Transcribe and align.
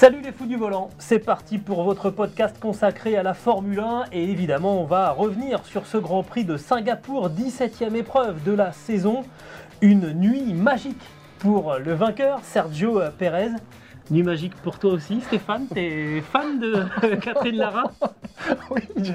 Salut 0.00 0.22
les 0.22 0.32
fous 0.32 0.46
du 0.46 0.56
volant, 0.56 0.88
c'est 0.98 1.18
parti 1.18 1.58
pour 1.58 1.82
votre 1.82 2.08
podcast 2.08 2.58
consacré 2.58 3.18
à 3.18 3.22
la 3.22 3.34
Formule 3.34 3.80
1 3.80 4.04
et 4.12 4.30
évidemment 4.30 4.80
on 4.80 4.84
va 4.86 5.10
revenir 5.10 5.62
sur 5.66 5.84
ce 5.86 5.98
Grand 5.98 6.22
Prix 6.22 6.46
de 6.46 6.56
Singapour, 6.56 7.28
17e 7.28 7.94
épreuve 7.94 8.42
de 8.42 8.52
la 8.52 8.72
saison, 8.72 9.24
une 9.82 10.14
nuit 10.14 10.54
magique 10.54 11.02
pour 11.38 11.74
le 11.74 11.92
vainqueur 11.92 12.40
Sergio 12.44 12.98
Perez. 13.18 13.50
Nuit 14.10 14.22
magique 14.22 14.54
pour 14.62 14.78
toi 14.78 14.92
aussi 14.94 15.20
Stéphane, 15.20 15.66
t'es 15.66 16.22
fan 16.32 16.58
de 16.58 16.86
Catherine 17.16 17.56
Lara? 17.56 17.84
Oui, 18.70 18.80
je 18.96 19.12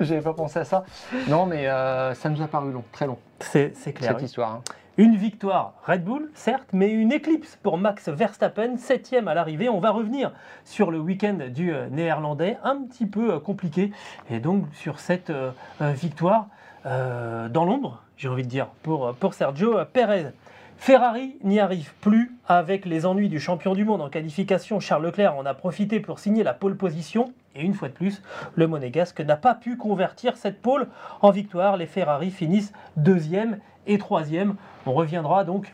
n'avais 0.00 0.22
pas 0.22 0.32
pensé 0.32 0.60
à 0.60 0.64
ça. 0.64 0.84
Non, 1.28 1.44
mais 1.44 1.68
euh, 1.68 2.14
ça 2.14 2.30
nous 2.30 2.40
a 2.40 2.46
paru 2.48 2.72
long, 2.72 2.84
très 2.90 3.06
long, 3.06 3.18
C'est 3.38 3.76
c'est 3.76 3.92
clair. 3.92 4.12
cette 4.12 4.20
oui. 4.20 4.24
histoire. 4.24 4.50
hein. 4.54 4.62
Une 4.98 5.16
victoire 5.16 5.72
Red 5.86 6.04
Bull, 6.04 6.28
certes, 6.34 6.68
mais 6.74 6.90
une 6.90 7.12
éclipse 7.12 7.58
pour 7.62 7.78
Max 7.78 8.10
Verstappen, 8.10 8.76
septième 8.76 9.26
à 9.26 9.32
l'arrivée. 9.32 9.70
On 9.70 9.80
va 9.80 9.90
revenir 9.90 10.32
sur 10.66 10.90
le 10.90 10.98
week-end 10.98 11.38
du 11.48 11.72
euh, 11.72 11.88
néerlandais, 11.88 12.58
un 12.62 12.82
petit 12.82 13.06
peu 13.06 13.32
euh, 13.32 13.38
compliqué, 13.38 13.90
et 14.28 14.38
donc 14.38 14.66
sur 14.74 15.00
cette 15.00 15.30
euh, 15.30 15.52
victoire 15.80 16.48
dans 16.84 17.64
l'ombre, 17.64 18.02
j'ai 18.16 18.28
envie 18.28 18.42
de 18.42 18.48
dire, 18.48 18.66
pour, 18.82 19.14
pour 19.14 19.34
Sergio 19.34 19.76
Perez. 19.92 20.32
Ferrari 20.78 21.36
n'y 21.44 21.60
arrive 21.60 21.94
plus 22.00 22.36
avec 22.48 22.86
les 22.86 23.06
ennuis 23.06 23.28
du 23.28 23.38
champion 23.38 23.74
du 23.74 23.84
monde 23.84 24.02
en 24.02 24.08
qualification. 24.08 24.80
Charles 24.80 25.04
Leclerc 25.04 25.36
en 25.36 25.46
a 25.46 25.54
profité 25.54 26.00
pour 26.00 26.18
signer 26.18 26.42
la 26.42 26.54
pole 26.54 26.76
position. 26.76 27.32
Et 27.54 27.62
une 27.62 27.74
fois 27.74 27.88
de 27.88 27.94
plus, 27.94 28.20
le 28.56 28.66
monégasque 28.66 29.20
n'a 29.20 29.36
pas 29.36 29.54
pu 29.54 29.76
convertir 29.76 30.36
cette 30.36 30.60
pole 30.60 30.88
en 31.20 31.30
victoire. 31.30 31.76
Les 31.76 31.86
Ferrari 31.86 32.32
finissent 32.32 32.72
deuxième 32.96 33.60
et 33.86 33.98
troisième. 33.98 34.56
On 34.86 34.92
reviendra 34.92 35.44
donc 35.44 35.72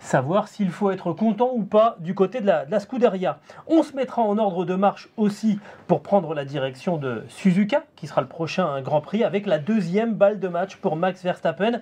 savoir 0.00 0.48
s'il 0.48 0.70
faut 0.70 0.90
être 0.90 1.12
content 1.12 1.50
ou 1.54 1.62
pas 1.62 1.96
du 2.00 2.14
côté 2.14 2.40
de 2.40 2.46
la, 2.46 2.66
de 2.66 2.70
la 2.70 2.78
Scuderia. 2.78 3.38
On 3.66 3.82
se 3.82 3.96
mettra 3.96 4.20
en 4.22 4.36
ordre 4.36 4.64
de 4.66 4.74
marche 4.74 5.08
aussi 5.16 5.58
pour 5.86 6.02
prendre 6.02 6.34
la 6.34 6.44
direction 6.44 6.98
de 6.98 7.24
Suzuka, 7.28 7.84
qui 7.96 8.06
sera 8.06 8.20
le 8.20 8.26
prochain 8.26 8.82
Grand 8.82 9.00
Prix, 9.00 9.24
avec 9.24 9.46
la 9.46 9.58
deuxième 9.58 10.14
balle 10.14 10.40
de 10.40 10.48
match 10.48 10.76
pour 10.76 10.96
Max 10.96 11.22
Verstappen. 11.22 11.80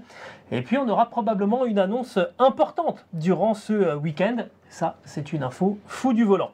Et 0.53 0.63
puis 0.63 0.79
on 0.79 0.89
aura 0.89 1.07
probablement 1.07 1.65
une 1.65 1.81
annonce 1.81 2.19
importante 2.39 3.07
durant 3.13 3.55
ce 3.55 3.73
euh, 3.73 3.97
week-end. 3.97 4.37
Ça, 4.69 4.97
c'est 5.05 5.33
une 5.33 5.43
info 5.43 5.79
fou 5.87 6.13
du 6.13 6.25
volant. 6.25 6.53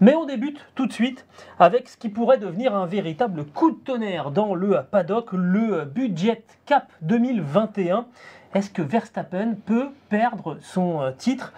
Mais 0.00 0.14
on 0.14 0.26
débute 0.26 0.64
tout 0.76 0.86
de 0.86 0.92
suite 0.92 1.26
avec 1.58 1.88
ce 1.88 1.96
qui 1.96 2.08
pourrait 2.08 2.38
devenir 2.38 2.74
un 2.74 2.86
véritable 2.86 3.44
coup 3.44 3.72
de 3.72 3.76
tonnerre 3.78 4.30
dans 4.30 4.54
le 4.54 4.82
paddock, 4.88 5.32
le 5.32 5.84
budget 5.84 6.44
cap 6.66 6.92
2021. 7.02 8.06
Est-ce 8.54 8.70
que 8.70 8.80
Verstappen 8.80 9.56
peut 9.66 9.90
perdre 10.08 10.56
son 10.62 11.02
euh, 11.02 11.10
titre? 11.10 11.52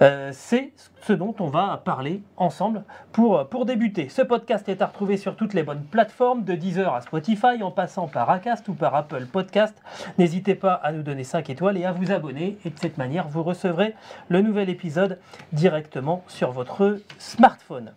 Euh, 0.00 0.30
C'est 0.32 0.72
ce 1.02 1.12
dont 1.12 1.34
on 1.40 1.48
va 1.48 1.82
parler 1.84 2.22
ensemble 2.36 2.84
pour, 3.12 3.48
pour 3.48 3.66
débuter. 3.66 4.08
Ce 4.08 4.22
podcast 4.22 4.68
est 4.68 4.80
à 4.80 4.86
retrouver 4.86 5.16
sur 5.16 5.34
toutes 5.34 5.54
les 5.54 5.62
bonnes 5.62 5.82
plateformes, 5.82 6.44
de 6.44 6.54
Deezer 6.54 6.94
à 6.94 7.00
Spotify, 7.00 7.62
en 7.62 7.70
passant 7.70 8.06
par 8.06 8.30
Acast 8.30 8.68
ou 8.68 8.74
par 8.74 8.94
Apple 8.94 9.26
Podcast. 9.26 9.76
N'hésitez 10.18 10.54
pas 10.54 10.74
à 10.74 10.92
nous 10.92 11.02
donner 11.02 11.24
5 11.24 11.50
étoiles 11.50 11.78
et 11.78 11.84
à 11.84 11.92
vous 11.92 12.12
abonner. 12.12 12.58
Et 12.64 12.70
de 12.70 12.78
cette 12.78 12.98
manière, 12.98 13.28
vous 13.28 13.42
recevrez 13.42 13.94
le 14.28 14.40
nouvel 14.40 14.70
épisode 14.70 15.18
directement 15.52 16.22
sur 16.28 16.52
votre 16.52 16.98
smartphone. 17.18 17.92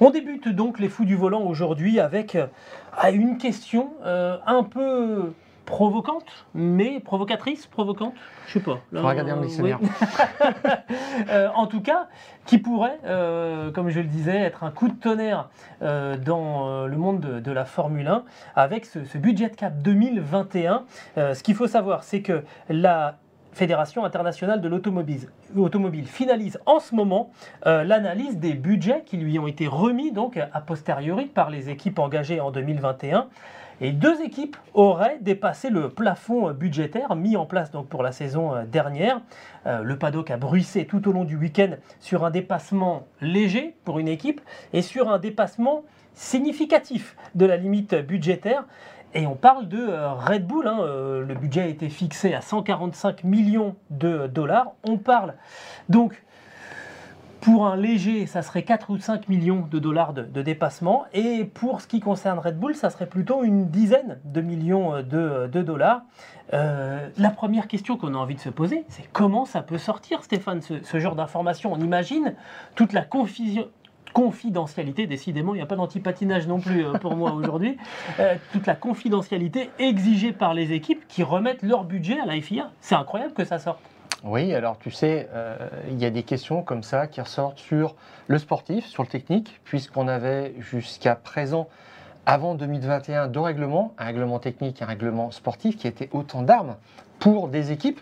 On 0.00 0.10
débute 0.10 0.48
donc 0.48 0.78
les 0.78 0.90
fous 0.90 1.06
du 1.06 1.16
volant 1.16 1.42
aujourd'hui 1.42 2.00
avec 2.00 2.34
euh, 2.34 2.46
une 3.10 3.38
question 3.38 3.94
euh, 4.04 4.36
un 4.46 4.62
peu 4.62 5.32
provocante, 5.66 6.24
mais 6.54 7.00
provocatrice, 7.00 7.66
provocante, 7.66 8.14
je 8.46 8.54
sais 8.54 8.60
pas. 8.60 8.80
Là, 8.92 9.02
Faut 9.02 9.08
regarder 9.08 9.32
euh, 9.32 9.40
dictionnaire. 9.42 9.78
oui. 9.82 9.88
Euh, 11.28 11.48
en 11.54 11.66
tout 11.66 11.80
cas, 11.80 12.08
qui 12.44 12.58
pourrait, 12.58 12.98
euh, 13.04 13.70
comme 13.72 13.88
je 13.88 14.00
le 14.00 14.06
disais, 14.06 14.36
être 14.36 14.64
un 14.64 14.70
coup 14.70 14.88
de 14.88 14.94
tonnerre 14.94 15.48
euh, 15.82 16.16
dans 16.16 16.86
le 16.86 16.96
monde 16.96 17.20
de, 17.20 17.40
de 17.40 17.52
la 17.52 17.64
Formule 17.64 18.06
1 18.06 18.22
avec 18.54 18.84
ce, 18.84 19.04
ce 19.04 19.18
budget 19.18 19.50
cap 19.50 19.78
2021. 19.78 20.84
Euh, 21.18 21.34
ce 21.34 21.42
qu'il 21.42 21.54
faut 21.54 21.66
savoir, 21.66 22.04
c'est 22.04 22.22
que 22.22 22.44
la 22.68 23.16
Fédération 23.56 24.04
internationale 24.04 24.60
de 24.60 24.68
l'automobile 24.68 25.30
automobile 25.56 26.06
finalise 26.06 26.60
en 26.66 26.78
ce 26.78 26.94
moment 26.94 27.30
euh, 27.64 27.84
l'analyse 27.84 28.36
des 28.36 28.52
budgets 28.52 29.02
qui 29.06 29.16
lui 29.16 29.38
ont 29.38 29.46
été 29.46 29.66
remis 29.66 30.12
donc 30.12 30.36
a 30.36 30.60
posteriori 30.60 31.24
par 31.24 31.48
les 31.48 31.70
équipes 31.70 31.98
engagées 31.98 32.38
en 32.38 32.50
2021. 32.50 33.28
Et 33.80 33.92
deux 33.92 34.22
équipes 34.22 34.56
auraient 34.72 35.18
dépassé 35.20 35.68
le 35.68 35.90
plafond 35.90 36.48
euh, 36.48 36.52
budgétaire 36.54 37.14
mis 37.14 37.36
en 37.36 37.44
place 37.44 37.70
pour 37.90 38.02
la 38.02 38.10
saison 38.10 38.54
euh, 38.54 38.64
dernière. 38.64 39.20
Euh, 39.66 39.82
le 39.82 39.98
paddock 39.98 40.30
a 40.30 40.38
bruissé 40.38 40.86
tout 40.86 41.06
au 41.08 41.12
long 41.12 41.24
du 41.24 41.36
week-end 41.36 41.72
sur 42.00 42.24
un 42.24 42.30
dépassement 42.30 43.06
léger 43.20 43.76
pour 43.84 43.98
une 43.98 44.08
équipe 44.08 44.40
et 44.72 44.80
sur 44.80 45.10
un 45.10 45.18
dépassement 45.18 45.84
significatif 46.14 47.16
de 47.34 47.44
la 47.44 47.58
limite 47.58 47.94
budgétaire. 47.94 48.64
Et 49.14 49.26
on 49.26 49.34
parle 49.34 49.68
de 49.68 49.86
Red 50.28 50.46
Bull, 50.46 50.66
hein, 50.66 50.78
le 51.26 51.34
budget 51.34 51.62
a 51.62 51.66
été 51.66 51.88
fixé 51.88 52.34
à 52.34 52.42
145 52.42 53.24
millions 53.24 53.76
de 53.88 54.26
dollars. 54.26 54.72
On 54.84 54.98
parle 54.98 55.34
donc 55.88 56.22
pour 57.40 57.66
un 57.66 57.76
léger, 57.76 58.26
ça 58.26 58.42
serait 58.42 58.62
4 58.62 58.90
ou 58.90 58.98
5 58.98 59.28
millions 59.28 59.66
de 59.70 59.78
dollars 59.78 60.12
de, 60.12 60.22
de 60.22 60.42
dépassement. 60.42 61.04
Et 61.12 61.44
pour 61.44 61.80
ce 61.80 61.86
qui 61.86 62.00
concerne 62.00 62.38
Red 62.38 62.58
Bull, 62.58 62.74
ça 62.74 62.90
serait 62.90 63.06
plutôt 63.06 63.44
une 63.44 63.68
dizaine 63.68 64.18
de 64.24 64.40
millions 64.40 65.02
de, 65.02 65.46
de 65.46 65.62
dollars. 65.62 66.02
Euh, 66.54 67.08
la 67.18 67.30
première 67.30 67.68
question 67.68 67.96
qu'on 67.96 68.14
a 68.14 68.18
envie 68.18 68.36
de 68.36 68.40
se 68.40 68.50
poser, 68.50 68.84
c'est 68.88 69.08
comment 69.12 69.44
ça 69.44 69.62
peut 69.62 69.78
sortir, 69.78 70.22
Stéphane, 70.22 70.62
ce, 70.62 70.82
ce 70.82 70.98
genre 70.98 71.14
d'information? 71.16 71.72
On 71.72 71.80
imagine 71.80 72.34
toute 72.74 72.92
la 72.92 73.02
confusion, 73.02 73.66
confidentialité, 74.12 75.06
décidément, 75.06 75.54
il 75.54 75.58
n'y 75.58 75.62
a 75.62 75.66
pas 75.66 75.76
d'antipatinage 75.76 76.46
non 76.48 76.58
plus 76.58 76.86
euh, 76.86 76.94
pour 76.94 77.16
moi 77.16 77.32
aujourd'hui, 77.34 77.76
Euh, 78.18 78.36
toute 78.52 78.66
la 78.66 78.74
confidentialité 78.74 79.70
exigée 79.78 80.32
par 80.32 80.54
les 80.54 80.72
équipes 80.72 81.06
qui 81.06 81.22
remettent 81.22 81.62
leur 81.62 81.84
budget 81.84 82.18
à 82.18 82.24
la 82.24 82.40
FIA. 82.40 82.70
C'est 82.80 82.94
incroyable 82.94 83.34
que 83.34 83.44
ça 83.44 83.58
sorte. 83.58 83.80
Oui, 84.28 84.52
alors 84.54 84.76
tu 84.76 84.90
sais, 84.90 85.28
euh, 85.34 85.56
il 85.88 86.02
y 86.02 86.04
a 86.04 86.10
des 86.10 86.24
questions 86.24 86.64
comme 86.64 86.82
ça 86.82 87.06
qui 87.06 87.20
ressortent 87.20 87.60
sur 87.60 87.94
le 88.26 88.38
sportif, 88.38 88.84
sur 88.86 89.04
le 89.04 89.08
technique, 89.08 89.60
puisqu'on 89.62 90.08
avait 90.08 90.52
jusqu'à 90.58 91.14
présent, 91.14 91.68
avant 92.26 92.56
2021, 92.56 93.28
deux 93.28 93.38
règlements, 93.38 93.94
un 93.98 94.06
règlement 94.06 94.40
technique 94.40 94.80
et 94.80 94.84
un 94.84 94.88
règlement 94.88 95.30
sportif, 95.30 95.76
qui 95.76 95.86
étaient 95.86 96.08
autant 96.10 96.42
d'armes 96.42 96.74
pour 97.20 97.46
des 97.46 97.70
équipes, 97.70 98.00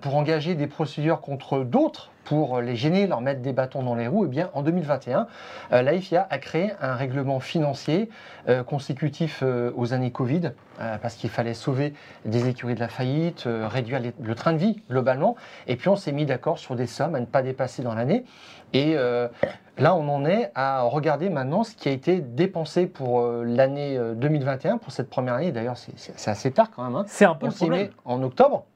pour 0.00 0.16
engager 0.16 0.54
des 0.54 0.66
procédures 0.66 1.20
contre 1.20 1.60
d'autres, 1.60 2.10
pour 2.24 2.60
les 2.60 2.76
gêner, 2.76 3.06
leur 3.06 3.22
mettre 3.22 3.40
des 3.40 3.54
bâtons 3.54 3.82
dans 3.82 3.94
les 3.94 4.06
roues. 4.06 4.26
Et 4.26 4.28
bien, 4.28 4.50
en 4.52 4.62
2021, 4.62 5.26
euh, 5.72 5.80
la 5.82 5.98
FIA 5.98 6.26
a 6.28 6.36
créé 6.38 6.72
un 6.82 6.94
règlement 6.94 7.40
financier 7.40 8.10
euh, 8.50 8.62
consécutif 8.62 9.40
euh, 9.42 9.70
aux 9.76 9.94
années 9.94 10.10
Covid, 10.10 10.50
euh, 10.80 10.98
parce 11.00 11.14
qu'il 11.14 11.30
fallait 11.30 11.54
sauver 11.54 11.94
des 12.26 12.48
écuries 12.48 12.74
de 12.74 12.80
la 12.80 12.88
faillite, 12.88 13.46
euh, 13.46 13.66
réduire 13.66 13.98
les- 14.00 14.12
le 14.20 14.34
train 14.34 14.52
de 14.52 14.58
vie 14.58 14.82
globalement. 14.90 15.36
Et 15.68 15.76
puis 15.76 15.88
on 15.88 15.96
s'est 15.96 16.12
mis 16.12 16.26
d'accord 16.26 16.58
sur 16.58 16.74
des 16.76 16.86
sommes 16.86 17.14
à 17.14 17.20
ne 17.20 17.24
pas 17.26 17.40
dépasser 17.40 17.82
dans 17.82 17.94
l'année. 17.94 18.24
Et 18.74 18.92
euh, 18.96 19.28
là, 19.78 19.94
on 19.94 20.06
en 20.10 20.26
est 20.26 20.50
à 20.54 20.82
regarder 20.82 21.30
maintenant 21.30 21.64
ce 21.64 21.74
qui 21.74 21.88
a 21.88 21.92
été 21.92 22.20
dépensé 22.20 22.86
pour 22.86 23.20
euh, 23.22 23.42
l'année 23.46 23.96
euh, 23.96 24.12
2021, 24.14 24.76
pour 24.76 24.92
cette 24.92 25.08
première 25.08 25.34
année. 25.34 25.50
D'ailleurs, 25.52 25.78
c'est- 25.78 26.28
assez 26.28 26.50
tard 26.50 26.70
quand 26.76 26.84
même. 26.84 26.94
hein. 26.96 27.04
C'est 27.06 27.24
un 27.24 27.34
peu 27.34 27.46
On 27.46 27.48
le 27.48 27.54
problème. 27.54 27.88
en 28.04 28.22
octobre. 28.22 28.66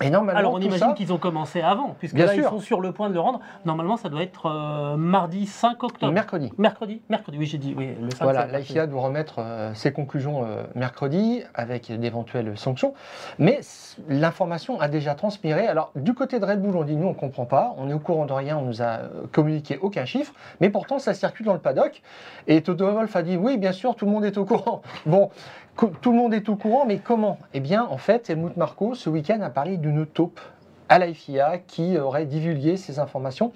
Et 0.00 0.10
normalement, 0.10 0.38
Alors 0.38 0.54
on 0.54 0.58
imagine 0.58 0.94
qu'ils 0.94 1.12
ont 1.12 1.18
commencé 1.18 1.60
avant, 1.60 1.94
puisque 1.98 2.14
Bien 2.14 2.26
là 2.26 2.34
ils 2.34 2.44
sont 2.44 2.60
sur 2.60 2.80
le 2.80 2.92
point 2.92 3.08
de 3.08 3.14
le 3.14 3.20
rendre. 3.20 3.40
Normalement 3.64 3.96
ça 3.96 4.08
doit 4.08 4.22
être 4.22 4.46
euh, 4.46 4.96
mardi 4.96 5.46
5 5.46 5.82
octobre. 5.82 6.12
mercredi. 6.12 6.50
Mercredi, 6.58 7.02
mercredi, 7.08 7.38
oui 7.38 7.46
j'ai 7.46 7.58
dit, 7.58 7.74
oui, 7.76 7.90
le 8.00 8.10
5 8.10 8.24
Voilà, 8.24 8.40
c'est 8.40 8.46
la 8.46 8.52
mercredi. 8.52 8.72
FIA 8.72 8.86
doit 8.86 9.02
remettre 9.02 9.36
euh, 9.38 9.74
ses 9.74 9.92
conclusions 9.92 10.44
euh, 10.44 10.62
mercredi 10.74 11.42
avec 11.54 11.92
d'éventuelles 11.92 12.56
sanctions. 12.56 12.94
Mais 13.38 13.60
l'information 14.08 14.80
a 14.80 14.88
déjà 14.88 15.14
transpiré. 15.14 15.66
Alors, 15.66 15.92
du 15.94 16.14
côté 16.14 16.40
de 16.40 16.44
Red 16.44 16.62
Bull, 16.62 16.76
on 16.76 16.84
dit 16.84 16.96
nous, 16.96 17.06
on 17.06 17.10
ne 17.10 17.14
comprend 17.14 17.44
pas. 17.44 17.74
On 17.76 17.88
est 17.88 17.94
au 17.94 17.98
courant 17.98 18.26
de 18.26 18.32
rien, 18.32 18.56
on 18.56 18.62
nous 18.62 18.82
a 18.82 19.00
communiqué 19.30 19.78
aucun 19.80 20.06
chiffre. 20.06 20.32
Mais 20.60 20.70
pourtant, 20.70 20.98
ça 20.98 21.12
circule 21.12 21.46
dans 21.46 21.52
le 21.52 21.60
paddock. 21.60 22.02
Et 22.46 22.62
Toto 22.62 22.90
Wolff 22.90 23.14
a 23.14 23.22
dit 23.22 23.36
oui, 23.36 23.58
bien 23.58 23.72
sûr, 23.72 23.94
tout 23.94 24.06
le 24.06 24.10
monde 24.10 24.24
est 24.24 24.38
au 24.38 24.44
courant. 24.44 24.82
Bon, 25.04 25.30
tout 25.76 26.12
le 26.12 26.16
monde 26.16 26.34
est 26.34 26.48
au 26.48 26.56
courant, 26.56 26.84
mais 26.86 26.98
comment? 26.98 27.38
Eh 27.54 27.60
bien, 27.60 27.84
en 27.84 27.96
fait, 27.96 28.30
Helmut 28.30 28.56
Marko, 28.56 28.94
ce 28.94 29.10
week-end, 29.10 29.40
a 29.40 29.50
parlé 29.50 29.76
d'une 29.76 30.06
taupe 30.06 30.40
à 30.88 30.98
la 30.98 31.12
FIA 31.12 31.58
qui 31.58 31.98
aurait 31.98 32.26
divulgué 32.26 32.76
ces 32.76 32.98
informations 32.98 33.52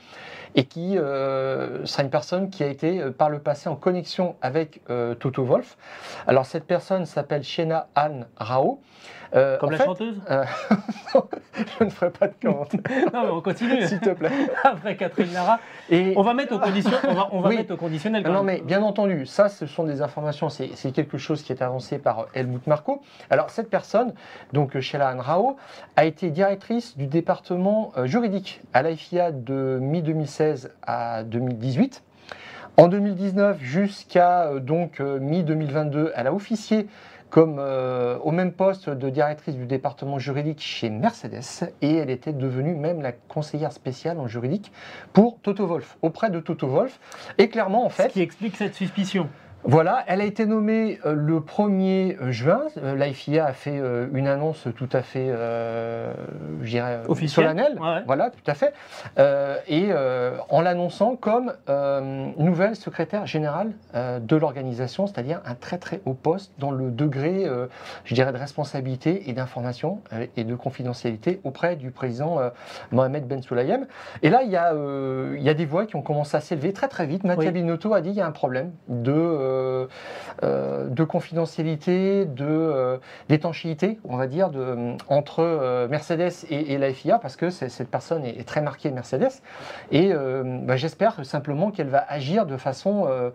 et 0.57 0.65
qui 0.65 0.99
euh, 0.99 1.85
sera 1.85 2.03
une 2.03 2.11
personne 2.11 2.51
qui 2.51 2.65
a 2.65 2.67
été 2.67 3.01
euh, 3.01 3.11
par 3.11 3.29
le 3.31 3.39
passé 3.39 3.69
en 3.69 3.77
connexion 3.77 4.37
avec 4.41 4.81
euh, 4.91 5.15
Toto 5.15 5.45
Wolf. 5.45 5.77
Alors 6.27 6.47
cette 6.47 6.67
personne 6.67 7.05
s'appelle 7.05 7.45
Shena 7.45 7.89
Anne 7.95 8.27
Rao. 8.37 8.81
Euh, 9.35 9.59
Comme 9.59 9.73
la 9.73 9.85
chanteuse 9.85 10.21
euh, 10.31 10.45
Je 11.79 11.85
ne 11.85 11.91
ferai 11.91 12.11
pas 12.11 12.29
de 12.29 12.35
commentaire. 12.41 12.81
non, 13.13 13.23
mais 13.25 13.31
on 13.31 13.41
continue. 13.41 13.85
S'il 13.87 13.99
te 13.99 14.11
plaît. 14.11 14.31
Après 14.65 14.97
Catherine 14.97 15.33
Lara. 15.33 15.59
Et 15.91 16.15
on 16.17 16.23
va 16.23 16.33
mettre 16.33 16.55
au, 16.55 16.59
condition, 16.59 16.93
on 17.07 17.15
va, 17.15 17.29
on 17.33 17.41
va 17.41 17.49
Oui. 17.49 17.57
mettre 17.57 17.75
au 17.75 17.77
conditionnel. 17.77 18.23
quand 18.23 18.33
non, 18.33 18.45
même. 18.45 18.59
mais 18.59 18.63
bien 18.63 18.83
entendu, 18.83 19.27
ça, 19.27 19.49
ce 19.49 19.67
sont 19.67 19.85
des 19.85 20.01
informations, 20.01 20.49
c'est 20.49 20.93
quelque 20.93 21.19
chose 21.19 21.43
qui 21.43 21.53
est 21.53 21.61
avancé 21.61 21.99
par 21.99 22.27
Helmut 22.35 22.67
Marko. 22.67 23.03
Alors, 23.29 23.51
cette 23.51 23.69
personne, 23.69 24.15
donc 24.53 24.79
Sheila 24.79 25.09
Ann 25.09 25.21
Rao, 25.21 25.57
a 25.97 26.05
été 26.05 26.31
directrice 26.31 26.97
du 26.97 27.07
département 27.07 27.93
juridique 28.05 28.63
à 28.73 28.83
l'IFIA 28.83 29.33
de 29.33 29.79
mi-2016 29.81 30.46
à 30.83 31.23
2018. 31.25 32.03
En 32.79 32.89
2019 32.89 33.63
jusqu'à 33.63 34.49
euh, 34.49 34.61
donc 34.61 35.01
euh, 35.01 35.19
mi-2022, 35.19 36.11
elle 36.15 36.27
a 36.27 36.35
officié 36.35 36.89
comme 37.31 37.57
euh, 37.59 38.19
au 38.19 38.31
même 38.31 38.53
poste 38.53 38.91
de 38.91 39.11
directrice 39.11 39.57
du 39.57 39.67
département 39.67 40.19
juridique 40.19 40.61
chez 40.61 40.91
Mercedes 40.91 41.71
et 41.83 41.97
elle 41.97 42.11
était 42.11 42.33
devenue 42.33 42.75
même 42.75 43.03
la 43.03 43.13
conseillère 43.13 43.73
spéciale 43.73 44.19
en 44.19 44.27
juridique 44.27 44.73
pour 45.13 45.39
Toto 45.41 45.67
Wolff, 45.67 45.97
auprès 46.03 46.31
de 46.31 46.39
Toto 46.39 46.69
Wolff. 46.69 47.01
Et 47.39 47.49
clairement, 47.49 47.87
en 47.87 47.91
Ce 47.91 47.95
fait, 47.95 48.09
qui 48.09 48.21
explique 48.21 48.57
cette 48.57 48.75
suspicion. 48.75 49.29
Voilà, 49.69 50.05
elle 50.07 50.21
a 50.21 50.25
été 50.25 50.47
nommée 50.47 51.01
euh, 51.05 51.13
le 51.13 51.41
1er 51.41 52.31
juin. 52.31 52.63
Euh, 52.77 52.95
La 52.95 53.13
FIA 53.13 53.47
a 53.47 53.53
fait 53.53 53.79
euh, 53.81 54.07
une 54.15 54.29
annonce 54.29 54.69
tout 54.77 54.89
à 54.93 55.03
fait, 55.03 55.27
euh, 55.29 56.13
je 56.63 56.69
dirais, 56.71 57.01
euh, 57.09 57.27
solennelle. 57.27 57.77
Ouais. 57.81 58.03
Voilà, 58.07 58.31
tout 58.31 58.49
à 58.49 58.55
fait. 58.55 58.73
Euh, 59.19 59.59
et 59.67 59.89
euh, 59.91 60.37
en 60.51 60.61
l'annonçant 60.61 61.17
comme 61.17 61.53
euh, 61.69 62.29
nouvelle 62.39 62.77
secrétaire 62.77 63.27
générale 63.27 63.73
euh, 63.97 64.21
de 64.21 64.37
l'organisation, 64.37 65.09
c'est-à-dire 65.09 65.41
un 65.45 65.57
très 65.57 65.79
très 65.79 66.01
haut 66.07 66.15
poste 66.15 66.53
dans 66.59 66.71
le 66.71 66.93
degré, 66.93 67.45
euh, 67.45 67.67
je 68.05 68.15
dirais, 68.15 68.33
de 68.33 68.39
responsabilité 68.39 69.29
et 69.29 69.33
d'information 69.33 70.01
euh, 70.13 70.27
et 70.37 70.45
de 70.45 70.55
confidentialité 70.55 71.41
auprès 71.43 71.75
du 71.75 71.91
président 71.91 72.39
euh, 72.39 72.51
Mohamed 72.93 73.27
Ben 73.27 73.43
Sulayem. 73.43 73.87
Et 74.23 74.31
là, 74.31 74.43
il 74.45 74.51
y, 74.51 74.57
a, 74.57 74.75
euh, 74.75 75.35
il 75.37 75.43
y 75.43 75.49
a 75.49 75.55
des 75.55 75.67
voix 75.67 75.87
qui 75.87 75.97
ont 75.97 76.03
commencé 76.03 76.37
à 76.37 76.41
s'élever 76.41 76.73
très 76.73 76.87
très 76.87 77.07
vite. 77.07 77.25
Mattia 77.25 77.47
Oui. 77.47 77.53
Binotto 77.53 77.93
a 77.95 78.01
dit 78.01 78.11
qu'il 78.11 78.19
y 78.19 78.23
a 78.23 78.27
un 78.27 78.31
problème 78.31 78.71
de, 78.89 79.11
euh, 79.11 79.56
euh, 79.56 79.56
de 80.43 81.05
confidentialité, 81.05 82.25
de, 82.25 82.45
euh, 82.45 82.99
d'étanchéité, 83.29 83.99
on 84.05 84.17
va 84.17 84.27
dire, 84.27 84.51
entre 85.09 85.41
euh, 85.41 85.89
Mercedes 85.89 86.33
et, 86.51 86.79
la 86.79 86.93
FIA, 86.93 87.19
parce 87.19 87.37
que 87.37 87.51
cette 87.51 87.91
personne 87.91 88.25
est, 88.25 88.47
très 88.47 88.61
marquée 88.61 88.91
Mercedes. 88.91 89.43
Et 89.91 90.13
euh, 90.13 90.43
bah, 90.63 90.77
j'espère 90.77 91.25
simplement 91.25 91.71
qu'elle 91.71 91.89
va 91.89 92.05
agir 92.09 92.47
de 92.47 92.57
façon, 92.57 93.07
euh, 93.09 93.31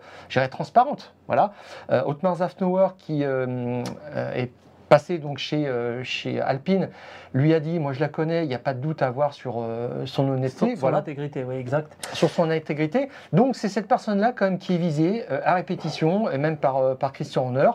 transparente. 0.50 1.14
Voilà. 1.26 1.52
Euh, 1.90 2.02
Otmar 2.06 2.36
Zafnauer, 2.36 2.88
qui 2.98 3.24
euh, 3.24 3.82
euh, 4.14 4.34
est 4.34 4.50
passé 4.92 5.16
donc 5.16 5.38
chez, 5.38 5.66
euh, 5.66 6.04
chez 6.04 6.38
Alpine, 6.38 6.90
lui 7.32 7.54
a 7.54 7.60
dit, 7.60 7.78
moi 7.78 7.94
je 7.94 8.00
la 8.00 8.08
connais, 8.08 8.44
il 8.44 8.48
n'y 8.48 8.54
a 8.54 8.58
pas 8.58 8.74
de 8.74 8.78
doute 8.78 9.00
à 9.00 9.06
avoir 9.06 9.32
sur 9.32 9.54
euh, 9.56 10.04
son 10.04 10.28
honnêteté. 10.28 10.76
Son, 10.76 10.88
son 10.88 10.94
intégrité, 10.94 11.44
oui, 11.44 11.54
exact. 11.54 11.96
sur 12.12 12.28
son 12.28 12.50
intégrité. 12.50 13.08
Donc 13.32 13.56
c'est 13.56 13.70
cette 13.70 13.88
personne-là 13.88 14.34
quand 14.36 14.44
même 14.44 14.58
qui 14.58 14.74
est 14.74 14.78
visée 14.78 15.24
euh, 15.30 15.40
à 15.46 15.54
répétition, 15.54 16.30
et 16.30 16.36
même 16.36 16.58
par, 16.58 16.98
par 16.98 17.14
Christian 17.14 17.44
Horner, 17.44 17.70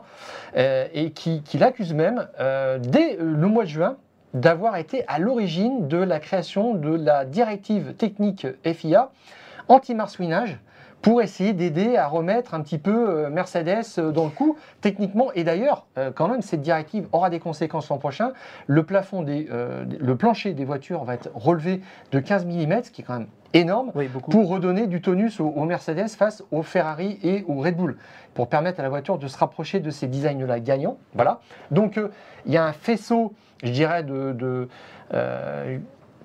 et 0.94 1.10
qui, 1.10 1.42
qui 1.42 1.58
l'accuse 1.58 1.96
même 1.96 2.28
dès 2.82 3.18
le 3.20 3.48
mois 3.48 3.64
de 3.64 3.70
juin 3.70 3.98
d'avoir 4.36 4.76
été 4.78 5.04
à 5.08 5.18
l'origine 5.18 5.88
de 5.88 5.98
la 5.98 6.20
création 6.20 6.76
de 6.76 6.94
la 6.94 7.26
directive 7.26 7.96
technique 7.96 8.46
FIA 8.64 9.10
anti-marsouinage 9.70 10.60
pour 11.02 11.22
essayer 11.22 11.54
d'aider 11.54 11.96
à 11.96 12.08
remettre 12.08 12.54
un 12.54 12.62
petit 12.62 12.78
peu 12.78 13.10
euh, 13.10 13.30
Mercedes 13.30 13.86
euh, 13.98 14.12
dans 14.12 14.26
le 14.26 14.30
coup, 14.32 14.58
techniquement. 14.82 15.32
Et 15.36 15.44
d'ailleurs, 15.44 15.86
euh, 15.98 16.12
quand 16.14 16.28
même, 16.28 16.42
cette 16.42 16.62
directive 16.62 17.08
aura 17.12 17.30
des 17.30 17.40
conséquences 17.40 17.90
l'an 17.90 17.98
prochain. 17.98 18.32
Le 18.66 18.84
plafond 18.84 19.22
des, 19.22 19.48
euh, 19.52 19.86
le 20.00 20.16
plancher 20.16 20.54
des 20.54 20.66
voitures 20.66 21.04
va 21.04 21.14
être 21.14 21.30
relevé 21.36 21.82
de 22.12 22.20
15 22.20 22.46
mm, 22.46 22.84
ce 22.84 22.92
qui 22.92 23.02
est 23.02 23.06
quand 23.06 23.20
même 23.20 23.28
énorme 23.54 23.92
Oui, 23.96 24.10
pour 24.30 24.50
redonner 24.50 24.88
du 24.88 25.02
tonus 25.02 25.40
aux, 25.40 25.48
aux 25.48 25.66
Mercedes 25.66 26.10
face 26.10 26.44
aux 26.52 26.64
Ferrari 26.64 27.20
et 27.24 27.46
aux 27.48 27.62
Red 27.62 27.76
Bull, 27.76 27.98
pour 28.34 28.50
permettre 28.50 28.80
à 28.80 28.84
la 28.84 28.90
voiture 28.90 29.18
de 29.18 29.28
se 29.28 29.38
rapprocher 29.38 29.80
de 29.80 29.90
ces 29.90 30.08
designs-là 30.08 30.60
gagnants. 30.60 30.98
Voilà. 31.14 31.40
Donc 31.72 31.98
euh, 31.98 32.10
il 32.46 32.54
y 32.54 32.58
a 32.58 32.66
un 32.66 32.74
faisceau, 32.74 33.34
je 33.64 33.72
dirais, 33.72 34.04
de, 34.04 34.34
de, 34.34 34.68
euh, 35.14 35.78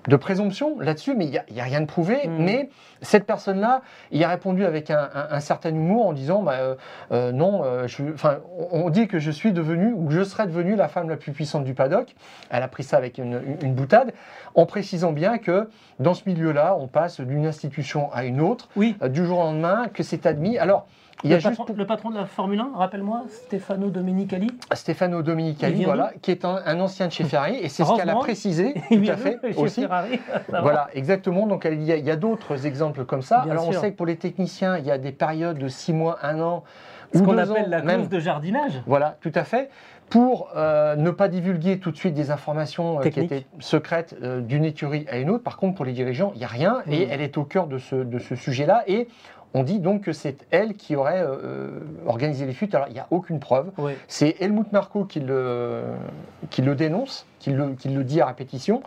de 0.07 0.15
présomption 0.15 0.79
là-dessus, 0.79 1.15
mais 1.15 1.25
il 1.25 1.41
n'y 1.53 1.59
a, 1.61 1.63
rien 1.63 1.81
de 1.81 1.85
prouvé. 1.85 2.27
Mm. 2.27 2.43
Mais 2.43 2.69
cette 3.01 3.25
personne-là, 3.25 3.81
il 4.11 4.23
a 4.23 4.27
répondu 4.27 4.65
avec 4.65 4.91
un, 4.91 5.09
un- 5.13 5.27
un 5.35 5.39
certain 5.39 5.69
humour 5.69 6.07
en 6.07 6.13
disant 6.13 6.43
bah, 6.43 6.53
euh, 6.59 6.75
euh, 7.11 7.31
non, 7.31 7.61
euh, 7.63 7.87
je- 7.87 8.03
enfin, 8.13 8.39
on 8.71 8.89
dit 8.89 9.07
que 9.07 9.19
je 9.19 9.31
suis 9.31 9.53
devenu 9.53 9.93
ou 9.93 10.07
que 10.07 10.13
je 10.13 10.23
serais 10.23 10.45
devenu 10.47 10.75
la 10.75 10.87
femme 10.87 11.09
la 11.09 11.17
plus 11.17 11.31
puissante 11.31 11.63
du 11.63 11.73
paddock. 11.73 12.15
Elle 12.49 12.63
a 12.63 12.67
pris 12.67 12.83
ça 12.83 12.97
avec 12.97 13.17
une, 13.17 13.33
une- 13.45 13.67
une 13.67 13.73
boutade, 13.73 14.13
en 14.55 14.65
précisant 14.65 15.11
bien 15.11 15.37
que 15.37 15.69
dans 15.99 16.13
ce 16.13 16.23
milieu-là, 16.27 16.75
on 16.77 16.87
passe 16.87 17.21
d'une 17.21 17.45
institution 17.45 18.11
à 18.13 18.25
une 18.25 18.41
autre, 18.41 18.69
Oui. 18.75 18.95
euh, 19.01 19.07
du 19.07 19.25
jour 19.25 19.39
au 19.39 19.43
lendemain, 19.43 19.87
que 19.93 20.03
c'est 20.03 20.25
admis. 20.25 20.57
Alors, 20.57 20.85
il 21.23 21.27
y 21.27 21.29
Le 21.29 21.35
a 21.37 21.39
juste 21.39 21.57
patron, 21.57 21.75
le 21.77 21.85
patron 21.85 22.09
de 22.09 22.15
la 22.15 22.25
Formule 22.25 22.59
1, 22.59 22.71
rappelle-moi, 22.75 23.23
Stefano 23.29 23.89
Domenicali. 23.89 24.51
Stefano 24.73 25.19
Il 25.19 25.23
Domenicali, 25.23 25.85
voilà, 25.85 26.11
qui 26.21 26.31
est 26.31 26.43
un, 26.45 26.59
un 26.65 26.79
ancien 26.79 27.07
de 27.07 27.11
chez 27.11 27.23
Ferrari, 27.23 27.57
et 27.61 27.69
c'est 27.69 27.83
ce 27.83 27.95
qu'elle 27.95 28.09
a 28.09 28.15
précisé, 28.15 28.73
tout 28.89 29.01
à 29.07 29.17
fait, 29.17 29.39
aussi. 29.57 29.81
Ferrari. 29.81 30.19
Voilà, 30.49 30.89
exactement. 30.93 31.47
Donc 31.47 31.65
il 31.69 31.83
y 31.83 32.11
a, 32.11 32.15
d'autres 32.15 32.65
exemples 32.65 33.05
comme 33.05 33.21
ça. 33.21 33.41
Bien 33.43 33.51
Alors 33.51 33.63
sûr. 33.65 33.73
on 33.77 33.81
sait 33.81 33.91
que 33.91 33.97
pour 33.97 34.05
les 34.05 34.17
techniciens, 34.17 34.77
il 34.77 34.85
y 34.85 34.91
a 34.91 34.97
des 34.97 35.11
périodes 35.11 35.57
de 35.57 35.67
6 35.67 35.93
mois, 35.93 36.19
1 36.23 36.39
an, 36.41 36.63
Ce 37.13 37.19
qu'on 37.19 37.37
appelle 37.37 37.63
ans, 37.63 37.67
la 37.69 37.81
clause 37.81 38.09
de 38.09 38.19
jardinage. 38.19 38.81
Voilà, 38.85 39.17
tout 39.21 39.31
à 39.35 39.43
fait. 39.43 39.69
Pour 40.09 40.49
euh, 40.55 40.95
ne 40.95 41.09
pas 41.09 41.27
divulguer 41.27 41.79
tout 41.79 41.89
de 41.89 41.97
suite 41.97 42.13
des 42.13 42.29
informations 42.29 42.99
euh, 42.99 43.09
qui 43.09 43.19
étaient 43.19 43.45
secrètes 43.59 44.15
euh, 44.21 44.41
d'une 44.41 44.65
écurie 44.65 45.05
à 45.09 45.17
une 45.17 45.29
autre. 45.29 45.43
Par 45.43 45.57
contre, 45.57 45.75
pour 45.75 45.85
les 45.85 45.93
dirigeants, 45.93 46.31
il 46.35 46.39
n'y 46.39 46.43
a 46.43 46.49
rien 46.49 46.81
et 46.87 47.05
Mm. 47.05 47.09
elle 47.09 47.21
est 47.21 47.37
au 47.37 47.45
cœur 47.45 47.67
de 47.67 47.77
ce, 47.79 47.95
de 47.95 48.19
ce 48.19 48.35
sujet-là. 48.35 48.83
Et 48.87 49.07
on 49.53 49.63
dit 49.63 49.79
donc 49.79 50.01
que 50.01 50.13
c'est 50.13 50.45
elle 50.51 50.75
qui 50.75 50.95
aurait 50.95 51.21
euh, 51.21 51.35
euh, 51.43 51.79
organisé 52.07 52.45
les 52.45 52.53
fuites. 52.53 52.73
Alors, 52.73 52.87
il 52.87 52.93
n'y 52.93 52.99
a 52.99 53.07
aucune 53.11 53.39
preuve. 53.39 53.71
Oui. 53.77 53.93
C'est 54.07 54.35
Helmut 54.39 54.71
Marko 54.71 55.05
qui 55.05 55.19
le, 55.19 55.83
qui 56.49 56.61
le 56.61 56.75
dénonce, 56.75 57.27
qui 57.39 57.51
le, 57.51 57.73
qui 57.73 57.89
le 57.89 58.03
dit 58.03 58.19
à 58.19 58.25
répétition. 58.25 58.81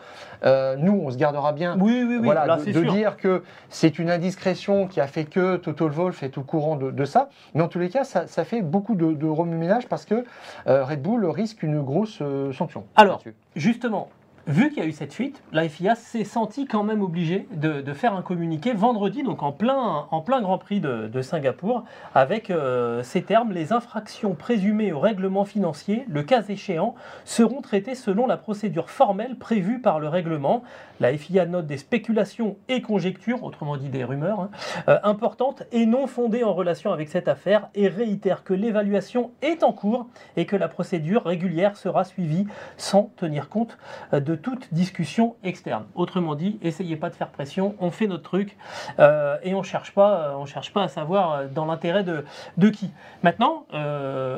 Euh, 0.45 0.77
nous, 0.77 0.93
on 0.93 1.11
se 1.11 1.17
gardera 1.17 1.53
bien 1.53 1.79
Oui, 1.79 2.05
oui, 2.07 2.17
oui. 2.17 2.25
voilà, 2.25 2.47
là, 2.47 2.57
de, 2.57 2.91
dire 2.91 3.17
que 3.17 3.43
c'est 3.69 3.99
une 3.99 4.11
indiscrétion 4.11 4.89
qui 4.89 5.01
a 5.01 5.07
fait 5.07 5.25
que 5.25 5.57
Toto 5.57 5.89
Wolff 5.89 6.23
est 6.23 6.37
au 6.37 6.43
courant 6.43 6.77
de, 6.77 6.91
de 6.91 7.05
ça. 7.05 7.29
Mais 7.55 7.63
en 7.63 7.69
tous 7.69 7.79
les 7.79 7.89
cas, 7.89 8.05
ça, 8.05 8.27
ça 8.27 8.45
fait 8.45 8.63
beaucoup 8.63 8.97
de, 8.97 9.13
de 9.13 9.27
remue-ménage 9.27 9.87
parce 9.89 10.05
que 10.05 10.25
euh, 10.67 10.85
Red 10.85 11.03
Bull 11.03 11.27
risque 11.27 11.63
une 11.63 11.83
grosse 11.83 12.23
sanction. 12.53 12.85
Alors. 12.97 13.23
Justement, 13.55 14.11
vu 14.47 14.69
qu'il 14.69 14.79
y 14.79 14.87
a 14.87 14.89
eu 14.89 14.93
cette 14.93 15.13
fuite, 15.13 15.43
la 15.53 15.69
FIA 15.69 15.95
s'est 15.97 16.25
sentie 16.25 16.67
quand 16.67 16.85
même 16.85 17.03
obligée 17.03 17.49
de, 17.53 17.83
faire 17.93 18.15
un 18.15 18.23
communiqué 18.23 18.73
vendredi, 18.73 19.23
donc 19.23 19.43
en 19.43 19.53
plein, 19.53 20.07
en 20.11 20.21
plein 20.21 20.41
Grand 20.41 20.59
Prix 20.59 20.81
de, 20.81 21.09
de 21.09 21.23
Singapour, 21.23 21.85
avec 22.15 22.51
euh, 22.51 23.03
ces 23.03 23.23
termes 23.23 23.53
les 23.53 23.73
infractions 23.73 24.35
présumées 24.35 24.93
au 24.93 25.01
règlement 25.01 25.45
financier, 25.45 26.05
le 26.09 26.23
cas 26.23 26.43
échéant, 26.43 26.95
seront 27.25 27.61
traitées 27.61 27.95
selon 27.95 28.27
la 28.27 28.37
procédure 28.37 28.91
formelle 28.91 29.37
prévue 29.37 29.81
par 29.81 29.99
le 29.99 30.09
règlement. 30.09 30.63
La 31.01 31.17
FIA 31.17 31.47
note 31.47 31.67
des 31.67 31.79
spéculations 31.79 32.57
et 32.69 32.83
conjectures, 32.83 33.43
autrement 33.43 33.77
dit 33.77 33.89
des 33.89 34.05
rumeurs, 34.05 34.41
hein, 34.41 34.51
euh, 34.89 34.99
importantes 35.03 35.65
et 35.73 35.87
non 35.87 36.07
fondées 36.07 36.45
en 36.45 36.55
relation 36.55 36.93
avec 36.93 37.09
cette 37.09 37.29
affaire 37.29 37.69
et 37.75 37.89
réitère 37.89 38.45
que 38.45 38.55
l'évaluation 38.55 39.33
est 39.43 39.63
en 39.63 39.73
cours 39.73 40.07
et 40.37 40.47
que 40.47 40.57
la 40.57 40.69
procédure 40.69 41.25
régulière 41.25 41.77
sera 41.77 42.05
suivie 42.05 42.47
sans 42.77 43.11
tenir 43.17 43.49
compte 43.49 43.79
euh, 44.13 44.21
de 44.21 44.36
toute 44.37 44.73
discussion 44.73 45.37
externe. 45.43 45.85
Autrement 45.95 46.35
dit, 46.35 46.59
essayez 46.63 46.97
pas 46.97 47.11
de 47.11 47.15
faire 47.15 47.29
pression, 47.31 47.75
on 47.81 47.91
fait 47.91 48.07
notre 48.07 48.23
truc 48.23 48.57
euh, 48.99 49.37
et 49.43 49.55
on 49.55 49.63
cherche 49.63 49.93
pas, 49.93 50.29
euh, 50.31 50.35
on 50.37 50.47
cherche 50.47 50.73
pas 50.73 50.85
à 50.85 50.89
savoir 50.89 51.33
euh, 51.33 51.47
dans 51.53 51.65
l'intérêt 51.67 52.05
de, 52.05 52.25
de 52.57 52.69
qui. 52.69 52.91
Maintenant, 53.23 53.67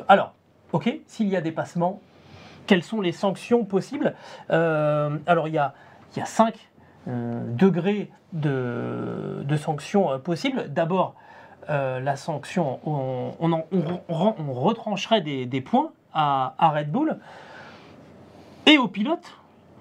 alors, 0.07 0.33
ok, 0.71 0.99
s'il 1.07 1.27
y 1.27 1.35
a 1.35 1.41
dépassement, 1.41 2.01
quelles 2.67 2.83
sont 2.83 3.01
les 3.01 3.11
sanctions 3.11 3.65
possibles? 3.65 4.13
Alors, 4.49 5.47
il 5.47 5.53
y 5.53 5.57
a, 5.57 5.73
y 6.17 6.19
a 6.21 6.25
cinq 6.25 6.55
degrés 7.07 8.11
de, 8.33 9.43
de 9.43 9.57
sanctions 9.57 10.19
possibles. 10.19 10.65
D'abord, 10.69 11.15
la 11.67 12.15
sanction, 12.15 12.79
on- 12.85 13.33
on- 13.39 13.63
on 14.09 14.53
retrancherait 14.53 15.21
des, 15.21 15.45
des 15.45 15.61
points 15.61 15.91
à, 16.13 16.53
à 16.57 16.69
Red 16.69 16.91
Bull 16.91 17.17
et 18.65 18.77
aux 18.77 18.87
pilotes 18.87 19.35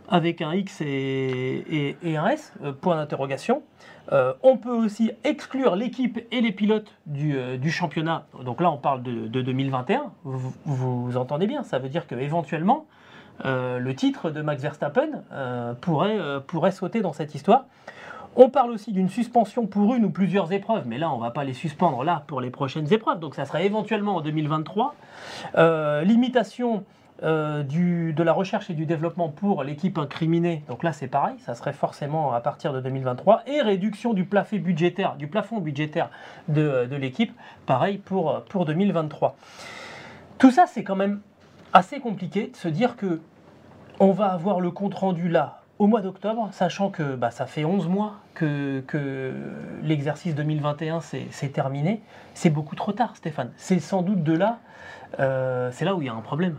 avec 0.09 0.41
un 0.41 0.55
X 0.55 0.81
et, 0.81 1.97
un 2.05 2.27
S, 2.29 2.53
euh, 2.63 2.73
point 2.73 2.97
d'interrogation. 2.97 3.63
Euh, 4.11 4.33
on 4.43 4.57
peut 4.57 4.73
aussi 4.73 5.13
exclure 5.23 5.77
l'équipe 5.77 6.19
et 6.33 6.41
les 6.41 6.53
pilotes 6.53 6.91
du, 7.07 7.37
euh, 7.37 7.59
championnat. 7.69 8.27
Donc 8.43 8.61
là, 8.61 8.71
on 8.71 8.79
parle 8.79 9.03
de, 9.03 9.29
de 9.29 9.43
2021. 9.43 10.13
Vous, 10.25 10.55
vous 10.65 11.17
entendez 11.17 11.47
bien, 11.47 11.63
ça 11.63 11.79
veut 11.79 11.91
dire 11.91 12.07
qu'éventuellement, 12.07 12.87
le 13.45 13.93
titre 13.93 14.31
de 14.31 14.43
Max 14.43 14.63
Verstappen 14.63 15.23
pourrait, 15.81 16.19
pourrait 16.49 16.73
sauter 16.73 17.03
dans 17.03 17.13
cette 17.13 17.37
histoire. 17.37 17.67
On 18.35 18.51
parle 18.51 18.73
aussi 18.73 18.91
d'une 18.91 19.09
suspension 19.09 19.69
pour 19.69 19.95
une 19.95 20.07
ou 20.07 20.11
plusieurs 20.11 20.53
épreuves, 20.53 20.89
mais 20.89 20.99
là, 20.99 21.13
on 21.13 21.19
ne 21.19 21.23
va 21.23 21.31
pas 21.31 21.45
les 21.45 21.53
suspendre 21.53 22.03
là 22.03 22.25
pour 22.27 22.41
les 22.41 22.51
prochaines 22.51 22.93
épreuves, 22.93 23.21
donc 23.21 23.37
ça 23.37 23.45
serait 23.45 23.65
éventuellement 23.65 24.17
en 24.17 24.21
2023. 24.23 24.97
limitation 26.03 26.83
euh, 27.23 27.63
de 27.63 28.23
la 28.23 28.33
recherche 28.33 28.71
et 28.71 28.75
du 28.75 28.87
développement 28.87 29.29
pour 29.29 29.65
l'équipe 29.65 29.99
incriminée, 29.99 30.63
donc 30.69 30.83
là 30.83 30.93
c'est 30.93 31.09
pareil, 31.09 31.37
ça 31.41 31.55
serait 31.55 31.73
forcément 31.73 32.33
à 32.33 32.41
partir 32.41 32.73
de 32.73 32.81
2023, 32.81 33.43
et 33.47 33.61
réduction 33.61 34.15
du 34.15 34.25
plafond 34.25 34.57
budgétaire, 34.57 35.17
du 35.17 35.27
plafond 35.27 35.59
budgétaire 35.59 36.11
de, 36.49 36.89
l'équipe, 36.97 37.33
pareil 37.67 37.99
pour, 37.99 38.43
pour 38.45 38.65
2023. 38.65 39.37
Tout 40.39 40.51
ça 40.51 40.67
c'est 40.67 40.85
quand 40.85 40.97
même 40.97 41.21
assez 41.73 42.01
compliqué 42.01 42.49
de 42.49 42.57
se 42.57 42.69
dire 42.69 42.97
que 42.97 43.21
on 44.01 44.13
va 44.13 44.27
avoir 44.27 44.61
le 44.61 44.71
compte 44.71 44.95
rendu 44.95 45.29
là 45.29 45.58
au 45.79 45.87
mois 45.87 46.01
d'octobre, 46.01 46.49
sachant 46.53 46.91
que 46.91 47.15
bah, 47.15 47.31
ça 47.31 47.47
fait 47.47 47.65
11 47.65 47.89
mois 47.89 48.17
que, 48.35 48.81
que 48.87 49.33
l'exercice 49.83 50.35
2021 50.35 51.01
s'est 51.01 51.49
terminé. 51.49 52.03
C'est 52.35 52.51
beaucoup 52.51 52.75
trop 52.75 52.93
tard, 52.93 53.17
Stéphane. 53.17 53.53
C'est 53.57 53.81
sans 53.81 54.03
doute 54.03 54.23
de 54.23 54.33
là 54.33 54.59
euh, 55.21 55.71
c'est 55.73 55.85
là 55.85 55.95
où 55.95 56.03
il 56.03 56.07
y 56.07 56.09
a 56.09 56.15
un 56.15 56.21
problème. 56.21 56.57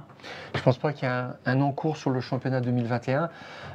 Je 0.53 0.59
ne 0.59 0.63
pense 0.63 0.77
pas 0.77 0.93
qu'il 0.93 1.07
y 1.07 1.11
ait 1.11 1.23
un, 1.45 1.61
encours 1.61 1.97
sur 1.97 2.09
le 2.09 2.19
championnat 2.19 2.61
2021. 2.61 3.29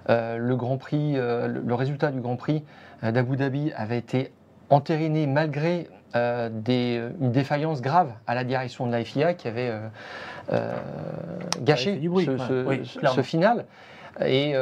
Euh, 0.08 0.36
le 0.36 0.56
Grand 0.56 0.76
Prix, 0.78 1.14
euh, 1.16 1.48
le, 1.48 1.74
résultat 1.74 2.10
du 2.10 2.20
Grand 2.20 2.36
Prix 2.36 2.64
d'Abu 3.02 3.36
Dhabi 3.36 3.72
avait 3.76 3.98
été 3.98 4.32
entériné 4.70 5.26
malgré 5.26 5.88
une 6.14 7.32
défaillance 7.32 7.82
grave 7.82 8.12
à 8.28 8.36
la 8.36 8.44
direction 8.44 8.86
de 8.86 8.92
la 8.92 9.04
FIA 9.04 9.34
qui 9.34 9.48
avait 9.48 9.72
gâché 11.60 12.00
ce, 12.00 13.22
final. 13.22 13.64
Et, 14.24 14.54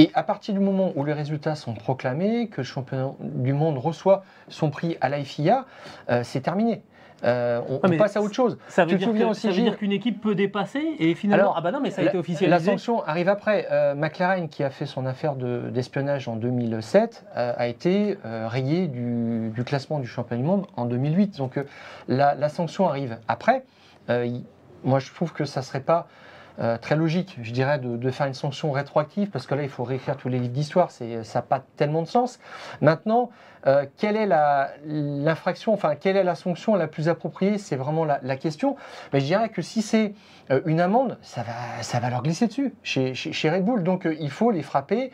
et 0.00 0.10
à 0.14 0.22
partir 0.22 0.54
du 0.54 0.60
moment 0.60 0.92
où 0.96 1.04
les 1.04 1.12
résultats 1.12 1.54
sont 1.54 1.74
proclamés, 1.74 2.48
que 2.48 2.58
le 2.58 2.64
championnat 2.64 3.12
du 3.20 3.52
monde 3.52 3.78
reçoit 3.78 4.24
son 4.48 4.70
prix 4.70 4.96
à 5.00 5.08
la 5.08 5.22
FIA, 5.22 5.66
c'est 6.22 6.40
terminé. 6.40 6.82
Euh, 7.24 7.60
on, 7.68 7.96
passe 7.96 8.16
à 8.16 8.22
autre 8.22 8.34
chose. 8.34 8.58
Ça 8.68 8.84
veut 8.84 8.96
dire 8.96 9.28
aussi, 9.28 9.42
ça 9.42 9.48
veut 9.48 9.62
dire 9.62 9.76
qu'une 9.76 9.92
équipe 9.92 10.20
peut 10.20 10.34
dépasser 10.34 10.96
et 10.98 11.14
finalement 11.14 11.52
ah 11.54 11.60
bah 11.60 11.70
non 11.70 11.80
mais 11.80 11.90
ça 11.90 12.02
a 12.02 12.04
été 12.04 12.16
officialisé. 12.16 12.50
La 12.50 12.60
sanction 12.60 13.02
arrive 13.04 13.28
après. 13.28 13.68
Euh, 13.70 13.94
McLaren 13.94 14.48
qui 14.48 14.64
a 14.64 14.70
fait 14.70 14.86
son 14.86 15.06
affaire 15.06 15.34
d'espionnage 15.34 16.28
en 16.28 16.36
2007 16.36 17.26
euh, 17.36 17.52
a 17.56 17.66
été 17.66 18.16
rayé 18.24 18.88
du, 18.88 19.52
classement 19.64 19.98
du 19.98 20.06
championnat 20.06 20.42
du 20.42 20.48
monde 20.48 20.66
en 20.76 20.86
2008. 20.86 21.36
Donc 21.36 21.58
la, 22.08 22.48
sanction 22.48 22.88
arrive 22.88 23.18
après. 23.28 23.64
moi 24.84 24.98
je 24.98 25.12
trouve 25.12 25.32
que 25.32 25.44
ça 25.44 25.62
serait 25.62 25.80
pas 25.80 26.08
très 26.80 26.96
logique, 26.96 27.38
je 27.42 27.52
dirais, 27.52 27.78
de, 27.78 28.10
faire 28.10 28.26
une 28.26 28.34
sanction 28.34 28.70
rétroactive, 28.70 29.30
parce 29.30 29.46
que 29.46 29.54
là, 29.54 29.62
il 29.62 29.68
faut 29.68 29.84
réécrire 29.84 30.16
tous 30.16 30.28
les 30.28 30.38
livres 30.38 30.52
d'histoire, 30.52 30.90
ça 30.90 31.04
n'a 31.06 31.42
pas 31.42 31.64
tellement 31.76 32.02
de 32.02 32.08
sens. 32.08 32.38
Maintenant, 32.80 33.30
euh, 33.66 33.84
quelle 33.98 34.16
est 34.16 34.28
l'infraction, 34.86 35.72
enfin, 35.72 35.94
quelle 35.94 36.16
est 36.16 36.24
la 36.24 36.34
sanction 36.34 36.74
la 36.76 36.86
plus 36.86 37.08
appropriée? 37.08 37.58
C'est 37.58 37.76
vraiment 37.76 38.04
la, 38.04 38.36
question. 38.36 38.76
Mais 39.12 39.20
je 39.20 39.26
dirais 39.26 39.48
que 39.50 39.62
si 39.62 39.82
c'est 39.82 40.14
euh, 40.50 40.60
une 40.64 40.80
amende, 40.80 41.18
ça 41.22 41.42
va, 41.42 41.82
ça 41.82 42.00
va 42.00 42.10
leur 42.10 42.22
glisser 42.22 42.46
dessus 42.46 42.74
chez, 42.82 43.14
chez, 43.14 43.50
Red 43.50 43.64
Bull. 43.64 43.82
Donc, 43.82 44.06
euh, 44.06 44.16
il 44.18 44.30
faut 44.30 44.50
les 44.50 44.62
frapper. 44.62 45.12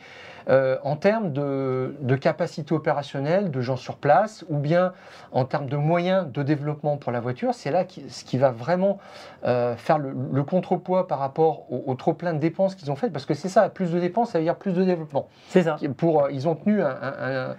En 0.49 0.97
termes 0.97 1.33
de, 1.33 2.17
capacité 2.21 2.75
opérationnelle, 2.75 3.50
de 3.50 3.61
gens 3.61 3.76
sur 3.76 3.97
place, 3.97 4.45
ou 4.49 4.59
bien 4.59 4.93
en 5.33 5.45
termes 5.45 5.69
de 5.69 5.76
moyens 5.76 6.31
de 6.31 6.43
développement 6.43 6.97
pour 6.97 7.12
la 7.12 7.21
voiture, 7.21 7.53
c'est 7.55 7.71
là 7.71 7.85
ce 8.09 8.25
qui 8.25 8.38
va 8.38 8.50
vraiment 8.50 8.99
faire 9.43 9.99
le, 9.99 10.43
contrepoids 10.43 11.09
par 11.09 11.19
rapport 11.19 11.67
au, 11.71 11.95
trop 11.95 12.15
plein 12.15 12.33
de 12.33 12.38
dépenses 12.38 12.75
qu'ils 12.75 12.91
ont 12.91 12.97
faites, 12.97 13.12
parce 13.12 13.26
que 13.26 13.35
c'est 13.35 13.49
ça, 13.49 13.69
plus 13.69 13.91
de 13.91 13.99
dépenses, 13.99 14.31
ça 14.31 14.38
veut 14.38 14.45
dire 14.45 14.57
plus 14.57 14.73
de 14.73 14.85
développement. 14.85 15.29
C'est 15.49 15.62
ça. 15.62 15.76
Pour, 15.97 16.31
ils 16.31 16.47
ont 16.47 16.55
tenu 16.55 16.81
un 16.83 17.57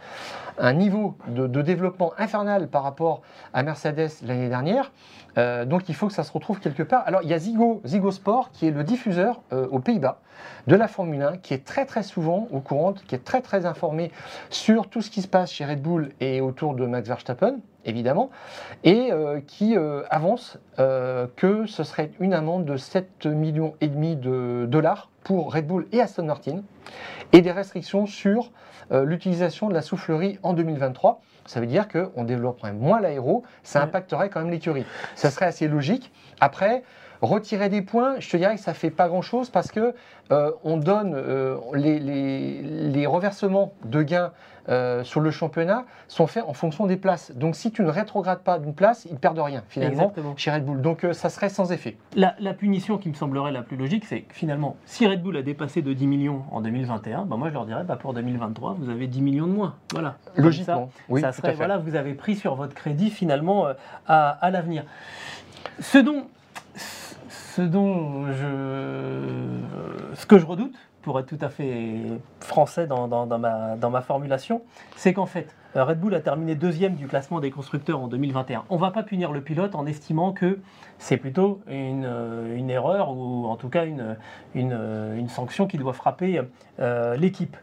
un 0.57 0.73
niveau 0.73 1.15
de, 1.27 1.61
développement 1.61 2.13
infernal 2.17 2.67
par 2.67 2.83
rapport 2.83 3.21
à 3.53 3.63
Mercedes 3.63 4.09
l'année 4.23 4.49
dernière. 4.49 4.91
Euh, 5.37 5.65
donc 5.65 5.89
il 5.89 5.95
faut 5.95 6.07
que 6.07 6.13
ça 6.13 6.23
se 6.23 6.31
retrouve 6.31 6.59
quelque 6.59 6.83
part. 6.83 7.03
Alors 7.05 7.21
il 7.23 7.29
y 7.29 7.33
a 7.33 7.39
Zigo, 7.39 7.81
Zigo 7.85 8.11
Sport 8.11 8.51
qui 8.51 8.67
est 8.67 8.71
le 8.71 8.83
diffuseur 8.83 9.41
euh, 9.53 9.67
aux 9.69 9.79
Pays-Bas 9.79 10.19
de 10.67 10.75
la 10.75 10.87
Formule 10.87 11.21
1, 11.21 11.37
qui 11.37 11.53
est 11.53 11.65
très 11.65 11.85
très 11.85 12.03
souvent 12.03 12.47
au 12.51 12.59
courant, 12.59 12.93
qui 12.93 13.15
est 13.15 13.23
très 13.23 13.41
très 13.41 13.65
informé 13.65 14.11
sur 14.49 14.89
tout 14.89 15.01
ce 15.01 15.09
qui 15.09 15.21
se 15.21 15.27
passe 15.27 15.51
chez 15.51 15.65
Red 15.65 15.81
Bull 15.81 16.11
et 16.19 16.41
autour 16.41 16.73
de 16.73 16.85
Max 16.85 17.07
Verstappen, 17.07 17.57
évidemment, 17.85 18.29
et 18.83 19.11
euh, 19.11 19.39
qui 19.45 19.75
avance 20.09 20.57
que 20.77 21.65
ce 21.65 21.83
serait 21.83 22.11
une 22.19 22.33
amende 22.33 22.65
de 22.65 22.77
7 22.77 23.25
millions 23.25 23.75
et 23.81 23.87
demi 23.87 24.15
de 24.15 24.65
dollars 24.67 25.09
pour 25.23 25.53
Red 25.53 25.67
Bull 25.67 25.87
et 25.91 26.01
Aston 26.01 26.23
Martin, 26.23 26.61
et 27.33 27.41
des 27.41 27.51
restrictions 27.51 28.05
sur 28.05 28.51
euh, 28.91 29.03
l'utilisation 29.03 29.67
de 29.67 29.73
la 29.73 29.81
soufflerie 29.81 30.39
en 30.43 30.53
2023. 30.53 31.21
Ça 31.45 31.59
veut 31.59 31.67
dire 31.67 31.87
qu'on 31.87 32.23
développerait 32.23 32.73
moins 32.73 33.01
l'aéro, 33.01 33.43
ça 33.63 33.81
impacterait 33.81 34.29
quand 34.29 34.39
même 34.39 34.49
l'écurie. 34.49 34.85
Ça 35.15 35.31
serait 35.31 35.45
assez 35.45 35.67
logique. 35.67 36.11
Après, 36.39 36.83
Retirer 37.21 37.69
des 37.69 37.81
points, 37.81 38.19
je 38.19 38.29
te 38.29 38.37
dirais 38.37 38.55
que 38.55 38.61
ça 38.61 38.73
fait 38.73 38.91
pas 38.91 39.07
grand-chose 39.07 39.49
parce 39.49 39.71
que 39.71 39.95
euh, 40.31 40.51
on 40.63 40.77
donne 40.77 41.13
euh, 41.15 41.57
les, 41.73 43.07
reversements 43.07 43.73
de 43.85 44.03
gains 44.03 44.31
euh, 44.69 45.03
sur 45.03 45.21
le 45.21 45.31
championnat 45.31 45.85
sont 46.09 46.27
faits 46.27 46.43
en 46.45 46.53
fonction 46.53 46.85
des 46.85 46.97
places. 46.97 47.31
Donc 47.33 47.55
si 47.55 47.71
tu 47.71 47.81
ne 47.81 47.89
rétrogrades 47.89 48.41
pas 48.41 48.59
d'une 48.59 48.73
place, 48.73 49.07
ils 49.09 49.17
perdent 49.17 49.39
rien 49.39 49.63
finalement 49.69 50.13
chez 50.35 50.51
Red 50.51 50.65
Bull. 50.65 50.81
Donc 50.81 51.07
ça 51.13 51.29
serait 51.29 51.49
sans 51.49 51.71
effet. 51.71 51.97
La, 52.15 52.33
punition 52.53 52.97
qui 52.97 53.09
me 53.09 53.13
semblerait 53.13 53.51
la 53.51 53.61
plus 53.61 53.77
logique, 53.77 54.05
c'est 54.05 54.21
que 54.21 54.33
finalement, 54.33 54.75
si 54.85 55.07
Red 55.07 55.23
Bull 55.23 55.37
a 55.37 55.41
dépassé 55.41 55.81
de 55.81 55.93
10 55.93 56.07
millions 56.07 56.43
en 56.51 56.61
2021, 56.61 57.25
bah 57.25 57.37
moi 57.37 57.49
je 57.49 57.53
leur 57.53 57.65
dirais 57.65 57.83
bah 57.83 57.95
pour 57.95 58.13
2023, 58.13 58.75
vous 58.77 58.89
avez 58.89 59.07
10 59.07 59.21
millions 59.21 59.47
de 59.47 59.53
moins. 59.53 59.75
Voilà. 59.93 60.17
Logiquement. 60.35 60.89
oui, 61.09 61.21
ça 61.21 61.31
serait, 61.31 61.53
voilà, 61.53 61.77
vous 61.77 61.95
avez 61.95 62.13
pris 62.13 62.35
sur 62.35 62.55
votre 62.55 62.73
crédit 62.73 63.09
finalement 63.09 63.67
à, 64.07 64.29
à 64.29 64.49
l'avenir. 64.51 64.83
Ce 65.79 65.97
dont 65.97 66.25
ce 67.57 67.63
dont 67.63 68.31
je, 68.33 70.25
que 70.27 70.37
je 70.37 70.45
redoute, 70.45 70.75
pour 71.01 71.19
être 71.19 71.25
tout 71.25 71.39
à 71.41 71.49
fait 71.49 72.03
français 72.39 72.85
dans, 72.85 73.07
ma, 73.89 74.01
formulation, 74.01 74.61
c'est 74.95 75.11
qu'en 75.13 75.25
fait, 75.25 75.55
Red 75.73 75.99
Bull 75.99 76.13
a 76.13 76.19
terminé 76.19 76.53
deuxième 76.53 76.93
du 76.93 77.07
classement 77.07 77.39
des 77.39 77.49
constructeurs 77.49 77.99
en 77.99 78.07
2021. 78.09 78.65
On 78.69 78.75
ne 78.75 78.79
va 78.79 78.91
pas 78.91 79.01
punir 79.01 79.31
le 79.31 79.41
pilote 79.41 79.73
en 79.73 79.87
estimant 79.87 80.33
que 80.33 80.59
c'est 80.99 81.17
plutôt 81.17 81.61
une, 81.67 82.07
une, 82.55 82.69
erreur 82.69 83.09
ou 83.09 83.47
en 83.47 83.55
tout 83.55 83.69
cas 83.69 83.85
une, 83.85 84.15
une 84.53 85.29
sanction 85.29 85.65
qui 85.65 85.77
doit 85.77 85.93
frapper 85.93 86.39
euh, 86.79 87.15
l'équipe. 87.15 87.57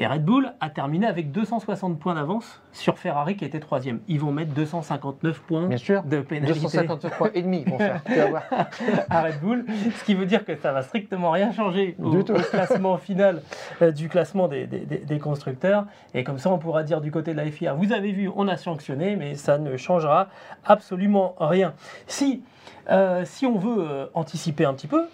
Et 0.00 0.06
Red 0.06 0.24
Bull 0.24 0.52
a 0.60 0.70
terminé 0.70 1.08
avec 1.08 1.32
260 1.32 1.98
points 1.98 2.14
d'avance 2.14 2.62
sur 2.70 2.98
Ferrari 2.98 3.36
qui 3.36 3.44
était 3.44 3.58
troisième. 3.58 3.98
Ils 4.06 4.20
vont 4.20 4.30
mettre 4.30 4.52
259 4.54 5.40
points 5.40 5.66
Bien 5.66 5.76
sûr, 5.76 6.04
de 6.04 6.20
pénalité. 6.20 6.60
259 6.60 7.18
points 7.18 7.30
et 7.34 7.42
demi 7.42 7.64
à 9.10 9.22
Red 9.22 9.40
Bull, 9.40 9.64
ce 9.96 10.04
qui 10.04 10.14
veut 10.14 10.26
dire 10.26 10.44
que 10.44 10.54
ça 10.54 10.70
va 10.70 10.82
strictement 10.82 11.32
rien 11.32 11.50
changer 11.52 11.96
au, 12.00 12.22
classement 12.22 12.96
final 12.96 13.42
euh, 13.82 13.90
du 13.90 14.08
classement 14.08 14.46
des, 14.46 14.68
des, 14.68 15.18
constructeurs. 15.18 15.86
Et 16.14 16.22
comme 16.22 16.38
ça, 16.38 16.50
on 16.50 16.58
pourra 16.58 16.84
dire 16.84 17.00
du 17.00 17.10
côté 17.10 17.32
de 17.32 17.36
la 17.36 17.50
FIA, 17.50 17.74
vous 17.74 17.92
avez 17.92 18.12
vu, 18.12 18.30
on 18.36 18.46
a 18.46 18.56
sanctionné, 18.56 19.16
mais 19.16 19.34
ça 19.34 19.58
ne 19.58 19.76
changera 19.76 20.28
absolument 20.64 21.34
rien. 21.40 21.74
Si, 22.06 22.44
euh, 22.90 23.24
si 23.24 23.46
on 23.46 23.58
veut 23.58 23.84
euh, 23.84 24.06
anticiper 24.14 24.64
un 24.64 24.74
petit 24.74 24.86
peu, 24.86 25.08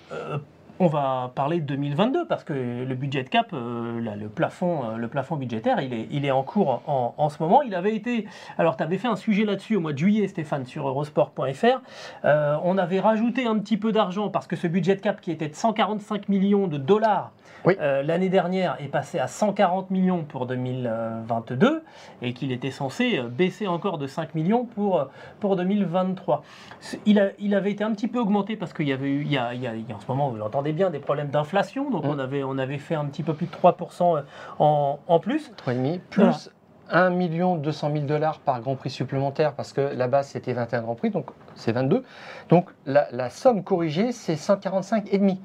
on 0.81 0.89
va 0.89 1.31
parler 1.35 1.61
de 1.61 1.67
2022 1.67 2.27
parce 2.27 2.43
que 2.43 2.53
le 2.53 2.95
budget 2.95 3.25
cap, 3.25 3.49
euh, 3.53 4.01
le, 4.01 4.29
plafond, 4.29 4.85
euh, 4.85 4.97
le 4.97 5.09
plafond 5.09 5.37
budgétaire, 5.37 5.81
il 5.81 5.93
est, 5.93 6.09
il 6.11 6.25
est 6.25 6.31
en 6.31 6.43
cours 6.43 6.83
en, 6.87 7.29
ce 7.29 7.43
moment. 7.43 7.63
Il 7.63 7.75
avait 7.75 7.95
été. 7.95 8.27
Alors, 8.59 8.77
tu 8.77 8.83
avais 8.83 8.99
fait 8.99 9.09
un 9.09 9.17
sujet 9.17 9.45
là-dessus 9.45 9.77
au 9.77 9.81
mois 9.81 9.93
de 9.93 9.99
juillet, 9.99 10.27
Stéphane, 10.27 10.67
sur 10.67 10.89
eurosport.fr. 10.89 11.81
Euh, 12.25 12.57
on 12.65 12.77
avait 12.79 13.01
rajouté 13.01 13.47
un 13.47 13.59
petit 13.59 13.77
peu 13.77 13.93
d'argent 13.93 14.31
parce 14.31 14.47
que 14.47 14.57
ce 14.57 14.67
budget 14.67 14.97
cap 14.97 15.21
qui 15.21 15.31
était 15.31 15.49
de 15.49 15.55
145 15.55 16.29
millions 16.29 16.67
de 16.67 16.79
dollars 16.79 17.33
l'année 17.67 18.29
dernière 18.29 18.77
est 18.79 18.89
passé 18.89 19.19
à 19.19 19.27
140 19.27 19.91
millions 19.91 20.23
pour 20.23 20.45
2022 20.45 21.83
et 22.21 22.35
qu'il 22.35 22.53
était 22.53 22.71
censé 22.71 23.23
baisser 23.23 23.67
encore 23.67 23.97
de 23.97 24.07
5 24.07 24.35
millions 24.35 24.67
pour, 24.67 25.09
pour 25.41 25.57
2023. 25.57 26.43
Il, 27.07 27.19
a, 27.19 27.29
il 27.39 27.55
avait 27.55 27.73
été 27.73 27.83
un 27.83 27.93
petit 27.93 28.07
peu 28.07 28.19
augmenté 28.19 28.57
parce 28.57 28.75
qu'il 28.75 28.87
y 28.87 28.93
avait 28.93 29.09
eu, 29.09 29.23
il 29.23 29.33
y 29.33 29.39
a, 29.39 29.53
en 29.95 30.01
ce 30.01 30.07
moment, 30.09 30.29
vous 30.29 30.37
l'entendez 30.37 30.64
bien, 30.73 30.91
des 30.91 30.99
problèmes 30.99 31.29
d'inflation. 31.29 31.91
Donc 31.91 32.05
mm. 32.05 32.09
on, 32.09 32.19
avait, 32.19 32.43
on 32.43 32.59
avait 32.59 32.79
fait 32.79 32.95
un 32.95 33.05
petit 33.07 33.23
peu 33.23 33.35
plus 33.35 33.47
de 33.47 33.53
3% 33.53 34.23
en, 34.59 34.99
en 35.07 35.19
plus. 35.21 35.53
3,5 35.67 36.01
plus. 36.11 36.51
1 36.91 37.11
million 37.11 37.57
200 37.57 37.93
000 37.93 38.05
dollars 38.05 38.41
par 38.41 38.61
Grand 38.61 38.77
Prix 38.77 38.91
supplémentaire 38.91 39.55
parce 39.55 39.73
que 39.73 39.81
la 39.81 40.07
base 40.07 40.29
c'était 40.29 40.53
21 40.53 40.83
Grand 40.83 40.95
Prix, 40.95 41.11
donc 41.11 41.31
c'est 41.55 41.73
22. 41.73 42.05
Donc 42.51 42.69
la, 42.85 43.09
la 43.11 43.31
somme 43.31 43.65
corrigée 43.65 44.13
c'est 44.13 44.35
145,5. 44.35 45.39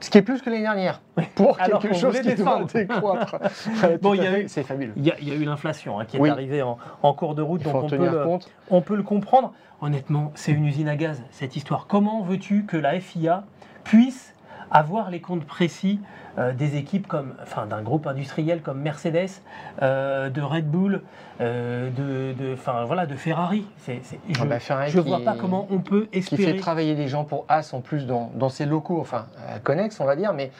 Ce 0.00 0.10
qui 0.10 0.18
est 0.18 0.22
plus 0.22 0.40
que 0.42 0.50
l'année 0.50 0.62
dernière. 0.62 1.00
Pour 1.34 1.58
quelque 1.58 1.94
chose 1.94 2.20
qui 2.20 2.34
doit 2.34 2.64
décroître. 2.72 3.36
bon, 4.00 4.16
c'est 4.46 4.62
fabuleux. 4.62 4.92
Il 4.96 5.04
y, 5.04 5.10
a, 5.10 5.34
eu 5.34 5.44
l'inflation 5.44 5.98
hein, 5.98 6.04
qui 6.04 6.16
est 6.16 6.28
arrivée 6.28 6.62
en, 6.62 7.12
cours 7.14 7.34
de 7.34 7.42
route, 7.42 7.62
donc 7.62 7.74
on 7.74 7.88
peut, 7.88 7.96
le, 7.96 8.24
on 8.70 8.80
peut, 8.80 8.96
le, 8.96 9.02
comprendre. 9.02 9.52
Honnêtement, 9.80 10.32
c'est 10.34 10.52
une 10.52 10.66
usine 10.66 10.88
à 10.88 10.96
gaz, 10.96 11.22
cette 11.30 11.56
histoire. 11.56 11.86
Comment 11.86 12.22
veux-tu 12.22 12.64
que 12.64 12.76
la 12.76 12.98
FIA 13.00 13.44
puisse 13.84 14.34
avoir 14.70 15.10
les 15.10 15.20
comptes 15.20 15.44
précis 15.44 16.00
euh, 16.38 16.52
des 16.52 16.76
équipes 16.76 17.06
comme, 17.06 17.34
enfin, 17.42 17.66
d'un 17.66 17.82
groupe 17.82 18.06
industriel 18.06 18.60
comme 18.62 18.80
Mercedes, 18.80 19.28
euh, 19.82 20.30
de 20.30 20.40
Red 20.40 20.70
Bull, 20.70 21.02
euh, 21.40 21.90
de, 21.90 22.34
voilà, 22.86 23.06
de 23.06 23.14
Ferrari. 23.16 23.64
C'est, 23.78 24.00
c'est- 24.04 24.20
je 24.28 24.40
Ah 24.40 24.44
ne 24.44 24.50
bah, 24.50 24.58
Ferrari 24.60 24.90
vois 25.00 25.20
pas 25.24 25.34
comment 25.40 25.66
on 25.70 25.78
peut 25.80 26.06
qui 26.12 26.20
fait 26.22 26.34
espérer. 26.34 26.56
travailler 26.56 26.94
des 26.94 27.08
gens 27.08 27.24
pour 27.24 27.44
As 27.48 27.72
en 27.74 27.80
plus 27.80 28.06
dans, 28.06 28.30
dans 28.34 28.48
ses 28.50 28.66
locaux, 28.66 29.00
enfin 29.00 29.26
à 29.48 29.58
Connex 29.58 29.98
on 30.00 30.04
va 30.04 30.16
dire, 30.16 30.32
mais 30.32 30.50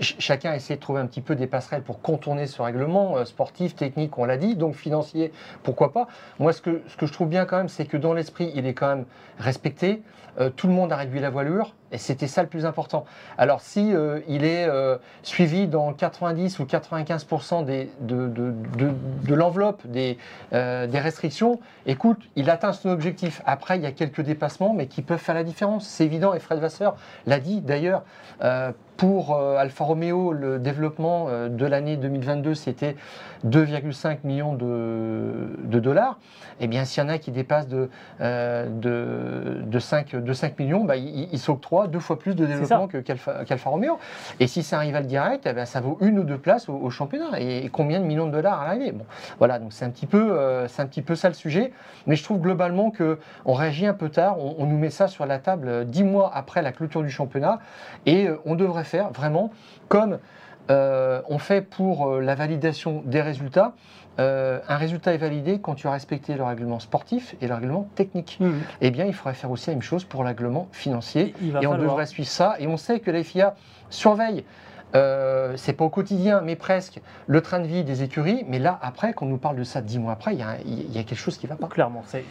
ch- 0.00 0.16
chacun 0.18 0.52
essaie 0.54 0.76
de 0.76 0.80
trouver 0.80 1.00
un 1.00 1.06
petit 1.06 1.20
peu 1.20 1.34
des 1.36 1.46
passerelles 1.46 1.82
pour 1.82 2.00
contourner 2.00 2.46
ce 2.46 2.60
règlement 2.62 3.24
sportif, 3.24 3.76
technique, 3.76 4.16
on 4.18 4.24
l'a 4.24 4.36
dit, 4.38 4.56
donc 4.56 4.74
financier, 4.74 5.32
pourquoi 5.62 5.92
pas. 5.92 6.08
Moi 6.38 6.52
ce 6.52 6.60
que, 6.62 6.82
ce 6.88 6.96
que 6.96 7.06
je 7.06 7.12
trouve 7.12 7.28
bien 7.28 7.44
quand 7.44 7.58
même, 7.58 7.68
c'est 7.68 7.84
que 7.84 7.96
dans 7.96 8.12
l'esprit, 8.14 8.50
il 8.54 8.66
est 8.66 8.74
quand 8.74 8.88
même 8.88 9.04
respecté. 9.38 10.02
Euh, 10.40 10.50
tout 10.50 10.66
le 10.66 10.72
monde 10.72 10.92
a 10.92 10.96
réduit 10.96 11.20
la 11.20 11.30
voilure 11.30 11.74
et 11.90 11.98
c'était 11.98 12.26
ça 12.26 12.42
le 12.42 12.48
plus 12.48 12.64
important. 12.64 13.04
Alors 13.36 13.60
si 13.60 13.92
euh, 13.92 14.20
il 14.28 14.44
est 14.44 14.66
euh, 14.66 14.96
suivi 15.22 15.66
dans 15.66 15.92
90 15.92 16.58
ou 16.58 16.64
95% 16.64 17.64
des, 17.64 17.90
de, 18.00 19.34
l'enveloppe 19.34 19.86
des, 19.86 20.16
des 20.52 20.98
restrictions, 21.00 21.60
écoute, 21.86 22.18
il 22.36 22.48
atteint 22.50 22.72
son 22.72 22.88
objectif. 22.88 23.42
Après, 23.46 23.76
il 23.76 23.82
y 23.82 23.86
a 23.86 23.92
quelques 23.92 24.22
dépassements, 24.22 24.72
mais 24.72 24.86
qui 24.86 25.02
peuvent 25.02 25.18
faire 25.18 25.34
la 25.34 25.44
différence. 25.44 25.86
C'est 25.86 26.04
évident, 26.04 26.34
et 26.34 26.40
Fred 26.40 26.58
Vasseur 26.58 26.96
l'a 27.26 27.38
dit 27.38 27.60
d'ailleurs. 27.60 28.02
Euh, 29.02 29.06
pour 29.06 29.34
euh, 29.34 29.56
Alfa 29.56 29.84
Romeo, 29.84 30.32
le 30.32 30.58
développement 30.58 31.26
euh, 31.28 31.48
de 31.48 31.66
l'année 31.66 31.96
2022, 31.96 32.54
c'était 32.54 32.96
2,5 33.46 34.18
millions 34.24 34.54
de, 34.54 35.58
de 35.64 35.80
dollars. 35.80 36.18
Eh 36.60 36.68
bien, 36.68 36.84
s'il 36.84 37.02
y 37.02 37.06
en 37.06 37.08
a 37.08 37.18
qui 37.18 37.30
dépassent 37.32 37.68
de, 37.68 37.88
euh, 38.20 38.68
de, 38.68 39.62
de 39.62 39.78
5, 39.78 40.14
de 40.14 40.32
5 40.32 40.58
millions, 40.58 40.84
bah, 40.84 40.96
ils 40.96 41.28
il 41.32 41.38
s'octroient 41.38 41.88
deux 41.88 41.98
fois 41.98 42.18
plus 42.18 42.34
de 42.36 42.46
développement 42.46 42.86
qu'Alfa 42.86 43.44
qu'Alfa 43.44 43.70
Romeo. 43.70 43.98
Et 44.38 44.46
si 44.46 44.62
c'est 44.62 44.76
un 44.76 44.80
rival 44.80 45.06
direct, 45.06 45.46
eh 45.46 45.64
ça 45.64 45.80
vaut 45.80 45.98
une 46.00 46.18
ou 46.18 46.24
deux 46.24 46.38
places 46.38 46.68
au, 46.68 46.74
au 46.74 46.90
championnat. 46.90 47.40
Et, 47.40 47.64
et 47.64 47.68
combien 47.68 47.98
de 48.00 48.04
millions 48.04 48.26
de 48.26 48.32
dollars 48.32 48.60
à 48.60 48.64
l'arrivée? 48.66 48.92
Bon, 48.92 49.04
Voilà, 49.38 49.58
donc 49.58 49.72
c'est 49.72 49.84
un, 49.84 49.90
petit 49.90 50.06
peu, 50.06 50.38
euh, 50.38 50.66
un 50.78 50.86
petit 50.86 51.02
peu 51.02 51.14
ça 51.16 51.28
le 51.28 51.34
sujet. 51.34 51.72
Mais 52.06 52.16
je 52.16 52.22
trouve 52.22 52.40
globalement 52.40 52.92
qu'on 52.92 53.54
réagit 53.54 53.86
un 53.86 53.94
peu 53.94 54.08
tard. 54.08 54.38
On, 54.38 54.56
on 54.58 54.66
nous 54.66 54.78
met 54.78 54.90
ça 54.90 55.08
sur 55.08 55.26
la 55.26 55.38
table 55.38 55.68
euh, 55.68 55.84
dix 55.84 56.04
mois 56.04 56.30
après 56.34 56.62
la 56.62 56.70
clôture 56.70 57.02
du 57.02 57.10
championnat. 57.10 57.58
Et 58.06 58.28
euh, 58.28 58.36
on 58.44 58.54
devrait 58.54 58.84
faire 58.84 58.91
vraiment 59.00 59.50
comme 59.88 60.18
euh, 60.70 61.20
on 61.28 61.38
fait 61.38 61.60
pour 61.60 62.08
euh, 62.08 62.20
la 62.20 62.34
validation 62.34 63.02
des 63.04 63.20
résultats. 63.20 63.72
Euh, 64.20 64.60
un 64.68 64.76
résultat 64.76 65.14
est 65.14 65.18
validé 65.18 65.58
quand 65.60 65.74
tu 65.74 65.86
as 65.88 65.90
respecté 65.90 66.34
le 66.34 66.42
règlement 66.42 66.78
sportif 66.78 67.34
et 67.40 67.48
le 67.48 67.54
règlement 67.54 67.88
technique. 67.94 68.36
Mhm. 68.40 68.60
Eh 68.80 68.90
bien, 68.90 69.06
il 69.06 69.14
faudrait 69.14 69.34
faire 69.34 69.50
aussi 69.50 69.70
la 69.70 69.74
même 69.74 69.82
chose 69.82 70.04
pour 70.04 70.22
le 70.22 70.28
règlement 70.28 70.68
financier. 70.72 71.34
Il 71.40 71.48
Et 71.48 71.50
on 71.56 71.72
falloir. 71.72 71.78
devrait 71.78 72.06
suivre 72.06 72.28
ça. 72.28 72.56
Et 72.58 72.66
on 72.66 72.76
sait 72.76 73.00
que 73.00 73.10
la 73.10 73.22
FIA 73.24 73.54
surveille, 73.88 74.44
euh, 74.94 75.54
c'est 75.56 75.72
pas 75.72 75.84
au 75.84 75.88
quotidien, 75.90 76.40
mais 76.42 76.56
presque, 76.56 77.00
le 77.26 77.40
train 77.40 77.60
de 77.60 77.66
vie 77.66 77.84
des 77.84 78.02
écuries. 78.02 78.44
Mais 78.48 78.58
là, 78.58 78.78
après, 78.82 79.12
quand 79.14 79.26
on 79.26 79.28
nous 79.28 79.38
parle 79.38 79.56
de 79.56 79.64
ça 79.64 79.80
dix 79.80 79.98
mois 79.98 80.12
après, 80.12 80.34
il 80.34 80.38
y, 80.40 80.42
a 80.42 80.56
y 80.60 81.04
quelque 81.04 81.14
chose 81.14 81.38
qui 81.38 81.46
va 81.46 81.56
pas. 81.56 81.66
Clairement, 81.68 82.02
c'est- 82.06 82.24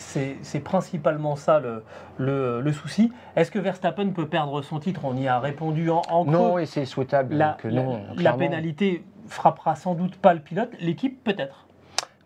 principalement 0.63 1.35
ça 1.35 1.59
le, 1.59 1.83
le, 2.17 2.61
le 2.61 2.71
souci. 2.73 3.11
Est-ce 3.35 3.51
que 3.51 3.59
Verstappen 3.59 4.09
peut 4.09 4.27
perdre 4.27 4.61
son 4.61 4.79
titre? 4.79 5.01
On 5.05 5.15
y 5.17 5.27
a 5.27 5.39
répondu 5.39 5.89
en, 5.89 6.01
en 6.09 6.23
creux. 6.23 6.31
Non, 6.33 6.57
et 6.59 6.65
c'est 6.65 6.85
souhaitable 6.85 7.35
La, 7.35 7.57
que 7.59 7.67
non. 7.67 8.01
la- 8.17 8.33
pénalité 8.33 9.03
frappera 9.27 9.75
sans 9.75 9.93
doute 9.95 10.15
pas 10.17 10.33
le 10.33 10.39
pilote, 10.39 10.71
l'équipe 10.79 11.23
peut-être. 11.23 11.65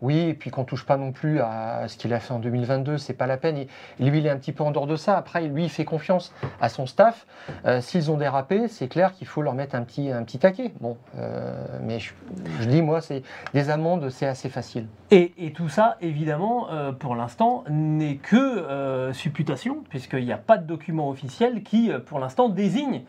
Oui, 0.06 0.20
et 0.30 0.34
puis 0.36 0.52
qu'on 0.52 0.66
touche 0.66 0.86
pas 0.86 0.98
non 0.98 1.12
plus 1.12 1.40
à 1.40 1.88
ce 1.88 1.98
qu'il 1.98 2.14
a 2.14 2.20
fait 2.20 2.32
en 2.32 2.38
2022, 2.40 3.00
c'est 3.00 3.14
pas 3.14 3.26
la 3.26 3.38
peine. 3.38 3.58
Et 3.58 3.68
lui, 4.00 4.20
il 4.20 4.28
est 4.28 4.30
un 4.30 4.38
petit 4.38 4.52
peu 4.52 4.64
en 4.64 4.70
dehors 4.70 4.86
de 4.86 4.96
ça. 4.96 5.18
Après, 5.18 5.42
lui, 5.48 5.64
il 5.64 5.70
fait 5.70 5.84
confiance 5.86 6.32
à 6.62 6.70
son 6.70 6.86
staff. 6.86 7.26
Euh, 7.66 7.82
S'ils 7.82 8.12
ont 8.12 8.18
dérapé, 8.18 8.68
c'est 8.68 8.88
clair 8.88 9.14
qu'il 9.14 9.26
faut 9.26 9.42
leur 9.42 9.56
mettre 9.56 9.74
un 9.74 9.82
petit, 9.82 10.12
un 10.12 10.22
petit 10.24 10.38
taquet. 10.38 10.74
Bon, 10.80 10.96
euh, 11.18 11.66
mais 11.82 12.00
je, 12.00 12.12
je 12.62 12.68
dis, 12.68 12.84
moi, 12.84 13.02
c'est 13.02 13.24
des 13.56 13.72
amendes, 13.72 14.10
c'est 14.12 14.28
assez 14.28 14.50
facile. 14.50 14.86
Et, 15.10 15.34
et 15.40 15.52
tout 15.54 15.70
ça, 15.70 15.98
évidemment, 16.02 16.68
euh, 16.72 16.92
pour 16.92 17.16
l'instant, 17.16 17.64
n'est 17.70 18.18
que 18.18 19.12
supputation, 19.14 19.84
puisqu'il 19.90 20.26
n'y 20.26 20.32
a 20.32 20.38
pas 20.38 20.58
de 20.58 20.66
document 20.68 21.10
officiel 21.10 21.64
qui, 21.64 21.90
pour 22.06 22.20
l'instant, 22.20 22.50
désigne 22.50 23.02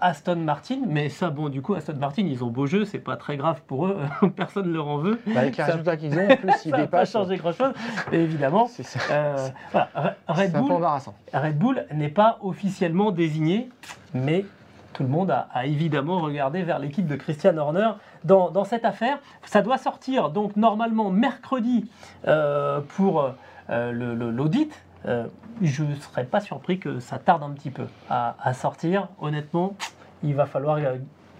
Aston 0.00 0.36
Martin. 0.36 0.78
Mais 0.86 1.08
ça, 1.08 1.30
bon, 1.30 1.48
du 1.48 1.62
coup, 1.62 1.74
Aston 1.74 1.96
Martin, 1.98 2.22
ils 2.26 2.42
ont 2.44 2.48
beau 2.48 2.66
jeu, 2.66 2.84
c'est 2.84 2.98
pas 2.98 3.16
très 3.16 3.36
grave 3.36 3.60
pour 3.66 3.86
eux, 3.86 3.98
personne 4.36 4.68
ne 4.68 4.72
leur 4.72 4.88
en 4.88 4.98
veut. 4.98 5.20
Bah, 5.26 5.40
avec 5.40 5.56
les 5.56 5.64
Ça- 5.64 5.70
résultats 5.72 5.96
qu'ils 5.96 6.16
ont, 6.18 6.21
en 6.32 6.36
plus, 6.36 6.70
pas 6.90 7.04
changé 7.04 7.36
grand-chose, 7.36 7.72
évidemment. 8.12 8.66
C'est 8.66 8.82
ça. 8.82 8.98
euh, 9.10 9.48
voilà, 9.70 9.88
Re- 9.96 10.14
Red 10.28 10.52
Bull, 10.52 10.72
embarrassant. 10.72 11.14
Red 11.32 11.58
Bull 11.58 11.86
n'est 11.92 12.08
pas 12.08 12.38
officiellement 12.42 13.10
désigné, 13.10 13.68
mais 14.14 14.44
tout 14.92 15.02
le 15.02 15.08
monde 15.08 15.30
a, 15.30 15.48
a 15.54 15.64
évidemment 15.66 16.18
regardé 16.20 16.62
vers 16.62 16.78
l'équipe 16.78 17.06
de 17.06 17.16
Christian 17.16 17.56
Horner 17.56 17.92
dans, 18.24 18.50
dans 18.50 18.64
cette 18.64 18.84
affaire. 18.84 19.18
Ça 19.44 19.62
doit 19.62 19.78
sortir 19.78 20.28
donc 20.30 20.56
normalement 20.56 21.10
mercredi 21.10 21.90
euh, 22.28 22.80
pour 22.96 23.32
euh, 23.70 23.92
l'audit. 24.30 24.70
Euh, 25.06 25.26
je 25.62 25.82
ne 25.82 25.94
serais 25.96 26.24
pas 26.24 26.40
surpris 26.40 26.78
que 26.78 27.00
ça 27.00 27.18
tarde 27.18 27.42
un 27.42 27.50
petit 27.50 27.70
peu 27.70 27.86
à, 28.10 28.36
à 28.40 28.52
sortir. 28.54 29.08
Honnêtement, 29.20 29.74
il 30.22 30.34
va 30.34 30.46
falloir 30.46 30.78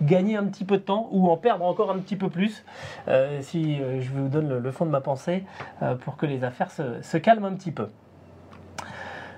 gagner 0.02 0.36
un 0.36 0.44
petit 0.44 0.64
peu 0.64 0.76
de 0.76 0.82
temps 0.82 1.08
ou 1.12 1.30
en 1.30 1.36
perdre 1.36 1.64
encore 1.64 1.90
un 1.90 1.98
petit 1.98 2.16
peu 2.16 2.28
plus 2.28 2.64
euh, 3.08 3.40
si 3.42 3.80
euh, 3.80 4.00
je 4.00 4.10
vous 4.10 4.28
donne 4.28 4.58
le, 4.58 4.70
fond 4.72 4.84
de 4.84 4.90
ma 4.90 5.00
pensée 5.00 5.44
euh, 5.82 5.94
pour 5.94 6.16
que 6.16 6.26
les 6.26 6.44
affaires 6.44 6.70
se, 6.70 7.16
calment 7.16 7.46
un 7.46 7.54
petit 7.54 7.70
peu. 7.70 7.88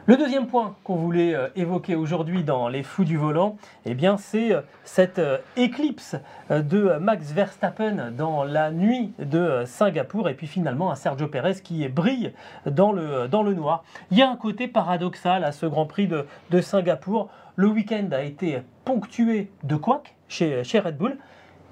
Le 0.07 0.17
deuxième 0.19 0.47
point 0.49 0.75
qu'on 0.85 0.97
voulait 0.97 1.35
évoquer 1.57 1.95
aujourd'hui 1.95 2.45
dans 2.45 2.69
les 2.69 2.83
fous 2.83 3.05
du 3.05 3.17
volant, 3.17 3.57
eh 3.87 3.95
bien, 3.95 4.19
c'est 4.19 4.53
cette 4.83 5.19
éclipse 5.57 6.17
de 6.51 6.99
Max 6.99 7.33
Verstappen 7.33 8.11
dans 8.11 8.45
la 8.45 8.71
nuit 8.71 9.15
de 9.19 9.63
Singapour 9.65 10.29
et 10.29 10.35
puis 10.35 10.47
finalement 10.47 10.91
un 10.91 10.95
Sergio 10.95 11.27
Perez 11.29 11.55
qui 11.65 11.89
brille 11.89 12.35
dans 12.67 12.93
le, 12.93 13.29
dans 13.29 13.43
le 13.43 13.55
noir. 13.55 13.83
Il 14.11 14.19
y 14.19 14.23
a 14.23 14.29
un 14.29 14.37
côté 14.37 14.69
paradoxal 14.69 15.43
à 15.43 15.53
ce 15.53 15.65
Grand 15.65 15.87
Prix 15.87 16.07
de, 16.07 16.27
de 16.51 16.61
Singapour. 16.61 17.31
Le 17.57 17.69
week-end 17.69 18.09
a 18.13 18.21
été 18.21 18.61
ponctué 18.85 19.51
de 19.63 19.77
couacs 19.77 20.15
chez, 20.35 20.79
Red 20.81 20.97
Bull 20.97 21.17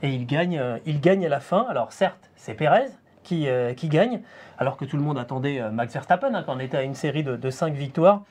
et 0.03 0.09
il 0.09 0.27
gagne, 0.27 0.59
euh, 0.59 0.79
il 0.87 1.01
gagne 1.01 1.27
à 1.27 1.29
la 1.29 1.41
fin. 1.41 1.67
Alors 1.69 1.93
certes, 1.93 2.31
c'est 2.37 2.55
Perez 2.55 2.89
qui, 3.23 3.49
euh, 3.49 3.73
qui 3.75 3.89
gagne, 3.89 4.21
alors 4.59 4.77
que 4.77 4.85
tout 4.85 4.97
le 4.97 5.03
monde 5.03 5.19
attendait 5.19 5.61
euh, 5.61 5.71
Max 5.71 5.93
Verstappen, 5.93 6.35
hein, 6.35 6.43
quand 6.45 6.57
on 6.57 6.61
était 6.61 6.77
à 6.77 6.83
une 6.83 6.95
série 6.95 7.23
de, 7.23 7.37
de 7.37 7.51
5 7.51 7.75
victoires. 7.75 8.23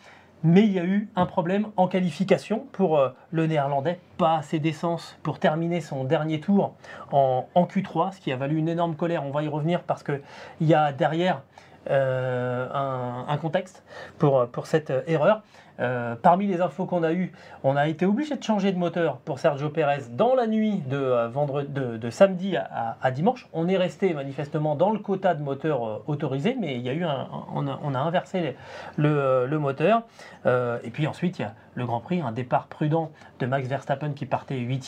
Mais 0.43 0.61
il 0.63 0.71
y 0.71 0.79
a 0.79 0.83
eu 0.83 1.07
un 1.15 1.27
problème 1.27 1.67
en 1.77 1.87
qualification 1.87 2.65
pour 2.71 2.99
le 3.29 3.45
néerlandais. 3.45 3.99
Pas 4.17 4.37
assez 4.37 4.57
d'essence 4.57 5.15
pour 5.21 5.37
terminer 5.37 5.81
son 5.81 6.03
dernier 6.03 6.39
tour 6.39 6.73
en, 7.11 7.47
en 7.53 7.65
Q3, 7.65 8.13
ce 8.13 8.19
qui 8.19 8.31
a 8.31 8.37
valu 8.37 8.57
une 8.57 8.67
énorme 8.67 8.95
colère. 8.95 9.23
On 9.23 9.29
va 9.29 9.43
y 9.43 9.47
revenir 9.47 9.83
parce 9.83 10.01
qu'il 10.01 10.21
y 10.61 10.73
a 10.73 10.93
derrière 10.93 11.43
un, 11.87 13.37
contexte 13.39 13.83
pour, 14.17 14.47
pour 14.47 14.65
cette 14.65 14.91
erreur. 15.05 15.43
Euh, 15.81 16.15
parmi 16.15 16.45
les 16.45 16.61
infos 16.61 16.85
qu'on 16.85 17.01
a 17.01 17.11
eues, 17.11 17.31
on 17.63 17.75
a 17.75 17.87
été 17.87 18.05
obligé 18.05 18.35
de 18.35 18.43
changer 18.43 18.71
de 18.71 18.77
moteur 18.77 19.17
pour 19.17 19.39
Sergio 19.39 19.69
Pérez 19.69 20.03
dans 20.11 20.35
la 20.35 20.45
nuit 20.45 20.83
de, 20.87 20.97
euh, 20.97 21.27
vendredi, 21.27 22.11
samedi 22.11 22.55
à, 22.55 23.11
dimanche. 23.11 23.47
On 23.53 23.67
est 23.67 23.77
resté 23.77 24.13
manifestement 24.13 24.75
dans 24.75 24.91
le 24.91 24.99
quota 24.99 25.33
de 25.33 25.41
moteur 25.41 25.87
euh, 25.87 26.03
autorisé, 26.07 26.55
mais 26.59 26.75
il 26.75 26.81
y 26.81 26.89
a 26.89 26.93
eu 26.93 27.05
on, 27.05 27.95
a, 27.95 27.99
inversé 27.99 28.55
le, 28.97 29.57
moteur. 29.57 30.03
Et 30.45 30.89
puis 30.91 31.07
ensuite, 31.07 31.39
il 31.39 31.43
y 31.43 31.45
a 31.45 31.53
le 31.75 31.85
Grand 31.85 31.99
Prix, 31.99 32.21
un 32.21 32.31
départ 32.31 32.67
prudent 32.67 33.11
de 33.39 33.45
Max 33.45 33.67
Verstappen 33.67 34.11
qui 34.11 34.25
partait 34.25 34.57
8 34.57 34.79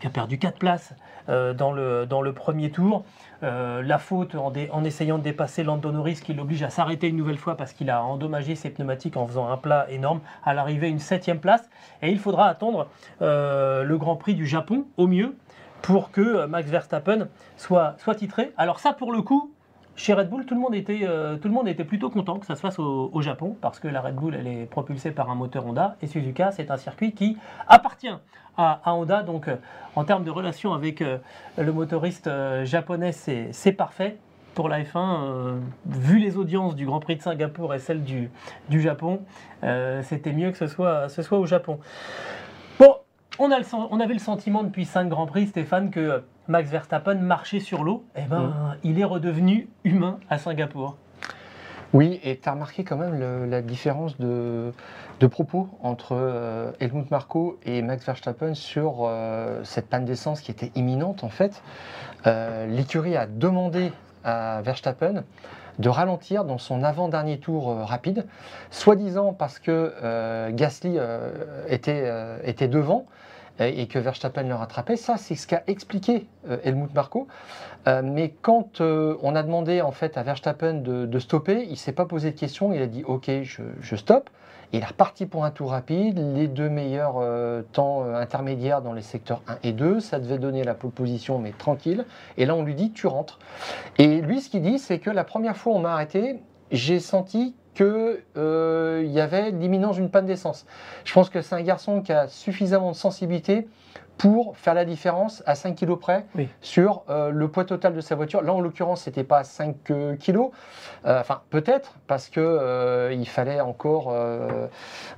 qui 0.00 0.06
a 0.06 0.10
perdu 0.10 0.38
4 0.38 0.58
places 0.58 0.94
dans, 1.28 1.72
le, 1.72 2.32
premier 2.32 2.70
tour. 2.70 3.04
La 3.42 3.98
faute 3.98 4.34
en 4.34 4.84
essayant 4.84 5.18
de 5.18 5.22
dépasser 5.22 5.62
Lando 5.62 5.90
Norris 5.92 6.20
qui 6.22 6.34
l'oblige 6.34 6.62
à 6.62 6.70
s'arrêter 6.70 7.08
une 7.08 7.16
nouvelle 7.16 7.38
fois 7.38 7.56
parce 7.56 7.72
qu'il 7.72 7.90
a 7.90 8.02
endommagé 8.02 8.54
ses 8.54 8.70
pneumatiques 8.70 9.16
en 9.16 9.26
faisant 9.26 9.48
un 9.48 9.56
plat 9.56 9.86
énorme. 9.90 10.19
À 10.44 10.54
l'arrivée, 10.54 10.88
une 10.88 10.98
septième 10.98 11.40
place. 11.40 11.68
Et 12.02 12.10
il 12.10 12.18
faudra 12.18 12.48
attendre 12.48 12.88
euh, 13.22 13.82
le 13.82 13.98
Grand 13.98 14.16
Prix 14.16 14.34
du 14.34 14.46
Japon 14.46 14.86
au 14.96 15.06
mieux 15.06 15.36
pour 15.82 16.10
que 16.10 16.20
euh, 16.20 16.46
Max 16.46 16.68
Verstappen 16.68 17.28
soit, 17.56 17.96
titré. 18.16 18.52
Alors 18.56 18.80
ça, 18.80 18.92
pour 18.92 19.12
le 19.12 19.22
coup, 19.22 19.52
chez 19.96 20.14
Red 20.14 20.30
Bull, 20.30 20.46
tout 20.46 20.54
le 20.54 20.60
monde 20.60 20.74
était, 20.74 21.00
euh, 21.02 21.36
plutôt 21.84 22.10
content 22.10 22.38
que 22.38 22.46
ça 22.46 22.54
se 22.54 22.60
fasse 22.60 22.78
au, 22.78 23.20
Japon 23.20 23.56
parce 23.60 23.78
que 23.78 23.88
la 23.88 24.00
Red 24.00 24.14
Bull, 24.14 24.34
elle 24.34 24.46
est 24.46 24.66
propulsée 24.66 25.10
par 25.10 25.30
un 25.30 25.34
moteur 25.34 25.66
Honda 25.66 25.96
et 26.00 26.06
Suzuka, 26.06 26.52
c'est 26.52 26.70
un 26.70 26.76
circuit 26.76 27.12
qui 27.12 27.36
appartient 27.68 28.14
à, 28.56 28.80
Honda. 28.86 29.22
Donc, 29.22 29.48
en 29.96 30.04
termes 30.04 30.24
de 30.24 30.30
relation 30.30 30.72
avec 30.72 31.00
le 31.00 31.72
motoriste 31.72 32.30
japonais, 32.64 33.12
c'est 33.12 33.72
parfait. 33.72 34.16
Pour 34.54 34.68
la 34.68 34.82
F1, 34.82 34.96
euh, 34.96 35.58
vu 35.86 36.18
les 36.18 36.36
audiences 36.36 36.74
du 36.74 36.84
Grand 36.86 37.00
Prix 37.00 37.16
de 37.16 37.22
Singapour 37.22 37.72
et 37.74 37.78
celles 37.78 38.02
du, 38.02 38.30
du 38.68 38.80
Japon, 38.80 39.20
euh, 39.62 40.02
c'était 40.02 40.32
mieux 40.32 40.50
que 40.50 40.58
ce 40.58 40.66
soit, 40.66 41.08
ce 41.08 41.22
soit 41.22 41.38
au 41.38 41.46
Japon. 41.46 41.78
Bon, 42.78 42.94
on, 43.38 43.50
a 43.52 43.58
le, 43.58 43.64
on 43.90 44.00
avait 44.00 44.14
le 44.14 44.18
sentiment 44.20 44.64
depuis 44.64 44.84
5 44.84 45.08
Grands 45.08 45.26
Prix, 45.26 45.46
Stéphane, 45.46 45.90
que 45.90 46.22
Max 46.48 46.68
Verstappen 46.70 47.14
marchait 47.14 47.60
sur 47.60 47.84
l'eau. 47.84 48.04
Eh 48.16 48.22
ben, 48.22 48.40
Mm. 48.40 48.74
il 48.84 48.98
est 48.98 49.04
redevenu 49.04 49.68
humain 49.84 50.18
à 50.28 50.38
Singapour. 50.38 50.96
Oui, 51.92 52.20
et 52.22 52.38
tu 52.38 52.48
as 52.48 52.52
remarqué 52.52 52.84
quand 52.84 52.96
même 52.96 53.18
le- 53.18 53.46
la 53.46 53.62
différence 53.62 54.16
de, 54.18 54.72
de 55.20 55.26
propos 55.26 55.68
entre 55.82 56.12
euh, 56.12 56.70
Helmut 56.80 57.10
Marko 57.10 57.58
et 57.64 57.82
Max 57.82 58.04
Verstappen 58.06 58.54
sur 58.54 58.98
euh, 59.02 59.60
cette 59.64 59.88
panne 59.88 60.04
d'essence 60.04 60.40
qui 60.40 60.50
était 60.52 60.70
imminente 60.76 61.24
en 61.24 61.28
fait. 61.30 61.62
Euh, 62.28 62.66
L'écurie 62.66 63.16
a 63.16 63.26
demandé 63.26 63.90
à 64.24 64.60
Verstappen 64.62 65.24
de 65.80 65.88
ralentir 65.88 66.44
dans 66.44 66.58
son 66.58 66.82
avant-dernier 66.82 67.38
tour 67.38 67.70
euh, 67.70 67.84
rapide, 67.84 68.26
soi-disant 68.70 69.32
parce 69.32 69.58
que 69.58 69.94
euh, 70.02 70.50
Gasly 70.52 70.96
euh, 70.96 71.30
était, 71.68 72.68
devant 72.68 73.06
et 73.58 73.88
que 73.88 73.98
Verstappen 73.98 74.44
le 74.44 74.54
rattrapait. 74.54 74.96
Ça, 74.96 75.16
c'est 75.18 75.34
ce 75.34 75.46
qu'a 75.46 75.62
expliqué 75.66 76.26
Helmut 76.64 76.94
Marko. 76.94 77.28
Mais 77.86 78.32
quand 78.40 78.80
on 78.80 79.34
a 79.34 79.42
demandé 79.42 79.82
en 79.82 79.90
fait 79.90 80.16
à 80.16 80.22
Verstappen 80.22 80.74
de, 80.74 81.18
stopper, 81.18 81.66
il 81.68 81.76
s'est 81.76 81.92
pas 81.92 82.06
posé 82.06 82.30
de 82.30 82.38
questions. 82.38 82.72
Il 82.72 82.80
a 82.80 82.86
dit 82.86 83.04
OK, 83.04 83.30
je 83.42 83.96
stoppe. 83.96 84.30
Il 84.72 84.82
est 84.82 84.86
reparti 84.86 85.26
pour 85.26 85.44
un 85.44 85.50
tour 85.50 85.70
rapide. 85.70 86.18
Les 86.34 86.46
deux 86.46 86.68
meilleurs 86.68 87.16
euh, 87.18 87.62
temps 87.72 88.04
euh, 88.04 88.14
intermédiaires 88.14 88.82
dans 88.82 88.92
les 88.92 89.02
secteurs 89.02 89.42
1 89.48 89.58
et 89.64 89.72
2, 89.72 90.00
ça 90.00 90.20
devait 90.20 90.38
donner 90.38 90.62
la 90.62 90.74
position, 90.74 91.38
mais 91.38 91.52
tranquille. 91.52 92.04
Et 92.36 92.46
là, 92.46 92.54
on 92.54 92.62
lui 92.62 92.74
dit 92.74 92.92
tu 92.92 93.06
rentres. 93.06 93.38
Et 93.98 94.20
lui, 94.20 94.40
ce 94.40 94.48
qu'il 94.48 94.62
dit, 94.62 94.78
c'est 94.78 94.98
que 94.98 95.10
la 95.10 95.24
première 95.24 95.56
fois 95.56 95.74
on 95.74 95.80
m'a 95.80 95.92
arrêté, 95.92 96.40
j'ai 96.70 97.00
senti 97.00 97.54
qu'il 97.80 99.10
y 99.12 99.20
avait 99.20 99.50
l'imminence 99.50 99.96
d'une 99.96 100.10
panne 100.10 100.26
d'essence. 100.26 100.66
Je 101.04 101.12
pense 101.12 101.30
que 101.30 101.40
c'est 101.42 101.54
un 101.54 101.62
garçon 101.62 102.02
qui 102.02 102.12
a 102.12 102.28
suffisamment 102.28 102.90
de 102.90 102.96
sensibilité 102.96 103.66
pour 104.18 104.54
faire 104.58 104.74
la 104.74 104.84
différence 104.84 105.42
à 105.46 105.54
5 105.54 105.74
kg 105.76 105.94
près 105.94 106.26
Oui. 106.34 106.46
sur 106.60 107.04
euh, 107.08 107.30
le 107.30 107.48
poids 107.48 107.64
total 107.64 107.94
de 107.94 108.02
sa 108.02 108.16
voiture. 108.16 108.42
Là, 108.42 108.52
en 108.52 108.60
l'occurrence, 108.60 109.00
c'était 109.04 109.24
pas 109.24 109.44
5 109.44 109.76
kg. 109.82 110.50
enfin, 111.06 111.40
peut-être, 111.48 111.94
parce 112.06 112.28
que 112.28 112.38
euh, 112.38 113.14
il 113.14 113.26
fallait 113.26 113.62
encore 113.62 114.10
euh, 114.10 114.66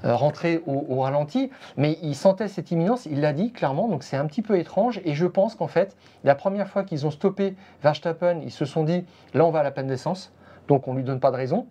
euh, 0.05 0.15
rentrer 0.15 0.63
au, 0.69 0.87
au 0.89 1.01
ralenti, 1.01 1.51
mais 1.77 1.99
il 2.03 2.15
sentait 2.15 2.47
cette 2.47 2.71
imminence, 2.71 3.07
il 3.07 3.21
l'a 3.21 3.33
dit 3.33 3.51
clairement, 3.51 3.89
donc 3.89 4.05
c'est 4.05 4.17
un 4.17 4.27
petit 4.27 4.43
peu 4.43 4.57
étrange. 4.57 5.01
Et 5.05 5.15
je 5.15 5.27
pense 5.27 5.57
qu'en 5.57 5.67
fait, 5.67 5.97
la 6.23 6.37
première 6.37 6.69
fois 6.69 6.85
qu'ils 6.85 7.05
ont 7.05 7.11
stoppé 7.11 7.57
Verstappen, 7.83 8.39
ils 8.45 8.53
se 8.53 8.65
sont 8.65 8.85
dit, 8.85 9.05
là, 9.35 9.45
on 9.45 9.51
va 9.51 9.61
à 9.61 9.65
la 9.65 9.73
panne 9.73 9.89
d'essence, 9.89 10.31
donc 10.69 10.89
on 10.89 10.95
lui 10.95 11.03
donne 11.05 11.21
pas 11.21 11.31
de 11.31 11.37
raison. 11.37 11.67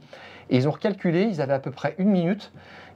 Et 0.50 0.58
ils 0.58 0.68
ont 0.68 0.72
recalculé, 0.72 1.24
ils 1.24 1.42
avaient 1.42 1.54
à 1.54 1.60
peu 1.60 1.72
près 1.72 1.96
une 1.98 2.10
minute. 2.10 2.52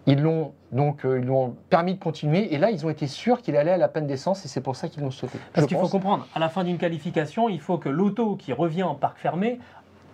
Ils 0.08 0.22
l'ont 0.22 0.54
donc 0.72 1.04
euh, 1.04 1.20
ils 1.20 1.52
permis 1.70 1.96
de 1.96 2.00
continuer 2.00 2.54
et 2.54 2.60
là 2.60 2.70
ils 2.70 2.86
ont 2.86 2.90
été 2.92 3.08
sûrs 3.08 3.42
qu'il 3.42 3.58
allait 3.58 3.72
à 3.72 3.78
la 3.78 3.88
panne 3.88 4.06
d'essence 4.06 4.46
et 4.46 4.48
c'est 4.48 4.62
pour 4.62 4.76
ça 4.76 4.88
qu'ils 4.88 5.02
l'ont 5.02 5.10
stoppé. 5.10 5.40
Parce 5.54 5.66
qu'il 5.66 5.78
faut 5.78 5.88
comprendre, 5.88 6.28
à 6.36 6.40
la 6.40 6.48
fin 6.50 6.64
d'une 6.64 6.78
qualification, 6.78 7.50
il 7.50 7.60
faut 7.60 7.80
que 7.80 7.90
l'auto 7.90 8.36
qui 8.36 8.54
revient 8.54 8.84
en 8.84 8.94
parc 8.94 9.18
fermé 9.18 9.58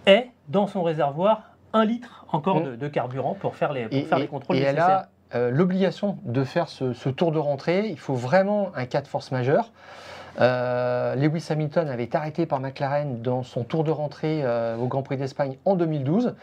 ait 0.06 0.30
dans 0.48 0.68
son 0.68 0.82
réservoir 0.84 1.44
un 1.74 1.84
litre 1.84 2.26
encore 2.32 2.62
Mm. 2.62 2.64
de, 2.72 2.76
de 2.78 2.88
carburant 2.88 3.34
pour 3.34 3.56
faire 3.58 3.74
les, 3.74 3.84
pour 3.86 3.98
Et, 3.98 4.04
faire 4.04 4.18
les 4.20 4.26
et- 4.26 4.28
contrôles 4.28 4.56
et 4.56 4.60
elle 4.62 4.76
nécessaires. 4.76 5.08
a 5.34 5.36
euh, 5.38 5.52
l'obligation 5.52 6.18
de 6.24 6.44
faire 6.46 6.70
ce, 6.70 6.94
ce 6.94 7.10
tour 7.10 7.32
de 7.34 7.40
rentrée. 7.40 7.88
Il 7.90 8.00
faut 8.00 8.14
vraiment 8.16 8.72
un 8.76 8.86
cas 8.86 9.02
de 9.02 9.08
force 9.08 9.32
majeure. 9.32 9.72
Euh, 10.40 11.16
Lewis 11.16 11.48
Hamilton 11.50 11.90
avait 11.90 12.04
été 12.04 12.18
arrêté 12.18 12.46
par 12.46 12.60
McLaren 12.60 13.22
dans 13.22 13.44
son 13.44 13.64
tour 13.64 13.84
de 13.84 13.92
rentrée 13.92 14.42
euh, 14.44 14.78
au 14.78 14.88
Grand 14.88 15.04
Prix 15.04 15.18
d'Espagne 15.18 15.58
en 15.66 15.76
2012. 15.76 16.36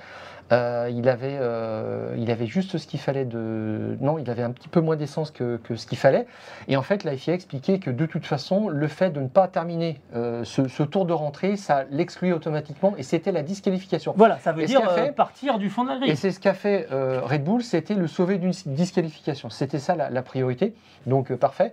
Euh, 0.51 0.91
il, 0.91 1.09
avait, 1.11 1.37
euh, 1.41 2.15
il 2.17 2.31
avait 2.31 2.47
juste 2.47 2.79
ce 2.79 2.87
qu'il 2.87 3.01
fallait 3.01 3.25
de. 3.27 3.97
Non, 4.01 4.19
il 4.19 4.31
avait 4.31 4.43
un 4.43 4.51
petit 4.51 4.69
peu 4.69 4.81
moins 4.81 4.97
d'essence 4.97 5.31
que, 5.31 5.59
que 5.63 5.77
ce 5.77 5.87
qu'il 5.87 5.99
fallait. 5.99 6.27
Et 6.69 6.77
en 6.77 6.83
fait, 6.83 7.05
la 7.05 7.17
FIA 7.17 7.33
a 7.33 7.35
expliqué 7.37 7.79
que 7.79 7.91
de 7.91 8.07
toute 8.07 8.25
façon, 8.25 8.69
le 8.69 8.89
fait 8.89 9.11
de 9.11 9.21
ne 9.21 9.29
pas 9.29 9.47
terminer 9.49 10.01
euh, 10.17 10.45
ce, 10.45 10.67
ce 10.69 10.83
tour 10.83 11.05
de 11.05 11.13
rentrée, 11.13 11.57
ça 11.57 11.85
l'excluait 11.91 12.33
automatiquement 12.33 12.95
et 12.97 13.03
c'était 13.03 13.33
la 13.33 13.43
disqualification. 13.43 14.15
Voilà, 14.17 14.39
ça 14.39 14.53
veut 14.53 14.63
Et 14.63 14.67
dire 14.67 14.91
fait- 14.93 15.13
partir 15.15 15.59
du 15.59 15.69
fond 15.69 15.85
de 15.85 15.91
la 15.91 15.99
grille. 15.99 16.11
Et 16.11 16.17
c'est 16.17 16.31
ce 16.31 16.41
qu'a 16.41 16.55
fait 16.55 16.87
Red 16.91 17.45
Bull, 17.45 17.63
c'était 17.63 17.95
le 17.95 18.07
sauver 18.07 18.39
d'une 18.39 18.53
disqualification. 18.67 19.51
C'était 19.51 19.79
ça 19.79 19.97
la, 19.97 20.09
la 20.11 20.23
priorité. 20.23 20.75
Donc 21.07 21.33
parfait. 21.35 21.73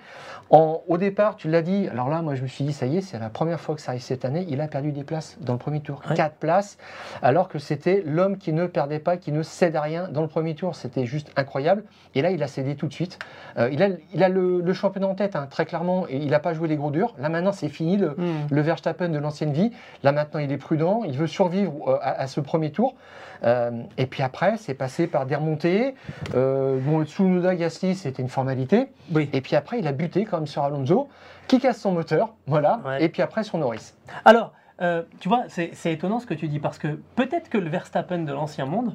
En- 0.50 0.82
au 0.88 0.98
départ, 0.98 1.36
tu 1.36 1.50
l'as 1.50 1.62
dit, 1.62 1.88
alors 1.90 2.10
là, 2.10 2.22
moi 2.22 2.36
je 2.36 2.42
me 2.44 2.48
suis 2.48 2.64
dit, 2.64 2.74
ça 2.74 2.86
y 2.86 2.98
est, 2.98 3.02
c'est 3.02 3.20
la 3.20 3.30
première 3.30 3.60
fois 3.60 3.76
que 3.76 3.82
ça 3.82 3.92
arrive 3.92 4.02
cette 4.04 4.26
année. 4.26 4.46
Il 4.50 4.62
a 4.62 4.68
perdu 4.68 4.92
des 4.92 5.04
places 5.04 5.38
dans 5.42 5.54
le 5.54 5.60
premier 5.60 5.80
tour. 5.82 6.02
Ouais. 6.10 6.16
Quatre 6.16 6.36
places, 6.36 6.78
alors 7.22 7.48
que 7.48 7.58
c'était 7.60 8.04
l'homme 8.06 8.38
qui 8.38 8.54
ne 8.54 8.65
perdait 8.68 9.00
pas, 9.00 9.18
qui 9.18 9.32
ne 9.32 9.42
cède 9.44 9.76
à 9.76 9.82
rien 9.82 10.08
dans 10.10 10.22
le 10.22 10.28
premier 10.28 10.56
tour. 10.56 10.76
C'était 10.76 11.06
juste 11.06 11.32
incroyable. 11.36 11.84
Et 12.16 12.22
là, 12.22 12.32
il 12.32 12.42
a 12.44 12.48
cédé 12.48 12.76
tout 12.76 12.88
de 12.88 12.94
suite. 12.94 13.20
Euh, 13.58 13.70
il 13.72 13.82
a, 13.84 13.90
il 14.14 14.24
a 14.24 14.30
le, 14.30 14.62
le 14.62 14.74
championnat 14.74 15.08
en 15.08 15.16
tête, 15.16 15.36
hein, 15.36 15.48
très 15.50 15.66
clairement, 15.66 16.06
et 16.10 16.18
il 16.18 16.30
n'a 16.30 16.40
pas 16.40 16.54
joué 16.54 16.68
les 16.68 16.76
gros 16.76 16.92
durs. 16.92 17.14
Là 17.20 17.30
maintenant, 17.30 17.52
c'est 17.52 17.70
fini. 17.70 17.98
Le, 17.98 18.16
Hmm. 18.18 18.48
le 18.50 18.62
Verstappen 18.62 19.10
de 19.10 19.18
l'ancienne 19.20 19.52
vie. 19.52 19.72
Là 20.04 20.12
maintenant, 20.12 20.40
il 20.40 20.52
est 20.52 20.58
prudent, 20.58 21.02
il 21.06 21.18
veut 21.18 21.28
survivre 21.28 21.74
euh, 21.90 21.98
à, 22.02 22.22
à 22.22 22.28
ce 22.28 22.40
premier 22.40 22.72
tour. 22.72 22.96
Euh, 23.44 23.72
et 23.98 24.06
puis 24.06 24.24
après, 24.24 24.56
c'est 24.58 24.74
passé 24.74 25.08
par 25.08 25.26
des 25.26 25.36
remontées. 25.36 25.96
Bon, 26.34 27.04
Tsunoda 27.06 27.56
Gasly, 27.56 27.96
c'était 27.96 28.22
une 28.22 28.30
formalité. 28.30 28.88
Oui. 29.14 29.30
Et 29.34 29.42
puis 29.42 29.56
après, 29.56 29.80
il 29.80 29.88
a 29.88 29.92
buté 29.92 30.26
quand 30.26 30.38
même 30.38 30.48
sur 30.48 30.64
Alonso, 30.64 31.08
qui 31.48 31.60
casse 31.60 31.80
son 31.80 31.92
moteur. 31.92 32.34
Voilà. 32.48 32.80
Ouais. 32.86 33.04
Et 33.04 33.10
puis 33.10 33.22
après, 33.22 33.44
sur 33.44 33.58
Norris. 33.58 33.94
Alors, 34.24 34.54
euh, 34.82 35.04
tu 35.20 35.30
vois, 35.30 35.44
c'est 35.48 35.72
étonnant 35.92 36.20
ce 36.20 36.26
que 36.28 36.34
tu 36.34 36.48
dis 36.48 36.60
parce 36.60 36.78
que 36.78 37.00
peut-être 37.16 37.50
que 37.50 37.58
le 37.58 37.70
Verstappen 37.70 38.20
de 38.20 38.32
l'ancien 38.34 38.66
monde, 38.66 38.94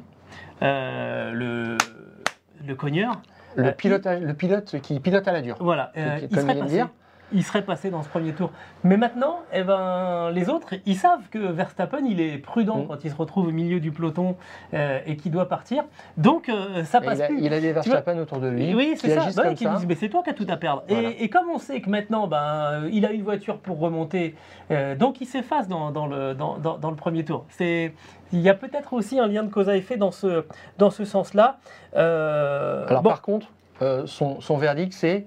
euh, 0.63 1.33
le, 1.33 1.77
le 2.67 2.75
cogneur, 2.75 3.21
Le, 3.57 3.67
Euh, 3.67 3.73
pilote, 3.73 4.07
à- 4.07 4.19
le 4.19 4.33
pilote 4.35 4.77
qui 4.81 5.01
pilote 5.01 5.27
à 5.27 5.33
la 5.33 5.41
dure. 5.43 5.57
voilà, 5.61 5.91
euh, 5.97 6.21
Comme 6.21 6.29
il, 6.31 6.41
serait 6.41 6.55
passé, 6.59 6.73
dire. 6.75 6.89
Il 7.33 7.45
serait 7.45 7.63
passé 7.63 7.91
dans 7.91 8.03
ce 8.03 8.09
premier 8.09 8.33
tour. 8.33 8.51
Mais 8.85 8.97
maintenant, 8.97 9.41
eh 9.53 9.63
ben, 9.63 10.31
les 10.31 10.49
autres, 10.49 10.75
ils 10.87 10.97
savent 10.97 11.29
que 11.31 11.39
Verstappen, 11.39 12.01
il 12.09 12.21
est 12.21 12.39
prudent 12.39 12.79
Mm. 12.79 12.87
quand 12.89 13.05
il 13.05 13.11
se 13.11 13.17
retrouve 13.17 13.49
au 13.49 13.53
milieu 13.53 13.81
du 13.81 13.91
peloton 13.93 14.37
euh, 14.75 14.99
et 15.07 15.17
qu'il 15.17 15.31
doit 15.33 15.49
partir. 15.49 15.85
Donc, 16.17 16.49
euh, 16.49 16.85
ça 16.85 17.01
passe 17.01 17.19
il, 17.19 17.23
a, 17.23 17.27
plus. 17.27 17.41
il 17.43 17.53
a 17.53 17.61
des 17.61 17.73
Verstappen 17.73 18.19
autour 18.19 18.39
de 18.39 18.49
lui 18.49 18.75
Oui, 18.75 18.95
c'est 19.01 19.11
ça. 19.15 19.29
Bah 19.37 19.55
qui 19.55 19.67
disent, 19.67 19.87
mais 19.87 19.95
c'est 19.95 20.09
toi 20.09 20.23
qui 20.23 20.31
as 20.31 20.35
tout 20.35 20.47
à 20.49 20.57
perdre. 20.57 20.83
Et- 20.89 20.95
Voilà. 20.95 21.09
Et, 21.19 21.29
comme 21.29 21.49
on 21.53 21.59
sait 21.59 21.81
que 21.81 21.91
maintenant, 21.91 22.27
ben, 22.27 22.37
euh, 22.85 22.91
il 22.93 23.05
a 23.07 23.13
une 23.13 23.23
voiture 23.23 23.59
pour 23.59 23.79
remonter, 23.81 24.35
euh, 24.71 24.95
donc 24.95 25.21
il 25.21 25.27
s'efface 25.27 25.69
dans, 25.69 25.91
dans 25.91 26.07
le, 26.07 26.35
dans, 26.35 26.57
le 26.91 26.97
premier 26.97 27.25
tour. 27.25 27.45
C'est, 27.51 27.95
il 28.33 28.41
y 28.41 28.49
a 28.49 28.55
peut-être 28.55 28.93
aussi 28.93 29.19
un 29.19 29.27
lien 29.27 29.43
de 29.43 29.51
cause 29.51 29.69
à 29.69 29.77
effet 29.77 29.97
dans 29.97 30.11
ce, 30.13 30.45
dans 30.79 30.91
ce 30.91 31.05
sens-là. 31.05 31.59
Alors 31.95 33.03
bon, 33.03 33.09
par 33.11 33.23
contre, 33.23 33.49
euh, 33.83 34.07
son, 34.07 34.41
son 34.41 34.57
verdict, 34.57 34.93
c'est 34.93 35.27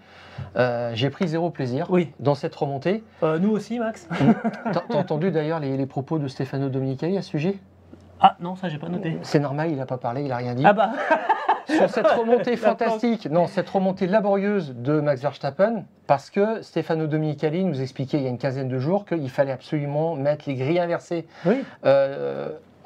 euh, 0.56 0.92
j'ai 0.94 1.10
pris 1.10 1.28
zéro 1.28 1.50
plaisir 1.50 1.88
oui, 1.90 2.12
dans 2.20 2.36
cette 2.36 2.56
remontée. 2.56 3.04
euh, 3.22 3.40
nous 3.40 3.52
aussi, 3.52 3.80
Max. 3.80 4.08
T'as 4.74 4.96
entendu 4.98 5.32
d'ailleurs 5.32 5.60
les, 5.60 5.78
les 5.78 5.86
propos 5.86 6.18
de 6.20 6.28
Stefano 6.28 6.70
Domenicali 6.70 7.18
à 7.18 7.22
ce 7.22 7.30
sujet? 7.30 7.58
Ah 8.20 8.36
non, 8.40 8.56
ça 8.56 8.70
j'ai 8.70 8.78
pas 8.78 8.90
noté. 8.90 9.18
C'est 9.22 9.40
normal, 9.40 9.70
il 9.70 9.78
n'a 9.78 9.86
pas 9.86 9.98
parlé, 9.98 10.22
il 10.22 10.30
n'a 10.30 10.38
rien 10.38 10.56
dit. 10.56 10.64
Ah 10.66 10.74
bah, 10.74 10.92
Sur 11.68 11.90
cette 11.90 12.08
remontée 12.08 12.58
fantastique, 12.58 13.30
non, 13.30 13.48
cette 13.48 13.70
remontée 13.70 14.08
laborieuse 14.08 14.74
de 14.76 15.00
Max 15.00 15.22
Verstappen, 15.22 15.84
parce 16.08 16.30
que 16.30 16.62
Stefano 16.62 17.08
Domenicali 17.08 17.64
nous 17.64 17.82
expliquait 17.82 18.18
il 18.18 18.24
y 18.24 18.28
a 18.28 18.30
une 18.30 18.38
quinzaine 18.38 18.68
de 18.68 18.80
jours 18.80 19.06
qu'il 19.06 19.30
fallait 19.30 19.52
absolument 19.52 20.16
mettre 20.16 20.46
les 20.48 20.56
grilles 20.56 20.80
inversées 20.80 21.26
oui. 21.46 21.64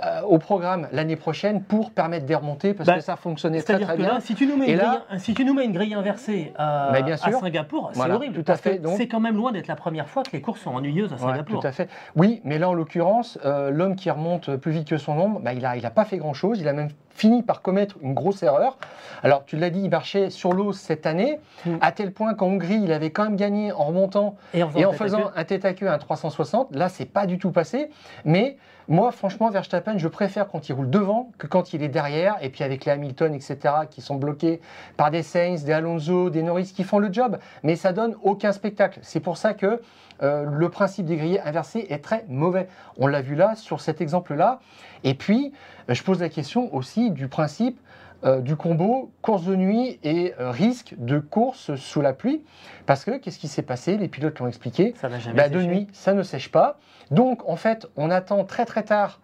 Euh, 0.04 0.06
euh, 0.08 0.22
au 0.22 0.38
programme 0.38 0.88
l'année 0.92 1.16
prochaine 1.16 1.62
pour 1.64 1.92
permettre 1.92 2.26
des 2.26 2.36
remontées, 2.36 2.74
parce 2.74 2.88
Bah, 2.88 2.96
que 2.96 3.02
ça 3.02 3.16
fonctionnait 3.16 3.62
très 3.62 3.80
très 3.80 3.94
que 3.96 4.02
bien. 4.02 4.14
là, 4.14 4.20
si 4.22 4.36
tu 4.36 4.46
nous 4.46 4.56
mets, 4.58 4.68
Et 4.68 4.72
une, 4.74 4.78
là- 4.78 5.04
grille, 5.10 5.20
si 5.20 5.34
tu 5.34 5.44
nous 5.46 5.54
mets 5.54 5.66
une 5.66 5.72
grille 5.74 5.94
inversée 5.94 6.54
bien 6.56 7.16
à. 7.16 7.18
Singapour, 7.18 7.90
c'est 7.94 7.98
Voilà, 7.98 8.16
horrible. 8.16 8.44
tout 8.44 8.52
à 8.52 8.56
fait, 8.56 8.82
c'est 8.98 9.08
quand 9.08 9.20
même 9.20 9.36
loin 9.36 9.52
d'être 9.52 9.68
la 9.68 9.76
première 9.76 10.08
fois 10.08 10.24
que 10.24 10.32
les 10.34 10.42
courses 10.42 10.62
sont 10.62 10.72
ennuyeuses 10.76 11.12
à 11.14 11.16
Ouais, 11.16 11.22
Singapour. 11.22 11.60
tout 11.62 11.68
à 11.68 11.72
fait. 11.72 11.90
Oui, 12.16 12.42
mais 12.44 12.58
là 12.60 12.70
en 12.70 12.74
l'occurrence, 12.74 13.40
euh, 13.46 13.70
l'homme 13.72 13.96
qui 13.96 14.10
remonte 14.10 14.56
plus 14.58 14.72
vite 14.72 14.88
que 14.88 14.98
son 14.98 15.14
ombre, 15.18 15.40
bah, 15.42 15.54
il 15.54 15.62
n'a 15.62 15.78
il 15.78 15.86
a 15.86 15.90
pas 15.92 16.06
fait 16.06 16.18
grand-chose. 16.18 16.60
Il 16.60 16.68
a 16.68 16.74
même 16.74 16.90
fini 17.18 17.42
par 17.42 17.62
commettre 17.62 17.96
une 18.02 18.14
grosse 18.14 18.44
erreur. 18.44 18.78
Alors 19.24 19.44
tu 19.46 19.58
l'as 19.58 19.72
dit, 19.72 19.82
il 19.82 19.90
marchait 19.90 20.30
sur 20.30 20.54
l'eau 20.54 20.72
cette 20.72 21.06
année, 21.06 21.40
Mm. 21.66 21.78
à 21.82 21.92
tel 21.92 22.14
point 22.14 22.36
qu'en 22.36 22.48
Hongrie, 22.48 22.80
il 22.84 22.92
avait 22.92 23.10
quand 23.10 23.24
même 23.24 23.36
gagné 23.36 23.72
en 23.72 23.86
remontant 23.86 24.36
Et 24.54 24.64
en 24.64 24.70
faisant, 24.70 25.20
et 25.20 25.24
en 25.24 25.32
un 25.36 25.44
tête 25.44 25.66
à 25.66 25.74
queue 25.74 25.88
à 25.88 25.94
un 25.94 25.98
360. 25.98 26.76
Là, 26.76 26.88
c'est 26.90 27.06
pas 27.06 27.26
du 27.26 27.40
tout 27.40 27.52
passé. 27.52 27.90
Mais 28.26 28.58
moi, 28.88 29.12
franchement, 29.12 29.50
Verstappen, 29.50 29.98
je 29.98 30.08
préfère 30.08 30.48
quand 30.48 30.70
il 30.70 30.74
roule 30.74 30.90
devant 30.90 31.32
que 31.40 31.48
quand 31.48 31.74
il 31.74 31.82
est 31.82 31.88
derrière. 31.90 32.38
Et 32.42 32.50
puis 32.50 32.64
avec 32.64 32.86
les 32.86 32.92
Hamilton, 32.92 33.34
etc., 33.34 33.58
qui 33.90 34.02
sont 34.02 34.16
bloqués 34.16 34.62
par 34.96 35.10
des 35.12 35.24
Sainz, 35.24 35.64
des 35.64 35.74
Alonso, 35.74 36.30
des 36.30 36.44
Norris 36.44 36.72
qui 36.76 36.84
font 36.84 37.00
le 37.00 37.12
job. 37.12 37.38
Mais 37.64 37.76
ça 37.76 37.92
donne 37.92 38.16
aucun 38.24 38.52
spectacle. 38.52 39.00
C'est 39.02 39.20
pour 39.20 39.38
ça 39.38 39.54
que 39.54 39.82
euh, 40.24 40.46
le 40.46 40.70
principe 40.70 41.06
des 41.06 41.18
grilles 41.18 41.42
inversées 41.44 41.88
est 41.90 42.04
très 42.04 42.26
mauvais. 42.28 42.68
On 42.98 43.08
l'a 43.08 43.22
vu 43.22 43.36
là, 43.36 43.56
sur 43.56 43.82
cet 43.82 44.02
exemple-là. 44.02 44.60
Et 45.04 45.14
puis, 45.14 45.54
euh, 45.90 45.94
je 45.94 46.04
pose 46.04 46.20
la 46.20 46.30
question 46.30 46.74
aussi 46.74 47.12
du 47.12 47.28
principe 47.28 47.80
euh, 48.24 48.42
du 48.42 48.56
combo 48.56 49.12
course 49.22 49.46
de 49.46 49.56
nuit 49.56 50.00
et 50.02 50.34
euh, 50.40 50.50
risque 50.50 50.96
de 50.98 51.20
course 51.20 51.76
sous 51.76 52.02
la 52.02 52.14
pluie. 52.14 52.44
Parce 52.88 53.06
que 53.06 53.18
qu'est-ce 53.20 53.38
qui 53.38 53.48
s'est 53.48 53.62
passé? 53.62 53.96
Les 53.96 54.08
pilotes 54.08 54.40
l'ont 54.40 54.48
expliqué. 54.48 54.96
Ça 55.00 55.08
n'a 55.08 55.20
jamais 55.20 55.38
Bah, 55.38 55.50
de 55.50 55.62
nuit, 55.62 55.86
ça 55.94 56.14
ne 56.14 56.24
sèche 56.24 56.52
pas. 56.52 56.80
Donc, 57.12 57.48
en 57.48 57.56
fait, 57.56 57.86
on 57.96 58.10
attend 58.10 58.44
très 58.44 58.66
très 58.66 58.82
tard 58.82 59.20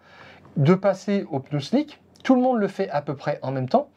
de 0.56 0.74
passer 0.74 1.26
au 1.32 1.40
pneu 1.40 1.58
slick. 1.58 2.00
Tout 2.22 2.36
le 2.36 2.40
monde 2.40 2.58
le 2.58 2.68
fait 2.68 2.88
à 2.90 3.02
peu 3.02 3.16
près 3.16 3.40
en 3.42 3.50
même 3.50 3.68
temps. 3.68 3.88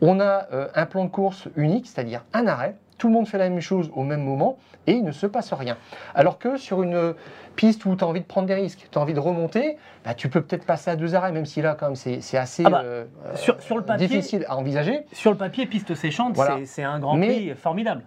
On 0.00 0.18
a 0.18 0.46
euh, 0.52 0.68
un 0.74 0.86
plan 0.86 1.04
de 1.04 1.10
course 1.10 1.48
unique, 1.54 1.86
c'est-à-dire 1.86 2.24
un 2.32 2.46
arrêt. 2.46 2.74
Tout 2.98 3.06
le 3.08 3.14
monde 3.14 3.26
fait 3.28 3.38
la 3.38 3.48
même 3.48 3.60
chose 3.60 3.90
au 3.94 4.02
même 4.02 4.22
moment 4.22 4.58
et 4.86 4.92
il 4.92 5.04
ne 5.04 5.12
se 5.12 5.26
passe 5.26 5.52
rien. 5.52 5.76
Alors 6.14 6.38
que 6.38 6.56
sur 6.56 6.82
une 6.82 7.14
piste 7.56 7.84
où 7.86 7.96
tu 7.96 8.04
as 8.04 8.06
envie 8.06 8.20
de 8.20 8.26
prendre 8.26 8.46
des 8.46 8.54
risques, 8.54 8.86
tu 8.90 8.98
as 8.98 9.00
envie 9.00 9.14
de 9.14 9.20
remonter, 9.20 9.76
bah, 10.04 10.14
tu 10.14 10.28
peux 10.28 10.40
peut-être 10.42 10.64
passer 10.66 10.90
à 10.90 10.96
deux 10.96 11.14
arrêts, 11.14 11.32
même 11.32 11.46
si 11.46 11.62
là, 11.62 11.76
quand 11.78 11.86
même, 11.86 11.96
c'est 11.96 12.36
assez 12.38 12.62
Ah 12.66 12.70
bah, 12.70 12.82
euh, 12.84 13.04
sur- 13.34 13.60
sur 13.62 13.76
le 13.76 13.82
papier- 13.84 14.06
difficile 14.06 14.44
à 14.48 14.56
envisager. 14.56 15.00
Sur 15.12 15.30
le 15.32 15.36
papier, 15.36 15.66
piste 15.66 15.94
séchante, 15.94 16.34
Voilà. 16.34 16.56
c'est- 16.58 16.66
c'est 16.66 16.82
un 16.84 16.98
grand 16.98 17.16
Mais- 17.16 17.26
prix 17.28 17.54
formidable. 17.54 18.02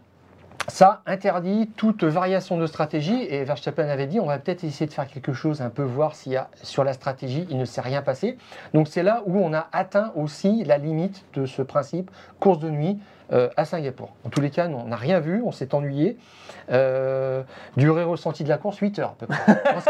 Ça 0.67 1.01
interdit 1.08 1.71
toute 1.75 2.04
variation 2.04 2.56
de 2.58 2.67
stratégie 2.67 3.23
et 3.30 3.43
Verstappen 3.43 3.89
avait 3.89 4.06
dit 4.06 4.19
on 4.19 4.27
va 4.27 4.38
peut-être 4.38 4.63
essayer 4.63 4.86
de 4.86 4.93
faire 4.93 5.08
quelque 5.08 5.34
chose, 5.34 5.60
un 5.62 5.71
peu 5.71 5.82
voir 5.82 6.13
s'il 6.15 6.34
y 6.34 6.38
a 6.38 6.49
sur 6.62 6.84
la 6.84 6.93
stratégie, 6.93 7.47
il 7.49 7.58
ne 7.58 7.65
s'est 7.65 7.82
rien 7.82 8.04
passé. 8.04 8.38
Donc 8.75 8.88
c'est 8.88 9.01
là 9.01 9.23
où 9.25 9.39
on 9.39 9.54
a 9.54 9.67
atteint 9.71 10.12
aussi 10.15 10.63
la 10.63 10.77
limite 10.77 11.25
de 11.34 11.47
ce 11.47 11.63
principe 11.63 12.12
course 12.39 12.60
de 12.60 12.69
nuit 12.69 12.99
euh, 13.32 13.50
à 13.58 13.65
Singapour. 13.65 14.10
En 14.26 14.30
tous 14.30 14.41
les 14.41 14.50
cas, 14.50 14.67
on 14.67 14.86
n'a 14.88 14.96
rien 14.96 15.20
vu, 15.20 15.41
on 15.46 15.52
s'est 15.52 15.74
ennuyé. 15.74 16.17
Euh, 16.72 17.41
durée 17.76 18.04
ressentie 18.04 18.44
de 18.44 18.50
la 18.50 18.58
course, 18.58 18.78
8 18.78 19.00
heures 19.00 19.10
à 19.10 19.15
peu 19.17 19.28
près, 19.28 19.76
en 19.76 19.82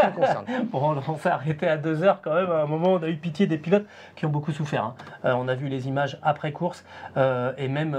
on 1.08 1.16
s'est 1.16 1.28
arrêté 1.28 1.68
à 1.68 1.76
deux 1.76 2.02
heures 2.02 2.20
quand 2.22 2.34
même. 2.34 2.50
À 2.50 2.62
un 2.62 2.66
moment, 2.66 2.94
on 2.94 3.02
a 3.02 3.08
eu 3.08 3.16
pitié 3.16 3.46
des 3.46 3.58
pilotes 3.58 3.84
qui 4.16 4.26
ont 4.26 4.30
beaucoup 4.30 4.52
souffert. 4.52 4.84
hein. 4.84 4.94
Euh, 5.24 5.34
on 5.36 5.48
a 5.48 5.54
vu 5.54 5.68
les 5.68 5.86
images 5.88 6.18
après 6.22 6.52
course 6.52 6.84
euh, 7.16 7.52
et 7.58 7.68
même 7.68 7.96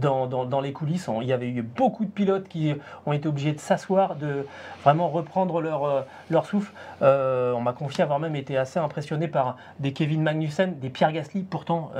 dans, 0.00 0.26
dans- 0.26 0.60
les 0.60 0.72
coulisses, 0.72 1.08
il 1.20 1.26
y 1.26 1.32
avait 1.32 1.48
eu 1.48 1.62
beaucoup 1.62 2.04
de 2.04 2.10
pilotes 2.10 2.48
qui 2.48 2.74
ont 3.06 3.12
été 3.12 3.28
obligés 3.28 3.52
de 3.52 3.58
s'asseoir, 3.60 4.14
de 4.16 4.46
vraiment 4.82 5.08
reprendre 5.08 5.60
leur, 5.60 6.06
leur 6.30 6.46
souffle. 6.46 6.72
On 7.02 7.60
m'a 7.60 7.72
confié 7.72 8.02
avoir 8.04 8.18
même 8.20 8.36
été 8.36 8.56
assez 8.56 8.78
impressionné 8.78 9.28
par 9.28 9.56
des 9.80 9.92
Kevin 9.92 10.22
Magnussen, 10.22 10.78
des 10.78 10.88
Pierre 10.90 11.12
Gasly, 11.12 11.42
pourtant 11.42 11.90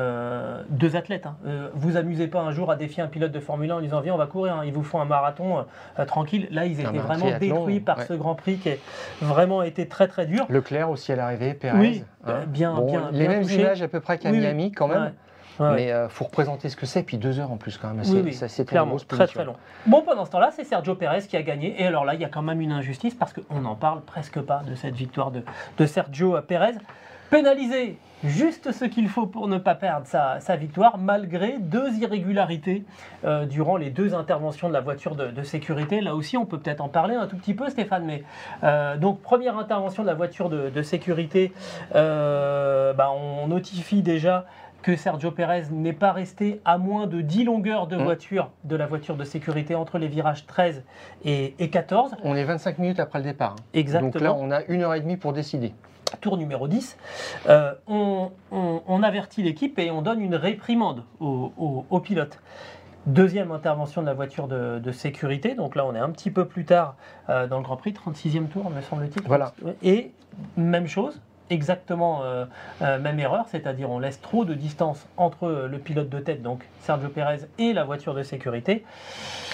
deux 0.71 0.97
athlètes. 0.97 1.27
hein. 1.27 1.37
Vous 1.75 1.97
amusez 1.97 2.27
pas 2.29 2.41
un 2.41 2.53
jour 2.53 2.71
à 2.71 2.74
défier 2.77 3.03
un 3.03 3.07
pilote 3.09 3.33
de 3.33 3.41
Formule 3.41 3.71
1 3.71 3.77
en 3.77 3.81
disant 3.81 4.01
viens 4.01 4.15
on 4.15 4.19
va 4.19 4.27
courir, 4.27 4.57
hein. 4.57 4.63
ils 4.65 4.73
vous 4.73 4.83
font 4.83 5.01
un 5.01 5.05
marathon 5.05 5.65
euh, 5.99 6.05
tranquille. 6.05 6.49
Là 6.51 6.67
ils 6.67 6.81
étaient 6.81 6.99
vraiment 6.99 7.27
triathlon, 7.27 7.55
détruits 7.57 7.81
par 7.81 7.99
ouais. 7.99 8.07
ce 8.07 8.13
Grand 8.15 8.35
Prix 8.35 8.57
qui 8.57 8.71
a 8.71 8.75
vraiment 9.21 9.63
été 9.63 9.89
très 9.89 10.09
très 10.09 10.27
dur. 10.27 10.47
Leclerc 10.49 10.91
aussi 10.91 11.13
à 11.13 11.17
l'arrivée, 11.17 11.55
Perez. 11.55 11.79
Oui, 11.79 12.05
euh, 12.29 12.45
bien- 12.47 12.75
Bon, 12.75 12.87
bien- 12.87 13.11
les 13.13 13.21
bien 13.21 13.29
mêmes 13.29 13.43
touché. 13.43 13.61
images 13.61 13.83
à 13.83 13.89
peu 13.89 14.01
près 14.01 14.19
qu'à 14.19 14.31
Oui. 14.31 14.39
Miami 14.39 14.73
quand 14.73 14.89
même. 14.89 15.03
Ouais. 15.03 15.13
Ouais, 15.61 15.75
Mais 15.77 15.87
il 15.87 16.07
faut 16.09 16.25
représenter 16.25 16.69
ce 16.69 16.75
que 16.75 16.85
c'est, 16.85 17.05
puis 17.05 17.17
deux 17.17 17.39
heures 17.39 17.53
en 17.53 17.57
plus 17.57 17.79
quand 17.79 17.87
même. 17.87 17.99
Oui, 18.01 18.05
C'est- 18.07 18.45
oui, 18.47 18.49
ça, 18.51 18.65
clairement, 18.65 18.97
très 18.97 19.29
très 19.29 19.45
long. 19.45 19.55
Bon, 19.87 20.03
pendant 20.03 20.25
ce 20.25 20.33
temps-là, 20.33 20.51
c'est 20.51 20.65
Sergio 20.65 20.97
Pérez 20.97 21.21
qui 21.29 21.37
a 21.37 21.43
gagné. 21.43 21.81
Et 21.81 21.87
alors 21.87 22.05
là, 22.05 22.15
il 22.15 22.21
y 22.21 22.25
a 22.25 22.29
quand 22.29 22.43
même 22.43 22.61
une 22.61 22.73
injustice 22.73 23.15
parce 23.15 23.33
qu'on 23.33 23.61
n'en 23.61 23.77
parle 23.77 24.01
presque 24.01 24.41
pas 24.41 24.63
de 24.69 24.75
cette 24.75 24.97
victoire 24.97 25.31
de, 25.31 25.45
de 25.79 25.87
Sergio 25.87 26.37
Pérez. 26.43 26.73
Pénalisé 27.35 27.99
juste 28.23 28.71
ce 28.71 28.85
qu'il 28.85 29.09
faut 29.09 29.27
pour 29.27 29.49
ne 29.49 29.59
pas 29.59 29.75
perdre 29.75 30.07
sa, 30.07 30.39
sa 30.39 30.55
victoire, 30.55 30.99
malgré 30.99 31.59
deux 31.59 31.93
irrégularités 31.99 32.85
euh, 33.25 33.45
durant 33.45 33.77
les 33.77 33.91
deux 33.91 34.15
interventions 34.15 34.69
de 34.69 34.73
la 34.73 34.81
voiture 34.81 35.17
de, 35.17 35.33
de 35.33 35.43
sécurité. 35.43 36.01
Là 36.01 36.15
aussi, 36.15 36.37
on 36.37 36.47
peut 36.47 36.61
peut-être 36.61 36.81
en 36.81 36.89
parler 36.89 37.17
un 37.17 37.27
tout 37.27 37.37
petit 37.37 37.55
peu, 37.55 37.69
Stéphane. 37.71 38.05
Mais 38.05 38.23
euh, 38.63 38.97
donc, 38.99 39.21
première 39.21 39.59
intervention 39.59 40.05
de 40.05 40.07
la 40.07 40.15
voiture 40.15 40.49
de, 40.49 40.71
de 40.71 40.83
sécurité, 40.83 41.53
euh, 41.97 42.93
bah, 42.93 43.11
on 43.11 43.49
notifie 43.49 44.03
déjà 44.03 44.47
que 44.83 44.95
Sergio 44.95 45.33
Pérez 45.33 45.65
n'est 45.73 45.93
pas 45.93 46.13
resté 46.13 46.61
à 46.65 46.79
moins 46.79 47.09
de 47.09 47.21
10 47.21 47.43
longueurs 47.43 47.89
de 47.89 47.97
Mm. 47.97 48.03
voiture 48.05 48.51
de 48.63 48.77
la 48.77 48.87
voiture 48.87 49.17
de 49.17 49.25
sécurité 49.25 49.75
entre 49.75 49.99
les 49.99 50.07
virages 50.07 50.47
13 50.47 50.85
et, 51.25 51.57
et 51.59 51.69
14. 51.69 52.15
On 52.23 52.37
est 52.37 52.45
25 52.45 52.79
minutes 52.79 53.01
après 53.01 53.19
le 53.19 53.25
départ. 53.25 53.57
hein. 53.59 53.63
Exactement. 53.75 54.13
Donc 54.13 54.23
là, 54.23 54.35
on 54.35 54.53
a 54.53 54.63
une 54.69 54.83
heure 54.83 54.95
et 54.95 55.01
demie 55.01 55.17
pour 55.17 55.33
décider. 55.33 55.75
Tour 56.21 56.37
numéro 56.37 56.69
10. 56.69 56.97
Euh, 57.49 57.75
on, 57.87 58.31
on- 58.53 58.83
on 58.87 59.03
avertit 59.03 59.43
l'équipe 59.43 59.79
et 59.79 59.91
on 59.91 60.03
donne 60.03 60.21
une 60.21 60.35
réprimande 60.35 61.03
au, 61.21 61.53
au- 61.59 61.85
au 61.91 62.01
pilote. 62.01 62.39
Deuxième 63.07 63.53
intervention 63.53 64.01
de 64.01 64.07
la 64.07 64.15
voiture 64.15 64.49
de, 64.49 64.79
de 64.79 64.93
sécurité. 64.93 65.55
Donc 65.55 65.75
là, 65.77 65.85
on 65.85 65.95
est 65.95 65.99
un 65.99 66.11
petit 66.11 66.31
peu 66.31 66.47
plus 66.47 66.65
tard 66.65 66.95
euh, 67.29 67.47
dans 67.47 67.59
le 67.59 67.63
Grand 67.65 67.77
Prix, 67.77 67.93
36e 67.93 68.47
tour, 68.49 68.71
me 68.71 68.81
semble-t-il. 68.81 69.27
Voilà. 69.27 69.53
Et 69.83 70.13
même 70.57 70.87
chose, 70.87 71.21
exactement 71.51 72.23
euh, 72.23 72.47
euh, 72.81 72.99
même 72.99 73.21
erreur, 73.21 73.45
c'est-à-dire 73.51 73.91
on 73.91 73.99
laisse 73.99 74.21
trop 74.23 74.47
de 74.47 74.55
distance 74.55 75.07
entre 75.19 75.49
le 75.71 75.79
pilote 75.79 76.09
de 76.09 76.19
tête, 76.19 76.43
donc 76.43 76.65
Sergio 76.81 77.09
Pérez, 77.11 77.41
et 77.59 77.75
la 77.75 77.85
voiture 77.85 78.15
de 78.15 78.23
sécurité. 78.23 78.85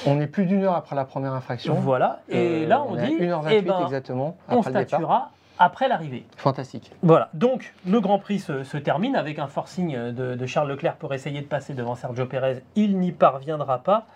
On 0.07 0.21
est 0.21 0.29
plus 0.29 0.47
d'une 0.47 0.63
heure 0.63 0.77
après 0.77 0.95
la 0.95 1.05
première 1.05 1.33
infraction. 1.33 1.75
Voilà. 1.75 2.21
Et 2.29 2.65
Euh, 2.65 2.67
là, 2.69 2.85
on, 2.87 2.95
dit, 2.95 3.17
1h28 3.19 3.49
eh 3.51 3.63
ben, 3.63 3.81
exactement 3.85 4.37
on 4.49 4.61
après 4.61 4.71
statuera 4.85 5.31
après 5.61 5.87
l'arrivée. 5.87 6.25
Fantastique. 6.37 6.91
Voilà, 7.03 7.29
donc 7.35 7.73
le 7.87 8.01
Grand 8.01 8.19
Prix 8.19 8.41
se, 8.41 8.65
se 8.65 8.77
termine 8.77 9.15
avec 9.15 9.39
un 9.39 9.47
forcing 9.47 9.95
de, 9.97 10.35
de 10.35 10.47
Charles 10.47 10.69
Leclerc 10.71 10.97
pour 10.97 11.15
essayer 11.15 11.41
de 11.41 11.47
passer 11.47 11.75
devant 11.75 11.95
Sergio 11.95 12.27
Pérez. 12.27 12.65
Il 12.75 12.99
n'y 12.99 13.13
parviendra 13.13 13.79
pas. 13.79 14.07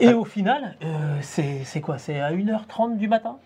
Et 0.00 0.08
Ah. 0.10 0.16
au 0.16 0.24
final, 0.24 0.76
euh, 0.84 1.16
c'est 1.22 1.80
quoi? 1.80 1.98
C'est 1.98 2.20
à 2.20 2.30
1h30 2.30 2.96
du 2.98 3.08
matin? 3.08 3.38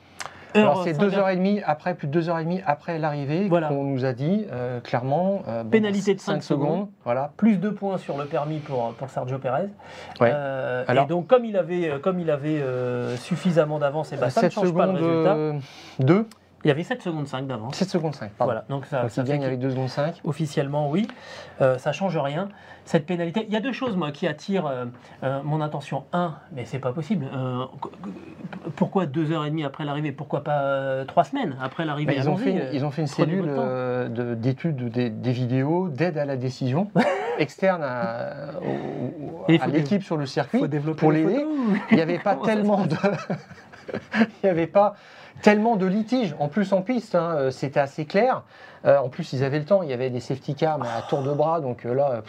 Alors 0.55 0.83
c'est 0.85 0.93
Singapour. 0.93 1.11
deux 1.11 1.17
heures 1.19 1.29
et 1.31 1.37
demie 1.37 1.63
après, 1.65 1.95
plus 1.95 2.07
de 2.09 2.13
deux 2.13 2.29
heures 2.29 2.39
et 2.39 2.45
demie 2.45 2.61
après 2.67 2.99
l'arrivée 2.99 3.49
Voilà. 3.49 3.69
qu'on 3.69 3.85
nous 3.85 4.05
a 4.05 4.13
dit 4.13 4.45
euh, 4.53 4.81
clairement. 4.81 5.41
euh, 5.49 5.63
bon, 5.63 5.71
Pénalité 5.71 6.15
de 6.15 6.21
cinq 6.21 6.43
5 6.43 6.43
secondes. 6.43 6.89
Voilà. 7.05 7.33
Plus 7.39 7.57
de 7.57 7.71
points 7.71 7.97
sur 7.97 8.19
le 8.19 8.27
permis 8.27 8.59
pour, 8.59 8.93
pour 8.93 9.09
Sergio 9.09 9.39
Pérez. 9.39 9.69
Ouais. 10.21 10.31
Euh, 10.35 10.85
Alors- 10.89 11.05
et 11.05 11.09
donc, 11.09 11.27
comme 11.27 11.47
il 11.47 11.57
avait, 11.57 11.89
euh, 11.93 11.99
comme 11.99 12.21
il 12.21 12.31
avait 12.31 12.61
euh, 12.61 13.17
suffisamment 13.17 13.79
d'avance, 13.79 14.13
et 14.13 14.19
ben, 14.19 14.29
ça 14.29 14.43
ne 14.43 14.51
7 14.51 14.53
change 14.53 14.75
pas 14.75 14.85
le 14.85 14.93
résultat. 14.93 15.35
euh, 15.37 15.59
2, 16.01 16.27
Il 16.65 16.69
y 16.69 16.71
avait 16.71 16.85
7 16.85 17.03
secondes 17.03 17.27
5 17.27 17.47
d'avance. 17.47 17.75
7 17.75 17.89
secondes 17.91 18.15
5. 18.15 18.31
Pardon. 18.33 18.53
Voilà, 18.53 18.65
donc 18.69 18.87
ça, 18.87 19.03
Donc 19.03 19.11
ça 19.11 19.23
il 19.23 19.29
gagne 19.29 19.45
avec 19.45 19.59
2 19.59 19.71
secondes 19.71 19.89
5. 19.89 20.21
Officiellement, 20.25 20.89
oui. 20.91 21.09
Euh, 21.61 21.77
ça 21.79 21.93
change 21.93 22.17
rien. 22.17 22.49
Cette 22.85 23.07
pénalité, 23.07 23.45
il 23.49 23.53
y 23.53 23.57
a 23.57 23.61
deux 23.61 23.73
choses, 23.73 23.97
moi, 23.97 24.11
qui 24.13 24.27
attirent 24.27 24.67
euh, 24.67 24.85
euh, 25.25 25.41
mon 25.45 25.61
attention. 25.61 26.05
Un, 26.13 26.35
mais 26.53 26.65
c'est 26.65 26.79
pas 26.79 26.93
possible. 26.93 27.27
Euh, 27.35 27.65
qu- 27.81 27.89
qu- 27.89 28.71
pourquoi 28.77 29.07
deux 29.07 29.31
heures 29.33 29.45
et 29.45 29.51
demie 29.51 29.65
après 29.65 29.85
l'arrivée? 29.85 30.13
Pourquoi 30.13 30.43
pas 30.45 30.61
euh, 30.63 31.05
trois 31.05 31.25
semaines 31.25 31.57
après 31.61 31.85
l'arrivée? 31.85 32.15
Bah, 32.15 32.21
ils, 32.21 32.29
ont 32.29 32.37
fait 32.37 32.51
une, 32.51 32.63
ils 32.73 32.85
ont 32.85 32.91
fait 32.91 33.03
une 33.03 33.09
cellule 33.09 33.51
d'études 34.37 34.89
des, 34.89 35.11
des 35.11 35.33
vidéos 35.33 35.89
d'aide 35.89 36.19
à 36.19 36.25
la 36.25 36.37
décision 36.37 36.91
externe 37.39 37.83
à, 37.83 38.31
à 39.61 39.67
l'équipe 39.69 40.03
sur 40.03 40.17
le 40.17 40.27
circuit 40.27 40.61
pour 40.97 41.13
l'aider. 41.13 41.45
Il 41.91 41.97
n'y 41.97 42.03
avait 42.03 42.19
pas 42.19 42.37
tellement 42.37 42.87
de. 42.87 42.97
Il 44.19 44.27
n'y 44.45 44.51
avait 44.51 44.67
pas 44.67 44.95
tellement 45.43 45.77
de 45.77 45.87
litiges. 45.87 46.35
En 46.39 46.49
plus, 46.49 46.73
en 46.73 46.83
piste, 46.83 47.15
hein, 47.15 47.35
euh, 47.37 47.51
c'était 47.51 47.81
assez 47.81 48.05
clair. 48.07 48.43
Euh, 48.85 48.99
en 48.99 49.09
plus, 49.09 49.33
ils 49.33 49.45
avaient 49.45 49.59
le 49.59 49.65
temps. 49.65 49.83
Il 49.83 49.91
y 49.91 49.93
avait 49.93 50.11
des 50.11 50.21
safety 50.21 50.55
cars 50.55 50.79
mais 50.79 50.89
à 50.89 51.03
tour 51.03 51.23
de 51.23 51.33
bras. 51.33 51.61
Donc 51.61 51.85
euh, 51.85 51.95
là, 51.95 52.23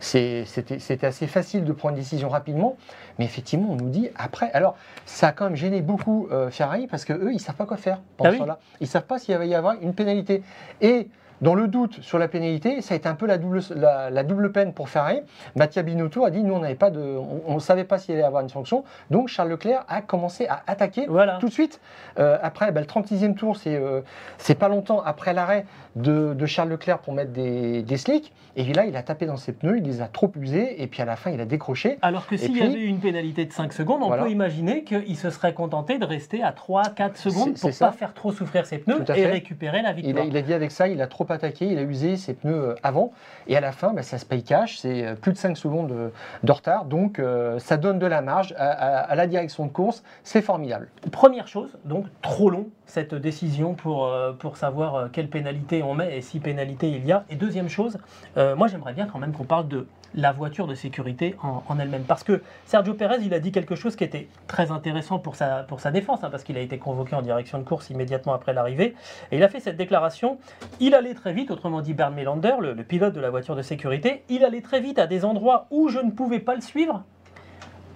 c'était 0.00 1.06
assez 1.06 1.26
facile 1.26 1.64
de 1.64 1.72
prendre 1.72 1.94
une 1.94 2.00
décision 2.00 2.28
rapidement. 2.28 2.76
Mais 3.18 3.24
effectivement, 3.24 3.70
on 3.70 3.76
nous 3.76 3.88
dit 3.88 4.10
après. 4.16 4.50
Alors, 4.52 4.76
ça 5.06 5.28
a 5.28 5.32
quand 5.32 5.46
même 5.46 5.56
gêné 5.56 5.80
beaucoup 5.80 6.28
euh, 6.30 6.50
Ferrari 6.50 6.86
parce 6.86 7.04
que 7.04 7.12
eux, 7.12 7.32
ils 7.32 7.40
savent 7.40 7.56
pas 7.56 7.66
quoi 7.66 7.76
faire 7.76 8.00
pendant 8.16 8.30
Ah 8.30 8.32
oui. 8.32 8.36
ce 8.36 8.42
temps-là. 8.42 8.58
Ils 8.80 8.86
savent 8.86 9.06
pas 9.06 9.18
s'il 9.18 9.36
va 9.36 9.44
y 9.44 9.54
avoir 9.54 9.74
une 9.80 9.94
pénalité. 9.94 10.42
Et 10.80 11.08
dans 11.40 11.54
le 11.54 11.68
doute 11.68 12.00
sur 12.02 12.18
la 12.18 12.28
pénalité, 12.28 12.80
ça 12.80 12.94
a 12.94 12.96
été 12.96 13.08
un 13.08 13.14
peu 13.14 13.26
la 13.26 13.38
double, 13.38 13.60
la, 13.74 14.10
la 14.10 14.22
double 14.24 14.52
peine 14.52 14.72
pour 14.72 14.88
Ferrari. 14.88 15.20
Mattia 15.56 15.82
Binotto 15.82 16.24
a 16.24 16.30
dit 16.30 16.42
nous, 16.42 16.54
on 16.54 16.60
n'avait 16.60 16.74
pas 16.74 16.90
de, 16.90 17.00
on 17.46 17.54
ne 17.54 17.60
savait 17.60 17.84
pas 17.84 17.98
s'il 17.98 18.14
allait 18.14 18.22
y 18.22 18.26
avoir 18.26 18.42
une 18.42 18.48
sanction. 18.48 18.84
Donc 19.10 19.28
Charles 19.28 19.50
Leclerc 19.50 19.84
a 19.88 20.02
commencé 20.02 20.46
à 20.48 20.62
attaquer 20.66 21.06
Voilà. 21.08 21.38
tout 21.40 21.46
de 21.48 21.52
suite. 21.52 21.80
Euh, 22.18 22.38
après, 22.42 22.72
bah, 22.72 22.80
le 22.80 22.86
36e 22.86 23.34
tour, 23.34 23.56
c'est 23.56 23.76
euh, 23.76 24.00
c'est 24.38 24.56
pas 24.56 24.68
longtemps 24.68 25.00
après 25.04 25.32
l'arrêt 25.32 25.66
de, 25.98 26.34
de 26.34 26.46
Charles 26.46 26.68
Leclerc 26.70 26.98
pour 27.00 27.12
mettre 27.14 27.32
des, 27.32 27.82
des 27.82 27.96
slicks. 27.96 28.32
Et 28.56 28.72
là, 28.72 28.86
il 28.86 28.96
a 28.96 29.02
tapé 29.04 29.26
dans 29.26 29.36
ses 29.36 29.52
pneus, 29.52 29.78
il 29.78 29.84
les 29.84 30.00
a 30.02 30.06
trop 30.08 30.30
usés. 30.40 30.82
Et 30.82 30.86
puis 30.88 31.00
à 31.00 31.04
la 31.04 31.14
fin, 31.16 31.30
il 31.30 31.40
a 31.40 31.44
décroché. 31.44 31.98
Alors 32.02 32.26
que 32.26 32.36
s'il 32.36 32.56
y 32.56 32.62
avait 32.62 32.82
une 32.82 32.98
pénalité 32.98 33.44
de 33.44 33.52
5 33.52 33.72
secondes, 33.72 34.02
on 34.02 34.06
Voilà. 34.08 34.24
peut 34.24 34.30
imaginer 34.30 34.82
qu'il 34.84 35.16
se 35.16 35.30
serait 35.30 35.54
contenté 35.54 35.98
de 35.98 36.04
rester 36.04 36.42
à 36.42 36.50
3-4 36.52 37.16
secondes 37.16 37.54
pour 37.58 37.72
c'est 37.72 37.78
pas 37.78 37.92
faire 37.92 38.14
trop 38.14 38.32
souffrir 38.32 38.66
ses 38.66 38.78
pneus 38.78 39.04
et 39.14 39.26
récupérer 39.26 39.82
la 39.82 39.90
Il 39.92 39.96
victoire. 39.96 40.24
a, 40.24 40.28
il 40.28 40.36
a 40.36 40.42
dit 40.42 40.54
avec 40.54 40.70
ça, 40.72 40.88
il 40.88 41.00
a 41.02 41.06
trop 41.06 41.26
attaqué, 41.30 41.66
il 41.66 41.78
a 41.78 41.82
usé 41.82 42.16
ses 42.16 42.34
pneus 42.34 42.70
euh, 42.70 42.74
avant. 42.82 43.12
Et 43.46 43.56
à 43.56 43.60
la 43.60 43.70
fin, 43.72 43.92
bah, 43.92 44.02
ça 44.02 44.18
se 44.18 44.26
paye 44.26 44.42
cash. 44.42 44.78
C'est 44.78 45.06
euh, 45.06 45.14
plus 45.14 45.32
de 45.32 45.38
5 45.38 45.56
secondes 45.56 45.88
de, 45.88 46.10
de 46.42 46.52
retard. 46.52 46.84
Donc 46.86 47.18
euh, 47.20 47.58
ça 47.60 47.76
donne 47.76 47.98
de 47.98 48.06
la 48.06 48.22
marge 48.22 48.54
à, 48.58 48.68
à- 48.70 48.98
à 49.10 49.14
la 49.14 49.26
direction 49.28 49.66
de 49.66 49.70
course. 49.72 50.02
C'est 50.24 50.42
formidable. 50.42 50.88
Première 51.12 51.46
chose, 51.48 51.78
donc 51.84 52.06
trop 52.22 52.50
long 52.50 52.66
cette 52.86 53.14
décision 53.14 53.74
pour, 53.74 54.06
euh, 54.06 54.32
pour 54.32 54.56
savoir 54.56 54.94
euh, 54.94 55.08
quelle 55.12 55.28
pénalité 55.28 55.82
on 55.82 55.87
et 56.10 56.20
si 56.20 56.40
pénalité 56.40 56.90
il 56.90 57.06
y 57.06 57.12
a. 57.12 57.24
Et 57.30 57.36
deuxième 57.36 57.68
chose, 57.68 57.98
euh, 58.36 58.56
moi 58.56 58.68
j'aimerais 58.68 58.92
bien 58.92 59.06
quand 59.06 59.18
même 59.18 59.32
qu'on 59.32 59.44
parle 59.44 59.68
de 59.68 59.86
la 60.14 60.32
voiture 60.32 60.66
de 60.66 60.74
sécurité 60.74 61.36
en, 61.42 61.78
elle-même. 61.78 62.04
Parce 62.04 62.24
que 62.24 62.42
Sergio 62.64 62.94
Pérez, 62.94 63.18
il 63.22 63.34
a 63.34 63.40
dit 63.40 63.52
quelque 63.52 63.74
chose 63.74 63.94
qui 63.94 64.04
était 64.04 64.28
très 64.46 64.70
intéressant 64.70 65.18
pour 65.18 65.36
sa, 65.36 65.64
pour 65.64 65.80
sa 65.80 65.90
défense, 65.90 66.24
hein, 66.24 66.30
parce 66.30 66.44
qu'il 66.44 66.56
a 66.56 66.60
été 66.60 66.78
convoqué 66.78 67.14
en 67.14 67.22
direction 67.22 67.58
de 67.58 67.64
course 67.64 67.90
immédiatement 67.90 68.32
après 68.32 68.54
l'arrivée. 68.54 68.94
Et 69.32 69.36
il 69.36 69.42
a 69.42 69.48
fait 69.48 69.60
cette 69.60 69.76
déclaration, 69.76 70.38
il 70.80 70.94
allait 70.94 71.14
très 71.14 71.32
vite, 71.32 71.50
autrement 71.50 71.82
dit 71.82 71.92
Bernd 71.92 72.14
Melander, 72.14 72.54
le, 72.60 72.72
le 72.72 72.84
pilote 72.84 73.12
de 73.12 73.20
la 73.20 73.30
voiture 73.30 73.56
de 73.56 73.62
sécurité, 73.62 74.24
il 74.28 74.44
allait 74.44 74.62
très 74.62 74.80
vite 74.80 74.98
à 74.98 75.06
des 75.06 75.24
endroits 75.24 75.66
où 75.70 75.88
je 75.88 75.98
ne 75.98 76.10
pouvais 76.10 76.40
pas 76.40 76.54
le 76.54 76.62
suivre. 76.62 77.04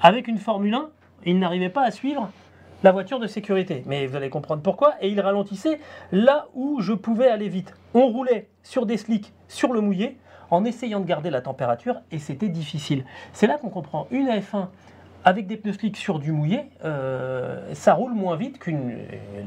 Avec 0.01 0.29
une 0.29 0.39
Formule 0.39 0.75
1, 0.75 0.91
il 1.25 1.39
n'arrivait 1.39 1.71
pas 1.71 1.83
à 1.83 1.91
suivre 1.91 2.31
la 2.83 2.93
voiture 2.93 3.19
de 3.19 3.27
sécurité. 3.27 3.83
Mais 3.87 4.07
vous 4.07 4.17
allez 4.17 4.31
comprendre 4.31 4.63
pourquoi. 4.63 4.95
Et 5.01 5.09
il 5.09 5.21
ralentissait 5.21 5.81
là 6.11 6.49
où 6.55 6.81
je 6.81 6.93
pouvais 6.93 7.29
aller 7.29 7.49
vite. 7.49 7.75
On 7.95 8.09
roulait 8.09 8.49
sur 8.63 8.87
des 8.87 8.97
slicks, 8.97 9.33
sur 9.49 9.73
le 9.73 9.81
mouillé, 9.81 10.19
en 10.51 10.65
essayant 10.65 11.01
de 11.01 11.07
garder 11.07 11.31
la 11.31 11.41
température, 11.41 11.97
et 12.11 12.19
c'était 12.19 12.49
difficile. 12.49 13.05
C'est 13.33 13.47
là 13.47 13.57
qu'on 13.57 13.71
comprend 13.71 14.07
une 14.11 14.29
F1 14.29 14.69
avec 15.25 15.47
des 15.47 15.57
pneus 15.57 15.75
slick 15.75 15.97
sur 15.97 16.19
du 16.19 16.33
mouillé, 16.33 16.65
euh, 16.85 17.73
ça 17.75 17.95
roule 17.95 18.13
moins 18.13 18.37
vite 18.37 18.59
qu'une. 18.59 18.99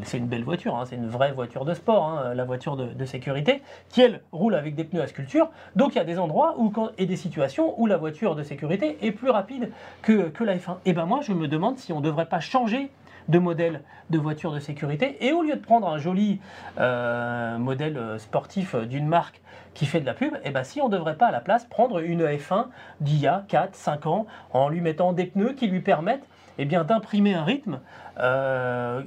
C'est 0.03 0.17
une 0.17 0.27
belle 0.27 0.43
voiture, 0.43 0.75
hein, 0.75 0.85
c'est 0.85 0.95
une 0.95 1.09
vraie 1.09 1.33
voiture 1.33 1.65
de 1.65 1.73
sport, 1.73 2.05
hein, 2.05 2.33
la 2.33 2.45
voiture 2.45 2.77
de, 2.77 3.05
sécurité, 3.05 3.61
qui 3.89 4.01
elle 4.01 4.21
roule 4.31 4.55
avec 4.55 4.75
des 4.75 4.85
pneus 4.85 5.01
à 5.01 5.07
sculpture. 5.07 5.49
Donc 5.75 5.93
il 5.93 5.97
y 5.97 6.01
a 6.01 6.05
des 6.05 6.17
endroits 6.17 6.55
où, 6.57 6.71
et 6.97 7.05
des 7.05 7.17
situations 7.17 7.79
où 7.79 7.87
la 7.87 7.97
voiture 7.97 8.35
de 8.35 8.43
sécurité 8.43 8.97
est 9.01 9.11
plus 9.11 9.29
rapide 9.29 9.71
que, 10.01 10.29
que 10.29 10.43
la 10.43 10.55
F1. 10.55 10.77
Et 10.85 10.93
ben 10.93 11.05
moi 11.05 11.19
je 11.21 11.33
me 11.33 11.47
demande 11.47 11.77
si 11.77 11.91
on 11.91 11.99
ne 11.99 12.05
devrait 12.05 12.27
pas 12.27 12.39
changer 12.39 12.89
de 13.29 13.39
modèle 13.39 13.81
de 14.09 14.17
voiture 14.17 14.51
de 14.51 14.59
sécurité. 14.59 15.17
Et 15.25 15.31
au 15.31 15.41
lieu 15.41 15.55
de 15.55 15.61
prendre 15.61 15.87
un 15.87 15.97
joli 15.97 16.39
euh, 16.79 17.57
modèle 17.57 17.99
sportif 18.19 18.75
d'une 18.75 19.07
marque 19.07 19.41
qui 19.73 19.85
fait 19.85 19.99
de 19.99 20.05
la 20.05 20.13
pub, 20.13 20.33
eh 20.43 20.51
ben 20.51 20.63
si 20.63 20.81
on 20.81 20.87
ne 20.87 20.93
devrait 20.93 21.17
pas 21.17 21.27
à 21.27 21.31
la 21.31 21.41
place 21.41 21.65
prendre 21.65 21.99
une 21.99 22.23
F1 22.25 22.67
d'il 23.01 23.19
y 23.19 23.27
a 23.27 23.43
4, 23.47 23.75
5 23.75 24.05
ans 24.05 24.25
en 24.53 24.69
lui 24.69 24.81
mettant 24.81 25.11
des 25.13 25.25
pneus 25.25 25.53
qui 25.53 25.67
lui 25.67 25.81
permettent 25.81 26.27
eh 26.57 26.65
d'imprimer 26.65 27.33
un 27.33 27.43
rythme 27.43 27.79
euh, 28.19 29.01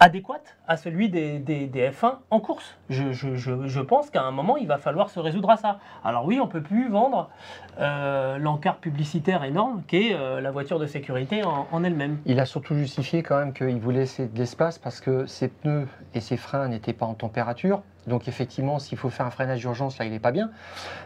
adéquate 0.00 0.56
à 0.68 0.76
celui 0.76 1.08
des, 1.08 1.70
F1 1.74 2.16
en 2.30 2.40
course. 2.40 2.76
Je, 2.88 3.80
pense 3.80 4.10
qu'à 4.10 4.22
un 4.22 4.30
moment, 4.30 4.56
il 4.56 4.66
va 4.66 4.78
falloir 4.78 5.10
se 5.10 5.20
résoudre 5.20 5.50
à 5.50 5.56
ça. 5.56 5.78
Alors 6.04 6.26
oui, 6.26 6.38
on 6.40 6.46
ne 6.46 6.50
peut 6.50 6.62
plus 6.62 6.88
vendre 6.88 7.30
euh, 7.78 8.38
l'encart 8.38 8.76
publicitaire 8.76 9.44
énorme 9.44 9.82
qu'est 9.86 10.12
euh, 10.12 10.40
la 10.40 10.50
voiture 10.50 10.78
de 10.78 10.86
sécurité 10.86 11.42
en, 11.44 11.84
elle-même. 11.84 12.18
Il 12.26 12.40
a 12.40 12.46
surtout 12.46 12.74
justifié 12.74 13.22
quand 13.22 13.38
même 13.38 13.52
qu'il 13.52 13.78
voulait 13.78 14.00
laisser 14.00 14.26
de 14.26 14.38
l'espace 14.38 14.78
parce 14.78 15.00
que 15.00 15.26
ses 15.26 15.48
pneus 15.48 15.88
et 16.14 16.20
ses 16.20 16.36
freins 16.36 16.68
n'étaient 16.68 16.92
pas 16.92 17.06
en 17.06 17.14
température. 17.14 17.82
Donc 18.06 18.28
effectivement, 18.28 18.78
s'il 18.78 18.98
faut 18.98 19.10
faire 19.10 19.26
un 19.26 19.30
freinage 19.30 19.60
d'urgence, 19.60 19.98
là, 19.98 20.04
il 20.04 20.12
n'est 20.12 20.18
pas 20.18 20.32
bien. 20.32 20.50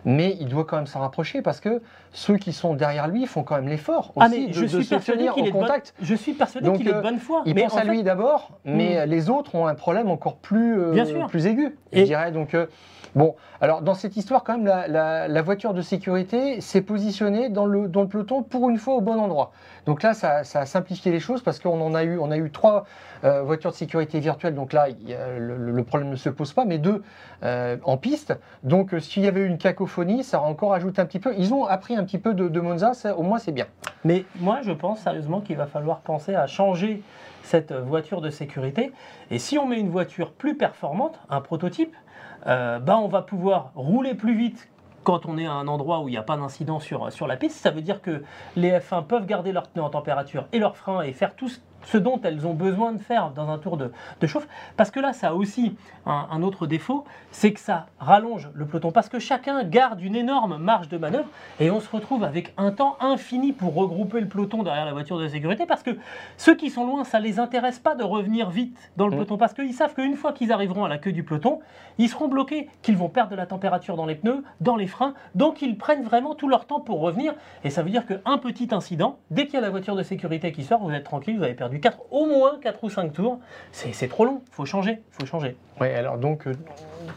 Mais 0.05 0.37
il 0.41 0.49
doit 0.49 0.65
quand 0.65 0.77
même 0.77 0.87
s'en 0.87 1.01
rapprocher 1.01 1.43
parce 1.43 1.61
que 1.61 1.81
ceux 2.13 2.37
qui 2.37 2.53
sont 2.53 2.75
derrière 2.75 3.09
lui 3.09 3.27
font 3.27 3.43
quand 3.43 3.57
même 3.57 3.69
l'effort 3.69 4.13
ah, 4.17 4.27
aussi 4.27 4.53
je 4.53 4.63
de, 4.63 4.67
suis 4.67 4.85
se 4.85 4.95
tenir 4.97 5.37
en 5.37 5.51
contact. 5.51 5.95
je 6.03 6.15
suis 6.15 6.33
persuadé 6.33 6.71
qu'il 6.73 6.89
est 6.89 6.93
de 6.93 6.97
euh, 6.97 7.03
bonne 7.03 7.19
foi. 7.19 7.43
Il 7.47 7.55
pense 7.55 7.77
à 7.77 7.85
lui 7.85 8.03
d'abord, 8.03 8.59
mais 8.65 9.07
hmm. 9.07 9.11
les 9.11 9.31
autres 9.31 9.55
ont 9.55 9.67
un 9.67 9.75
problème 9.75 10.11
encore 10.11 10.37
plus, 10.37 10.81
euh, 10.81 11.27
plus 11.29 11.47
aigu, 11.47 11.77
je 11.93 12.03
dirais. 12.03 12.33
Donc, 12.33 12.55
euh, 12.55 12.67
bon, 13.15 13.35
alors 13.61 13.83
dans 13.83 13.95
cette 13.95 14.17
histoire, 14.17 14.45
quand 14.45 14.59
même, 14.59 14.67
la, 14.67 15.43
voiture 15.43 15.75
de 15.75 15.83
sécurité 15.83 16.61
s'est 16.61 16.83
positionnée 16.83 17.49
dans 17.49 17.67
le, 17.67 17.89
dans 17.89 18.03
le 18.03 18.09
peloton 18.09 18.43
pour 18.43 18.71
une 18.71 18.79
fois 18.79 18.95
au 18.95 19.01
bon 19.01 19.19
endroit. 19.19 19.53
Donc 19.87 20.03
là, 20.03 20.15
ça, 20.15 20.39
a 20.39 20.67
simplifié 20.67 21.11
les 21.13 21.21
choses 21.21 21.43
parce 21.43 21.59
qu'on 21.59 21.81
en 21.81 21.95
a 21.95 22.05
eu, 22.05 22.19
on 22.19 22.31
a 22.31 22.37
eu 22.37 22.51
trois 22.51 22.85
euh, 23.25 23.43
voitures 23.43 23.71
de 23.71 23.77
sécurité 23.77 24.21
virtuelles. 24.21 24.55
Donc 24.55 24.73
là, 24.73 24.89
le, 25.39 25.83
problème 25.83 26.11
ne 26.11 26.17
se 26.17 26.29
pose 26.29 26.53
pas, 26.53 26.65
mais 26.65 26.79
deux 26.79 27.03
en 27.43 27.97
piste. 27.97 28.39
Donc 28.63 28.95
s'il 29.01 29.23
y 29.23 29.29
avait 29.29 29.41
eu 29.41 29.47
une 29.47 29.59
cacophonie, 29.59 30.25
ça 30.25 30.39
aurait 30.39 30.51
encore 30.51 30.75
ajouté 30.75 31.01
un 31.01 31.07
petit 31.07 31.21
peu. 31.21 31.35
Ils 31.39 31.55
ont 31.55 31.65
appris 31.67 31.97
un 31.97 32.05
petit 32.05 32.19
peu 32.19 32.35
de, 32.35 32.49
de 32.49 32.61
Monza, 32.61 32.95
ça, 32.95 33.17
au 33.17 33.23
moins 33.23 33.39
c'est 33.39 33.53
bien. 33.53 33.67
Mais 34.05 34.25
moi, 34.37 34.61
je 34.63 34.73
pense 34.73 35.01
sérieusement 35.01 35.41
qu'il 35.41 35.57
va 35.57 35.67
falloir 35.67 36.01
penser 36.01 36.35
à 36.35 36.47
changer 36.47 37.03
cette 37.43 37.73
voiture 37.73 38.21
de 38.21 38.31
sécurité. 38.31 38.93
Et 39.31 39.39
si 39.39 39.59
on 39.59 39.67
met 39.67 39.79
une 39.79 39.91
voiture 39.91 40.33
plus 40.33 40.57
performante, 40.57 41.19
un 41.29 41.41
prototype, 41.41 41.95
euh, 42.47 42.79
bah 42.79 42.99
on 42.99 43.09
va 43.09 43.23
pouvoir 43.23 43.73
rouler 43.75 44.15
plus 44.15 44.37
vite 44.37 44.69
quand 45.05 45.27
on 45.27 45.39
est 45.39 45.47
à 45.47 45.53
un 45.53 45.69
endroit 45.69 46.01
où 46.01 46.09
il 46.09 46.13
n'y 46.13 46.19
a 46.19 46.23
pas 46.23 46.37
d'incident 46.37 46.79
sur, 46.79 47.27
la 47.27 47.37
piste. 47.37 47.57
Ça 47.57 47.71
veut 47.71 47.83
dire 47.83 48.03
que 48.03 48.23
les 48.57 48.71
F1 48.71 49.05
peuvent 49.05 49.27
garder 49.27 49.53
leurs 49.53 49.69
pneus 49.69 49.83
en 49.83 49.91
température 49.91 50.47
et 50.53 50.59
leurs 50.59 50.77
freins 50.77 51.03
et 51.03 51.13
faire 51.13 51.35
tout 51.35 51.49
ce 51.49 51.59
ce 51.85 51.99
dont 51.99 52.21
elles 52.23 52.47
ont 52.47 52.55
besoin 52.55 52.93
de 52.93 52.99
faire 52.99 53.31
dans 53.31 53.49
un 53.49 53.59
tour 53.59 53.77
de, 53.77 53.91
chauffe. 54.27 54.47
Parce 54.77 54.91
que 54.91 55.01
là, 55.01 55.13
ça 55.13 55.29
a 55.29 55.35
aussi 55.35 55.77
un, 56.07 56.43
autre 56.43 56.67
défaut, 56.67 57.05
c'est 57.31 57.53
que 57.53 57.61
ça 57.61 57.87
rallonge 57.99 58.49
le 58.55 58.67
peloton. 58.67 58.93
Parce 58.93 59.09
que 59.09 59.19
chacun 59.19 59.65
garde 59.65 60.01
une 60.01 60.17
énorme 60.17 60.57
marge 60.59 60.89
de 60.89 60.99
manœuvre 60.99 61.29
et 61.59 61.71
on 61.71 61.81
se 61.81 61.89
retrouve 61.91 62.25
avec 62.25 62.53
un 62.57 62.71
temps 62.71 62.97
infini 63.01 63.53
pour 63.53 63.75
regrouper 63.75 64.21
le 64.21 64.29
peloton 64.29 64.63
derrière 64.63 64.85
la 64.85 64.93
voiture 64.93 65.19
de 65.19 65.29
sécurité. 65.29 65.67
Parce 65.67 65.83
que 65.83 65.97
ceux 66.37 66.55
qui 66.55 66.71
sont 66.71 66.87
loin, 66.87 67.05
ça 67.05 67.21
ne 67.21 67.25
les 67.25 67.39
intéresse 67.39 67.79
pas 67.79 67.95
de 67.95 68.05
revenir 68.05 68.51
vite 68.51 68.77
dans 68.97 69.07
le 69.07 69.13
mm. 69.13 69.17
peloton. 69.17 69.37
Parce 69.37 69.55
qu'ils 69.55 69.75
savent 69.75 69.95
qu'une 69.95 70.17
fois 70.17 70.33
qu'ils 70.33 70.53
arriveront 70.53 70.85
à 70.85 70.89
la 70.89 70.99
queue 70.99 71.13
du 71.13 71.23
peloton, 71.23 71.61
ils 71.99 72.09
seront 72.09 72.29
bloqués, 72.29 72.69
qu'ils 72.83 72.97
vont 72.97 73.09
perdre 73.09 73.31
de 73.31 73.37
la 73.37 73.47
température 73.47 73.97
dans 73.97 74.07
les 74.07 74.15
pneus, 74.15 74.43
dans 74.61 74.77
les 74.77 74.87
freins. 74.87 75.15
Donc 75.35 75.63
ils 75.63 75.77
prennent 75.77 76.03
vraiment 76.03 76.35
tout 76.35 76.49
leur 76.49 76.67
temps 76.67 76.81
pour 76.81 77.01
revenir. 77.01 77.35
Et 77.65 77.71
ça 77.71 77.83
veut 77.83 77.91
dire 77.91 78.07
qu'un 78.07 78.39
petit 78.39 78.69
incident, 78.73 79.19
dès 79.31 79.45
qu'il 79.45 79.55
y 79.55 79.59
a 79.59 79.61
la 79.61 79.71
voiture 79.71 79.97
de 79.97 80.03
sécurité 80.03 80.53
qui 80.53 80.65
sort, 80.65 80.81
vous 80.81 80.93
êtes 80.93 81.05
tranquille, 81.05 81.37
vous 81.37 81.45
avez 81.45 81.55
perdu 81.55 81.70
du 81.71 81.81
4, 81.81 81.99
au 82.11 82.27
moins 82.27 82.59
4 82.61 82.85
ou 82.85 82.91
5 82.91 83.13
tours. 83.13 83.39
C'est 83.73 84.09
trop 84.09 84.25
long, 84.25 84.43
il 84.47 84.55
faut 84.55 84.65
changer, 84.67 85.03
faut 85.11 85.27
changer. 85.27 85.57
Oui, 85.81 85.89
alors 85.89 86.19
donc, 86.19 86.47
euh, 86.47 86.55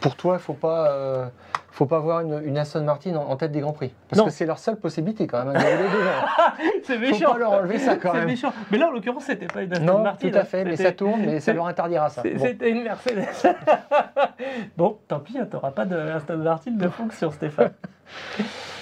pour 0.00 0.16
toi, 0.16 0.34
il 0.34 0.38
ne 0.38 0.42
faut 0.42 0.54
pas... 0.54 0.90
Euh, 0.90 1.26
faut 1.74 1.86
pas 1.86 1.96
avoir 1.96 2.20
une, 2.20 2.56
Aston 2.56 2.84
Martin 2.84 3.16
en, 3.16 3.34
tête 3.36 3.50
des 3.50 3.58
Grands 3.58 3.72
Prix. 3.72 3.92
Parce 4.08 4.22
que 4.22 4.30
c'est 4.30 4.46
leur 4.46 4.60
seule 4.60 4.76
possibilité 4.76 5.26
quand 5.26 5.44
même. 5.44 5.60
c'est 6.84 6.98
méchant. 6.98 7.26
Faut 7.26 7.32
pas 7.32 7.38
leur 7.38 7.50
enlever 7.50 7.78
ça 7.80 7.96
quand 7.96 8.14
même. 8.14 8.26
méchant. 8.26 8.52
Mais 8.70 8.78
là, 8.78 8.86
en 8.86 8.90
l'occurrence, 8.92 9.24
c'était 9.24 9.48
pas 9.48 9.62
une 9.62 9.72
Aston 9.72 9.98
Martin. 9.98 10.26
Non, 10.26 10.32
tout 10.32 10.38
à 10.38 10.44
fait, 10.44 10.64
mais 10.64 10.76
ça 10.76 10.92
tourne, 10.92 11.22
mais 11.26 11.40
ça 11.40 11.52
leur 11.52 11.66
interdira 11.66 12.10
ça. 12.10 12.22
C'était 12.22 12.70
une 12.70 12.84
Mercedes. 12.84 13.26
bon, 14.76 14.98
tant 15.08 15.18
pis, 15.18 15.36
hein, 15.36 15.48
tu 15.50 15.56
n'auras 15.56 15.72
pas 15.72 15.84
de 15.84 15.96
Aston 15.96 16.38
Martin 16.38 16.70
de 16.70 16.88
fonction, 16.88 17.32
Stéphane. 17.32 17.72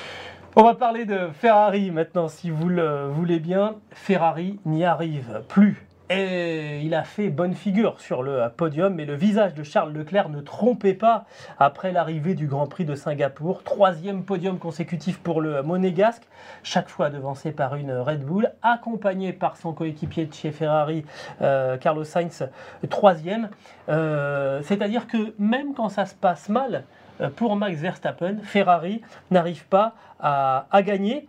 On 0.54 0.64
va 0.64 0.74
parler 0.74 1.06
de 1.06 1.30
Ferrari 1.32 1.90
maintenant, 1.90 2.28
si 2.28 2.50
vous 2.50 2.68
le 2.68 3.06
voulez 3.06 3.40
bien. 3.40 3.76
Ferrari 3.90 4.60
n'y 4.66 4.84
arrive 4.84 5.42
plus. 5.48 5.86
Et 6.10 6.80
il 6.82 6.94
a 6.94 7.04
fait 7.04 7.30
bonne 7.30 7.54
figure 7.54 7.98
sur 7.98 8.22
le 8.22 8.42
podium, 8.54 8.94
mais 8.94 9.06
le 9.06 9.14
visage 9.14 9.54
de 9.54 9.62
Charles 9.62 9.94
Leclerc 9.94 10.28
ne 10.28 10.42
trompait 10.42 10.92
pas 10.92 11.24
après 11.58 11.90
l'arrivée 11.90 12.34
du 12.34 12.48
Grand 12.48 12.66
Prix 12.66 12.84
de 12.84 12.94
Singapour. 12.94 13.62
Troisième 13.62 14.24
podium 14.24 14.58
consécutif 14.58 15.20
pour 15.20 15.40
le 15.40 15.62
Monégasque, 15.62 16.24
chaque 16.62 16.90
fois 16.90 17.08
devancé 17.08 17.52
par 17.52 17.76
une 17.76 17.90
Red 17.90 18.22
Bull, 18.22 18.52
accompagné 18.60 19.32
par 19.32 19.56
son 19.56 19.72
coéquipier 19.72 20.26
de 20.26 20.34
chez 20.34 20.50
Ferrari, 20.50 21.06
euh, 21.40 21.78
Carlos 21.78 22.04
Sainz, 22.04 22.46
troisième. 22.90 23.48
Euh, 23.88 24.60
c'est-à-dire 24.64 25.06
que 25.06 25.32
même 25.38 25.72
quand 25.72 25.88
ça 25.88 26.04
se 26.04 26.14
passe 26.14 26.50
mal, 26.50 26.84
pour 27.28 27.56
Max 27.56 27.78
Verstappen, 27.78 28.38
Ferrari 28.42 29.02
n'arrive 29.30 29.66
pas 29.66 29.94
à, 30.20 30.82
gagner. 30.82 31.28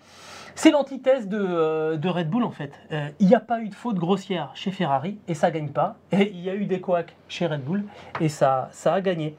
C'est 0.55 0.71
l'antithèse 0.71 1.27
de, 1.27 1.39
euh, 1.39 1.97
Red 2.03 2.29
Bull 2.29 2.43
en 2.43 2.51
fait. 2.51 2.71
Euh, 2.91 3.09
il 3.19 3.27
n'y 3.27 3.35
a 3.35 3.39
pas 3.39 3.59
eu 3.59 3.69
de 3.69 3.75
faute 3.75 3.95
grossière 3.95 4.51
chez 4.53 4.71
Ferrari 4.71 5.17
et 5.27 5.33
ça 5.33 5.49
gagne 5.49 5.69
pas. 5.69 5.95
Et 6.11 6.29
il 6.31 6.41
y 6.41 6.49
a 6.49 6.55
eu 6.55 6.65
des 6.65 6.79
couacs 6.79 7.15
chez 7.27 7.47
Red 7.47 7.63
Bull 7.63 7.83
et 8.19 8.29
ça, 8.29 8.69
a 8.85 9.01
gagné. 9.01 9.35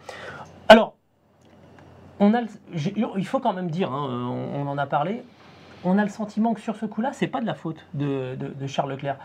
Alors, 0.68 0.94
il 2.20 3.26
faut 3.26 3.38
quand 3.38 3.52
même 3.52 3.70
dire, 3.70 3.92
hein, 3.92 4.08
on, 4.54 4.66
en 4.66 4.78
a 4.78 4.86
parlé, 4.86 5.22
on 5.84 5.98
a 5.98 6.02
le 6.02 6.10
sentiment 6.10 6.54
que 6.54 6.60
sur 6.60 6.74
ce 6.74 6.86
coup-là, 6.86 7.10
c'est 7.12 7.26
pas 7.26 7.40
de 7.40 7.46
la 7.46 7.54
faute 7.54 7.84
de, 7.94 8.36
de 8.36 8.66
Charles 8.66 8.90
Leclerc. 8.90 9.18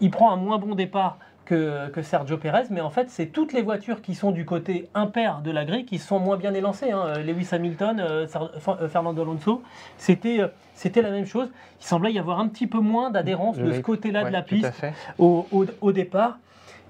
Il 0.00 0.10
prend 0.10 0.32
un 0.32 0.36
moins 0.36 0.58
bon 0.58 0.74
départ 0.74 1.18
que, 1.46 2.02
Sergio 2.02 2.36
Pérez, 2.36 2.64
mais 2.70 2.80
en 2.80 2.90
fait, 2.90 3.08
c'est 3.08 3.26
toutes 3.26 3.52
les 3.52 3.62
voitures 3.62 4.02
qui 4.02 4.14
sont 4.14 4.32
du 4.32 4.44
côté 4.44 4.88
impair 4.94 5.40
de 5.40 5.50
la 5.50 5.64
grille 5.64 5.86
qui 5.86 5.98
sont 5.98 6.18
moins 6.18 6.36
bien 6.36 6.52
élancées. 6.52 6.90
Hein. 6.90 7.04
Euh, 7.06 7.22
Lewis 7.22 7.48
Hamilton, 7.52 8.00
euh, 8.00 8.26
euh, 8.68 8.88
Fernando 8.88 9.22
Alonso, 9.22 9.62
c'était 9.96 10.40
c'était 10.74 11.00
la 11.00 11.10
même 11.10 11.24
chose. 11.24 11.48
Il 11.80 11.86
semblait 11.86 12.12
y 12.12 12.18
avoir 12.18 12.40
un 12.40 12.48
petit 12.48 12.66
peu 12.66 12.80
moins 12.80 13.10
d'adhérence 13.10 13.56
de 13.56 13.72
ce 13.72 13.80
côté-là 13.80 14.24
de 14.24 14.30
la 14.30 14.42
piste 14.42 14.70
au, 15.18 15.46
au, 15.80 15.92
départ. 15.92 16.38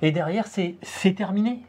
Et 0.03 0.11
derrière, 0.11 0.47
c'est 0.47 1.15
terminé. 1.15 1.63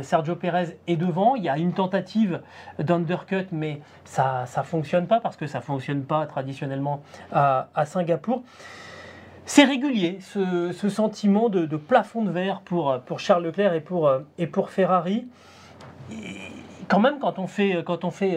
Sergio 0.00 0.36
Pérez 0.36 0.78
est 0.86 0.96
devant. 0.96 1.34
Il 1.34 1.44
y 1.44 1.50
a 1.50 1.58
une 1.58 1.74
tentative 1.74 2.40
d'undercut, 2.78 3.46
mais 3.52 3.80
ça 4.04 4.46
ne 4.56 4.62
fonctionne 4.62 5.06
pas 5.06 5.20
parce 5.20 5.36
que 5.36 5.46
ça 5.46 5.58
ne 5.58 5.64
fonctionne 5.64 6.02
pas 6.02 6.26
traditionnellement 6.26 7.02
à, 7.30 7.68
à 7.74 7.84
Singapour. 7.84 8.42
C'est 9.52 9.64
régulier, 9.64 10.20
ce, 10.20 10.88
sentiment 10.88 11.48
de, 11.48 11.76
plafond 11.76 12.22
de 12.22 12.30
verre 12.30 12.60
pour, 12.60 13.00
Charles 13.18 13.42
Leclerc 13.42 13.74
et 13.74 13.80
pour, 13.80 14.08
pour 14.52 14.70
Ferrari. 14.70 15.26
quand 16.86 17.00
même, 17.00 17.18
quand 17.18 17.40
on 17.40 17.48
fait, 17.48 17.74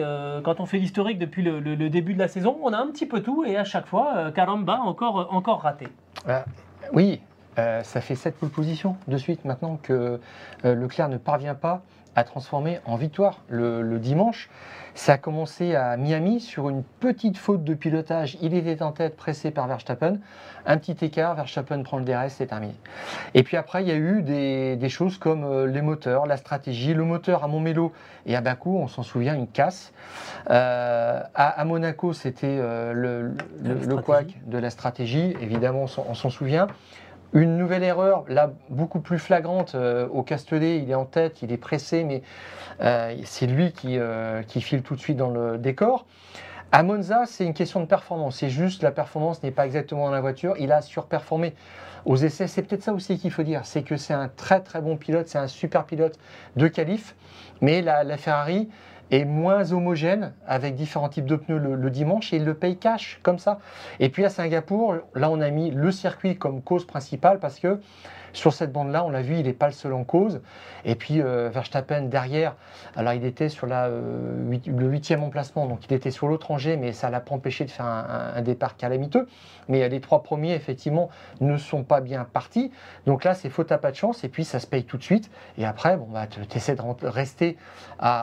euh, 0.00 0.40
l'historique 0.72 1.18
depuis 1.20 1.42
le, 1.44 1.88
début 1.88 2.14
de 2.14 2.18
la 2.18 2.26
saison, 2.26 2.58
on 2.64 2.72
a 2.72 2.78
un 2.78 2.88
petit 2.88 3.06
peu 3.06 3.22
tout 3.22 3.44
et 3.44 3.56
à 3.56 3.62
chaque 3.62 3.86
fois, 3.86 4.16
euh, 4.16 4.30
caramba, 4.32 4.80
encore, 4.80 5.32
encore 5.32 5.60
raté. 5.60 5.86
Ah, 6.26 6.46
oui, 6.92 7.20
euh, 7.60 7.84
ça 7.84 8.00
fait 8.00 8.16
7 8.16 8.34
pole 8.34 8.50
positions 8.50 8.96
de 9.06 9.16
suite 9.16 9.44
maintenant 9.44 9.78
que 9.80 10.18
Leclerc 10.64 11.10
ne 11.10 11.18
parvient 11.18 11.54
pas 11.54 11.82
à 12.16 12.24
transformer 12.24 12.80
en 12.84 12.96
victoire 12.96 13.40
le, 13.48 13.98
dimanche. 13.98 14.48
Ça 14.96 15.14
a 15.14 15.18
commencé 15.18 15.74
à 15.74 15.96
Miami 15.96 16.40
sur 16.40 16.68
une 16.68 16.84
petite 16.84 17.36
faute 17.36 17.64
de 17.64 17.74
pilotage. 17.74 18.38
Il 18.40 18.54
était 18.54 18.82
en 18.82 18.92
tête, 18.92 19.16
pressé 19.16 19.50
par 19.50 19.66
Verstappen. 19.66 20.18
Un 20.66 20.78
petit 20.78 21.04
écart, 21.04 21.34
Verstappen 21.34 21.82
prend 21.82 21.98
le 21.98 22.04
DRS, 22.04 22.28
c'est 22.28 22.46
terminé. 22.46 22.74
Et 23.34 23.42
puis 23.42 23.56
après, 23.56 23.82
il 23.82 23.88
y 23.88 23.92
a 23.92 23.96
eu 23.96 24.22
des, 24.22 24.88
choses 24.88 25.18
comme 25.18 25.44
euh, 25.44 25.66
les 25.66 25.82
moteurs, 25.82 26.26
la 26.26 26.36
stratégie. 26.36 26.94
Le 26.94 27.04
moteur 27.04 27.42
à 27.42 27.48
Montmélo 27.48 27.92
et 28.26 28.36
à 28.36 28.40
Bakou, 28.40 28.78
on 28.78 28.86
s'en 28.86 29.02
souvient, 29.02 29.34
une 29.34 29.48
casse. 29.48 29.92
Euh, 30.50 31.20
à, 31.34 31.64
Monaco, 31.64 32.12
c'était 32.12 32.46
euh, 32.46 32.92
le, 32.92 33.34
le, 33.62 33.96
de 34.46 34.58
la 34.58 34.70
stratégie. 34.70 35.34
Évidemment, 35.40 35.86
on 36.08 36.14
s'en 36.14 36.30
souvient. 36.30 36.68
Une 37.34 37.56
nouvelle 37.56 37.82
erreur, 37.82 38.24
là 38.28 38.52
beaucoup 38.70 39.00
plus 39.00 39.18
flagrante, 39.18 39.74
euh, 39.74 40.06
au 40.06 40.22
Castellet, 40.22 40.78
il 40.78 40.88
est 40.88 40.94
en 40.94 41.04
tête, 41.04 41.42
il 41.42 41.50
est 41.50 41.56
pressé, 41.56 42.04
mais 42.04 42.22
euh, 42.80 43.16
c'est 43.24 43.48
lui 43.48 43.72
qui, 43.72 43.98
euh, 43.98 44.42
qui, 44.44 44.60
file 44.60 44.82
tout 44.82 44.94
de 44.94 45.00
suite 45.00 45.16
dans 45.16 45.30
le 45.30 45.58
décor. 45.58 46.06
À 46.70 46.84
Monza, 46.84 47.24
c'est 47.26 47.44
une 47.44 47.52
question 47.52 47.80
de 47.80 47.86
performance. 47.86 48.36
C'est 48.36 48.50
juste 48.50 48.84
la 48.84 48.92
performance 48.92 49.42
n'est 49.42 49.50
pas 49.50 49.66
exactement 49.66 50.06
dans 50.06 50.12
la 50.12 50.20
voiture. 50.20 50.54
Il 50.60 50.70
a 50.70 50.80
surperformé 50.80 51.54
aux 52.04 52.16
essais. 52.16 52.46
C'est 52.46 52.62
peut-être 52.62 52.84
ça 52.84 52.92
aussi 52.92 53.18
qu'il 53.18 53.32
faut 53.32 53.42
dire. 53.42 53.62
C'est 53.64 53.82
que 53.82 53.96
c'est 53.96 54.14
un 54.14 54.28
très 54.28 54.60
très 54.60 54.80
bon 54.80 54.96
pilote, 54.96 55.26
c'est 55.26 55.38
un 55.38 55.48
super 55.48 55.86
pilote 55.86 56.18
de 56.54 56.68
qualif. 56.68 57.16
Mais 57.60 57.82
la 57.82 58.16
Ferrari 58.16 58.68
est 59.10 59.24
moins 59.24 59.72
homogène 59.72 60.32
avec 60.46 60.74
différents 60.74 61.08
types 61.08 61.26
de 61.26 61.36
pneus 61.36 61.58
le, 61.58 61.90
dimanche 61.90 62.32
et 62.32 62.36
il 62.36 62.44
le 62.44 62.54
paye 62.54 62.76
cash 62.76 63.20
comme 63.22 63.38
ça. 63.38 63.58
Et 64.00 64.08
puis 64.08 64.24
à 64.24 64.30
Singapour, 64.30 64.96
là 65.14 65.30
on 65.30 65.40
a 65.40 65.50
mis 65.50 65.70
le 65.70 65.90
circuit 65.90 66.36
comme 66.36 66.62
cause 66.62 66.86
principale 66.86 67.38
parce 67.38 67.58
que 67.58 67.80
sur 68.34 68.52
cette 68.52 68.72
bande-là, 68.72 69.04
on 69.04 69.10
l'a 69.10 69.22
vu, 69.22 69.36
il 69.36 69.46
n'est 69.46 69.52
pas 69.52 69.66
le 69.66 69.72
seul 69.72 69.92
en 69.94 70.04
cause. 70.04 70.42
Et 70.84 70.96
puis 70.96 71.22
euh, 71.22 71.48
Verstappen 71.48 72.02
derrière, 72.02 72.56
alors 72.96 73.14
il 73.14 73.24
était 73.24 73.48
sur 73.48 73.66
euh, 73.70 74.58
le 74.66 74.86
huitième 74.86 75.22
emplacement, 75.22 75.66
donc 75.66 75.86
il 75.88 75.92
était 75.94 76.10
sur 76.10 76.28
l'autre 76.28 76.48
rangée, 76.48 76.76
mais 76.76 76.92
ça 76.92 77.08
l'a 77.10 77.20
pas 77.20 77.34
empêché 77.34 77.64
de 77.64 77.70
faire 77.70 77.86
un, 77.86 78.42
départ 78.42 78.76
calamiteux. 78.76 79.26
Mais 79.68 79.82
euh, 79.82 79.88
les 79.88 80.00
trois 80.00 80.22
premiers, 80.22 80.54
effectivement, 80.54 81.08
ne 81.40 81.56
sont 81.56 81.84
pas 81.84 82.00
bien 82.00 82.24
partis. 82.24 82.70
Donc 83.06 83.24
là, 83.24 83.34
c'est 83.34 83.48
faute 83.48 83.72
à 83.72 83.78
pas 83.78 83.90
de 83.90 83.96
chance, 83.96 84.24
et 84.24 84.28
puis 84.28 84.44
ça 84.44 84.58
se 84.58 84.66
paye 84.66 84.84
tout 84.84 84.98
de 84.98 85.02
suite. 85.02 85.30
Et 85.56 85.64
après, 85.64 85.96
bon, 85.96 86.06
bah, 86.10 86.26
tu 86.26 86.40
essaies 86.54 86.74
de 86.76 87.06
rester 87.06 87.56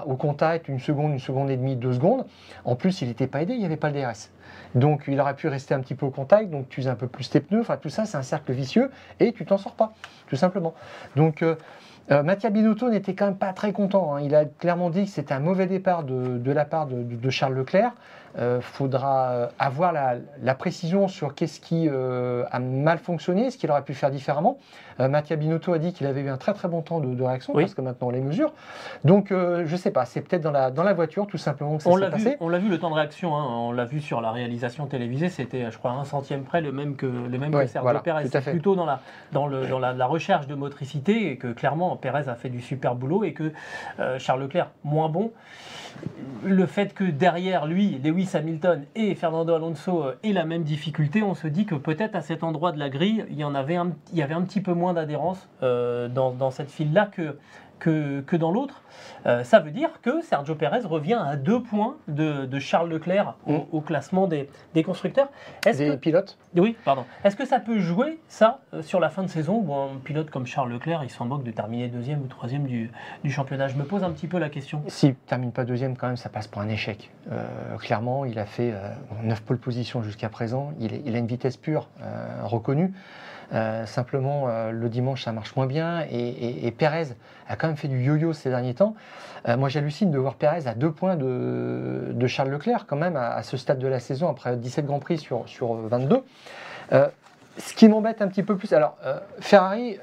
au 0.06 0.16
contact 0.16 0.68
une 0.68 0.80
seconde, 0.80 1.14
une 1.14 1.20
seconde 1.20 1.50
et 1.50 1.58
demie, 1.58 1.76
deux 1.76 1.94
secondes. 1.94 2.26
En 2.66 2.76
plus, 2.76 3.02
il 3.02 3.08
n'était 3.08 3.28
pas 3.28 3.42
aidé, 3.42 3.54
il 3.54 3.60
n'y 3.60 3.66
avait 3.66 3.78
pas 3.78 3.90
le 3.90 4.00
DRS. 4.00 4.30
Donc 4.76 5.04
il 5.08 5.20
aurait 5.20 5.36
pu 5.36 5.48
rester 5.48 5.74
un 5.74 5.80
petit 5.80 5.96
peu 5.96 6.06
au 6.06 6.12
contact, 6.12 6.50
donc 6.50 6.70
tu 6.70 6.80
uses 6.80 6.88
un 6.88 6.96
peu 6.96 7.08
plus 7.08 7.30
tes 7.30 7.40
pneus. 7.40 7.62
Enfin, 7.62 7.78
tout 7.78 7.90
ça, 7.90 8.06
c'est 8.06 8.18
un 8.18 8.24
cercle 8.24 8.52
vicieux 8.54 8.90
et 9.20 9.34
tu 9.34 9.46
t'en 9.46 9.58
sors 9.58 9.76
pas, 9.76 9.94
tout 10.28 10.36
simplement. 10.36 10.74
Donc 11.16 11.42
euh, 11.42 11.56
euh, 12.12 12.24
Binotto 12.52 12.90
n'était 12.90 13.14
quand 13.14 13.26
même 13.26 13.38
pas 13.38 13.54
très 13.54 13.74
content. 13.74 14.16
hein. 14.16 14.22
Il 14.22 14.36
a 14.36 14.46
clairement 14.46 14.90
dit 14.90 15.06
que 15.06 15.10
c'était 15.12 15.34
un 15.34 15.40
mauvais 15.40 15.68
départ 15.68 16.04
de, 16.04 16.52
la 16.52 16.66
part 16.66 16.88
de 16.88 17.30
Charles 17.30 17.56
Leclerc. 17.56 17.94
Il 18.38 18.62
faudra 18.62 19.30
euh, 19.32 19.48
avoir 19.60 19.92
la, 19.94 20.16
la 20.42 20.56
précision 20.56 21.08
sur 21.08 21.36
qu'est-ce 21.36 21.60
qui 21.60 21.88
euh, 21.90 22.44
a 22.52 22.60
mal 22.60 22.98
fonctionné, 22.98 23.52
ce 23.52 23.58
qu'il 23.58 23.70
aurait 23.72 23.84
pu 23.84 23.94
faire 23.94 24.12
différemment. 24.12 24.58
Euh, 25.00 25.08
Mattia 25.08 25.36
Binotto 25.36 25.74
a 25.74 25.80
dit 25.80 25.94
qu'il 25.94 26.06
avait 26.08 26.22
eu 26.22 26.30
un 26.30 26.38
très 26.38 26.54
très 26.54 26.68
bon 26.68 26.82
temps 26.82 27.00
de, 27.00 27.14
de 27.14 27.24
réaction 27.24 27.54
Oui. 27.56 27.64
parce 27.64 27.74
que 27.76 27.82
maintenant 27.82 28.08
on 28.08 28.12
les 28.12 28.22
mesure. 28.22 28.54
Donc 29.04 29.32
euh, 29.32 29.64
je 29.66 29.76
sais 29.76 29.92
pas, 29.92 30.06
c'est 30.06 30.22
peut-être 30.22 30.42
dans 30.44 30.52
la, 30.52 30.70
dans 30.72 30.84
la 30.84 30.94
voiture 30.94 31.28
tout 31.28 31.38
simplement 31.38 31.78
que 31.78 31.84
ça 31.84 31.90
On 31.90 31.96
s'est 31.96 32.02
l'a 32.02 32.10
vu, 32.10 32.24
passé. 32.24 32.38
on 32.40 32.50
l'a 32.50 32.58
vu 32.60 32.70
le 32.70 32.78
temps 32.78 32.90
de 32.90 32.96
réaction, 32.96 33.36
hein, 33.36 33.46
on 33.50 33.72
l'a 33.72 33.86
vu 33.86 34.00
sur 34.02 34.22
la 34.22 34.32
réalisation 34.32 34.86
télévisée, 34.86 35.30
c'était 35.30 35.70
je 35.72 35.78
crois 35.78 35.92
un 35.92 36.04
centième 36.06 36.44
près 36.44 36.62
le 36.62 36.72
même 36.72 36.96
que 36.96 37.06
le 37.06 37.38
même 37.38 37.54
Ouais, 37.54 37.66
que 37.66 37.70
Sergio 37.72 37.84
voilà, 37.92 38.02
à 38.18 38.26
C'est 38.26 38.52
plutôt 38.52 38.76
dans 38.76 38.86
la 38.86 39.00
dans 39.32 39.48
le 39.48 39.66
dans 39.68 39.80
la, 39.80 39.94
la 39.94 40.06
recherche 40.06 40.48
de 40.48 40.56
motricité 40.56 41.32
et 41.32 41.38
que 41.38 41.48
clairement 41.54 41.96
Perez 41.96 42.30
a 42.30 42.36
fait 42.36 42.50
du 42.50 42.62
super 42.62 42.96
boulot 42.96 43.24
et 43.24 43.34
que 43.34 43.52
euh, 44.00 44.20
Charles 44.20 44.42
Leclerc 44.42 44.70
moins 44.84 45.10
bon. 45.10 45.32
Le 46.44 46.66
fait 46.66 46.94
que 46.94 47.04
derrière 47.04 47.66
lui, 47.66 48.00
Lewis 48.04 48.21
Hamilton 48.34 48.86
et 48.96 49.16
Fernando 49.16 49.54
Alonso 49.54 50.04
euh, 50.04 50.16
aient 50.24 50.34
la 50.34 50.46
même 50.46 50.64
difficulté, 50.64 51.24
on 51.24 51.36
se 51.36 51.48
dit 51.48 51.66
que 51.66 51.76
peut-être 51.76 52.16
à 52.16 52.22
cet 52.22 52.44
endroit 52.44 52.72
de 52.72 52.80
la 52.80 52.90
grille, 52.90 53.26
il 53.30 53.38
y 53.38 53.44
en 53.44 53.56
avait 53.56 53.76
un, 53.76 53.92
petit 53.92 54.62
peu 54.62 54.74
moins 54.74 54.94
d'adhérence 54.94 55.48
euh, 55.64 56.08
dans, 56.08 56.32
dans 56.32 56.52
cette 56.52 56.72
file-là 56.72 57.06
que, 57.06 57.38
que, 57.82 58.22
que 58.22 58.38
dans 58.38 58.52
l'autre. 58.52 58.82
Euh, 59.26 59.44
ça 59.44 59.60
veut 59.60 59.72
dire 59.72 59.90
que 60.02 60.22
Sergio 60.22 60.56
Perez 60.56 60.86
revient 60.86 61.20
à 61.22 61.36
deux 61.36 61.62
points 61.62 61.96
de, 62.08 62.46
de 62.46 62.60
Charles 62.60 62.90
Leclerc 62.90 63.36
au, 63.46 63.52
Mm. 63.54 63.66
au 63.72 63.82
classement 63.82 64.28
des, 64.28 64.50
des 64.74 64.84
constructeurs. 64.84 65.28
Est-ce 65.66 65.78
Des 65.80 65.90
que, 65.90 65.96
pilotes 65.96 66.38
oui, 66.56 66.76
pardon. 66.86 67.06
Est-ce 67.24 67.36
que 67.36 67.46
ça 67.46 67.60
peut 67.60 67.80
jouer 67.80 68.20
ça 68.28 68.60
euh, 68.74 68.82
sur 68.82 69.00
la 69.00 69.10
fin 69.10 69.24
de 69.24 69.28
saison 69.28 69.64
où 69.66 69.74
un 69.74 69.98
pilote 70.04 70.30
comme 70.30 70.46
Charles 70.46 70.72
Leclerc, 70.72 71.02
il 71.04 71.10
s'en 71.10 71.26
moque 71.26 71.44
de 71.44 71.52
terminer 71.52 71.88
deuxième 71.88 72.22
ou 72.22 72.28
troisième 72.28 72.66
du, 72.66 72.92
du 73.24 73.32
championnat? 73.32 73.68
Je 73.68 73.76
me 73.76 73.84
pose 73.84 74.04
un 74.04 74.12
petit 74.12 74.28
peu 74.28 74.38
la 74.38 74.50
question. 74.50 74.84
S'il 74.88 75.10
ne 75.10 75.16
termine 75.26 75.52
pas 75.52 75.66
deuxième, 75.66 75.98
quand 75.98 76.08
même, 76.08 76.18
ça 76.18 76.30
passe 76.30 76.48
pour 76.48 76.62
un 76.62 76.70
échec. 76.70 77.10
Euh, 77.32 77.44
clairement, 77.80 78.26
il 78.26 78.38
a 78.38 78.46
fait 78.46 78.72
euh, 78.74 78.90
9 79.24 79.42
pole 79.42 79.58
positions 79.58 80.04
jusqu'à 80.04 80.30
présent. 80.30 80.74
Il, 80.80 80.94
est- 80.94 81.02
il 81.06 81.16
a 81.16 81.18
une 81.20 81.28
vitesse 81.28 81.58
pure, 81.58 81.88
reconnue. 82.44 82.94
Euh, 83.54 83.86
simplement, 83.86 84.46
euh, 84.48 84.72
le 84.72 84.88
dimanche, 84.88 85.24
ça 85.26 85.32
marche 85.34 85.56
moins 85.56 85.66
bien. 85.68 86.06
Et, 86.10 86.16
et- 86.20 86.68
et 86.68 86.72
Perez 86.72 87.08
a 87.50 87.56
quand 87.58 87.68
même 87.68 87.76
fait 87.76 87.90
du 87.90 88.02
yo-yo 88.02 88.32
ces 88.34 88.50
derniers 88.50 88.74
temps. 88.76 88.96
Euh, 89.48 89.58
moi, 89.58 89.68
j'hallucine 89.68 90.10
de 90.12 90.18
voir 90.18 90.36
Perez 90.36 90.68
à 90.68 90.74
deux 90.74 90.92
points 90.92 91.16
de, 91.18 92.08
de 92.12 92.28
Charles 92.28 92.50
Leclerc, 92.50 92.86
quand 92.88 92.96
même, 92.96 93.18
à, 93.18 93.34
à 93.34 93.44
ce 93.44 93.58
stade 93.58 93.80
de 93.80 93.88
la 93.88 94.00
saison, 94.00 94.30
après 94.30 94.56
17 94.56 94.86
Grands 94.86 95.00
Prix 95.00 95.18
sur, 95.18 95.44
sur 95.50 95.74
22. 95.74 96.24
Euh, 96.94 97.08
ce 97.58 97.74
qui 97.74 97.90
m'embête 97.90 98.22
un 98.22 98.30
petit 98.30 98.44
peu 98.44 98.56
plus, 98.56 98.72
alors 98.72 98.96
Ferrari 99.42 99.98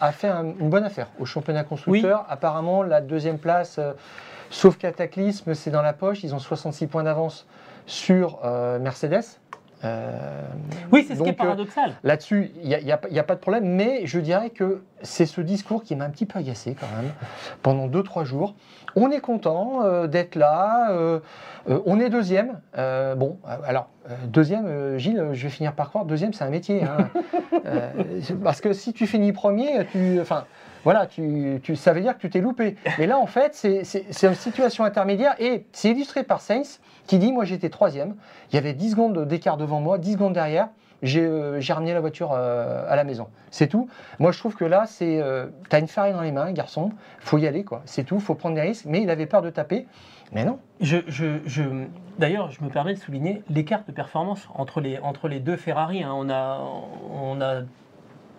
a 0.00 0.12
fait 0.12 0.28
un- 0.28 0.54
une 0.58 0.70
bonne 0.70 0.84
affaire 0.84 1.08
au 1.18 1.26
championnat 1.26 1.62
constructeur. 1.64 2.24
Apparemment, 2.30 2.82
la 2.82 3.02
deuxième 3.02 3.36
place, 3.36 3.78
sauf 4.48 4.78
cataclysme, 4.78 5.52
c'est 5.52 5.70
dans 5.70 5.82
la 5.82 5.92
poche. 5.92 6.24
Ils 6.24 6.34
ont 6.34 6.38
66 6.38 6.86
points 6.86 7.02
d'avance 7.02 7.46
sur 7.84 8.40
Mercedes. 8.80 9.24
Euh, 9.86 10.42
Oui, 10.92 11.04
c'est 11.06 11.14
ce 11.14 11.22
qui 11.22 11.28
est 11.28 11.32
donc, 11.32 11.40
euh, 11.40 11.44
paradoxal. 11.44 11.92
Là-dessus, 12.04 12.50
il 12.62 12.68
n'y 12.68 12.74
a, 12.74 12.80
il 12.80 12.86
y 12.86 12.92
a 12.92 12.96
pas- 12.96 13.08
a 13.08 13.34
de 13.34 13.40
problème, 13.40 13.64
mais 13.66 14.02
je 14.06 14.18
dirais 14.18 14.50
que 14.50 14.82
c'est 15.02 15.26
ce 15.26 15.40
discours 15.40 15.82
qui 15.82 15.94
m'a 15.96 16.04
un 16.04 16.10
petit 16.10 16.26
peu 16.26 16.38
agacé 16.38 16.76
quand 16.78 16.86
même 17.00 17.12
pendant 17.62 17.86
2-3 17.86 18.24
jours. 18.24 18.54
On 18.96 19.10
est 19.10 19.20
content 19.20 19.82
euh, 19.84 20.06
d'être 20.06 20.34
là, 20.36 20.90
on 21.84 22.00
est 22.00 22.08
deuxième. 22.08 22.60
Bon, 23.16 23.38
alors, 23.66 23.88
deuxième, 24.26 24.96
Gilles, 24.98 25.28
je 25.32 25.42
vais 25.44 25.50
finir 25.50 25.72
par 25.74 25.88
croire, 25.90 26.04
deuxième, 26.04 26.32
c'est 26.32 26.44
un 26.44 26.50
métier. 26.50 26.82
hein. 26.84 27.08
Parce 28.42 28.60
que 28.60 28.72
si 28.72 28.92
tu 28.92 29.06
finis 29.06 29.32
premier, 29.32 29.86
tu. 29.92 30.18
Enfin. 30.20 30.44
Voilà, 30.86 31.06
tu, 31.08 31.58
tu- 31.64 31.74
ça 31.74 31.92
veut 31.92 32.00
dire 32.00 32.14
que 32.16 32.20
tu 32.20 32.30
t'es 32.30 32.40
loupé. 32.40 32.76
Mais 32.96 33.08
là, 33.08 33.18
en 33.18 33.26
fait, 33.26 33.54
c'est 33.54 33.82
une 34.28 34.34
situation 34.36 34.84
intermédiaire 34.84 35.34
et 35.40 35.66
c'est 35.72 35.90
illustré 35.90 36.22
par 36.22 36.40
Sainz 36.40 36.80
qui 37.08 37.18
dit 37.18 37.32
Moi, 37.32 37.44
j'étais 37.44 37.70
troisième. 37.70 38.14
Il 38.52 38.54
y 38.54 38.58
avait 38.58 38.72
10 38.72 38.92
secondes 38.92 39.26
d'écart 39.26 39.56
devant 39.56 39.80
moi, 39.80 39.98
10 39.98 40.12
secondes 40.12 40.32
derrière. 40.34 40.68
J'ai 41.02 41.22
euh, 41.22 41.60
j'ai 41.60 41.72
ramené 41.72 41.92
la 41.92 41.98
voiture 42.00 42.30
euh, 42.34 42.84
à 42.88 42.94
la 42.94 43.02
maison. 43.02 43.26
C'est 43.50 43.66
tout. 43.66 43.88
Moi, 44.20 44.30
je 44.30 44.38
trouve 44.38 44.54
que 44.54 44.64
là, 44.64 44.84
c'est. 44.86 45.20
euh, 45.20 45.46
T'as 45.68 45.80
une 45.80 45.88
Ferrari 45.88 46.12
dans 46.12 46.22
les 46.22 46.30
mains, 46.32 46.52
garçon. 46.52 46.90
faut 47.18 47.36
y 47.38 47.48
aller, 47.48 47.64
quoi. 47.64 47.82
C'est 47.84 48.04
tout. 48.04 48.20
faut 48.20 48.36
prendre 48.36 48.54
des 48.54 48.60
risques. 48.62 48.86
Mais 48.86 49.02
il 49.02 49.10
avait 49.10 49.26
peur 49.26 49.42
de 49.42 49.50
taper. 49.50 49.86
Mais 50.32 50.44
non. 50.44 50.58
D'ailleurs, 52.18 52.50
je 52.52 52.62
me 52.64 52.70
permets 52.70 52.94
de 52.94 52.98
souligner 53.00 53.42
l'écart 53.50 53.82
de 53.86 53.92
performance 53.92 54.48
entre 54.54 54.80
les, 54.80 55.40
deux 55.40 55.56
Ferrari. 55.56 56.02
hein. 56.04 56.12
On 56.14 57.40
a 57.40 57.56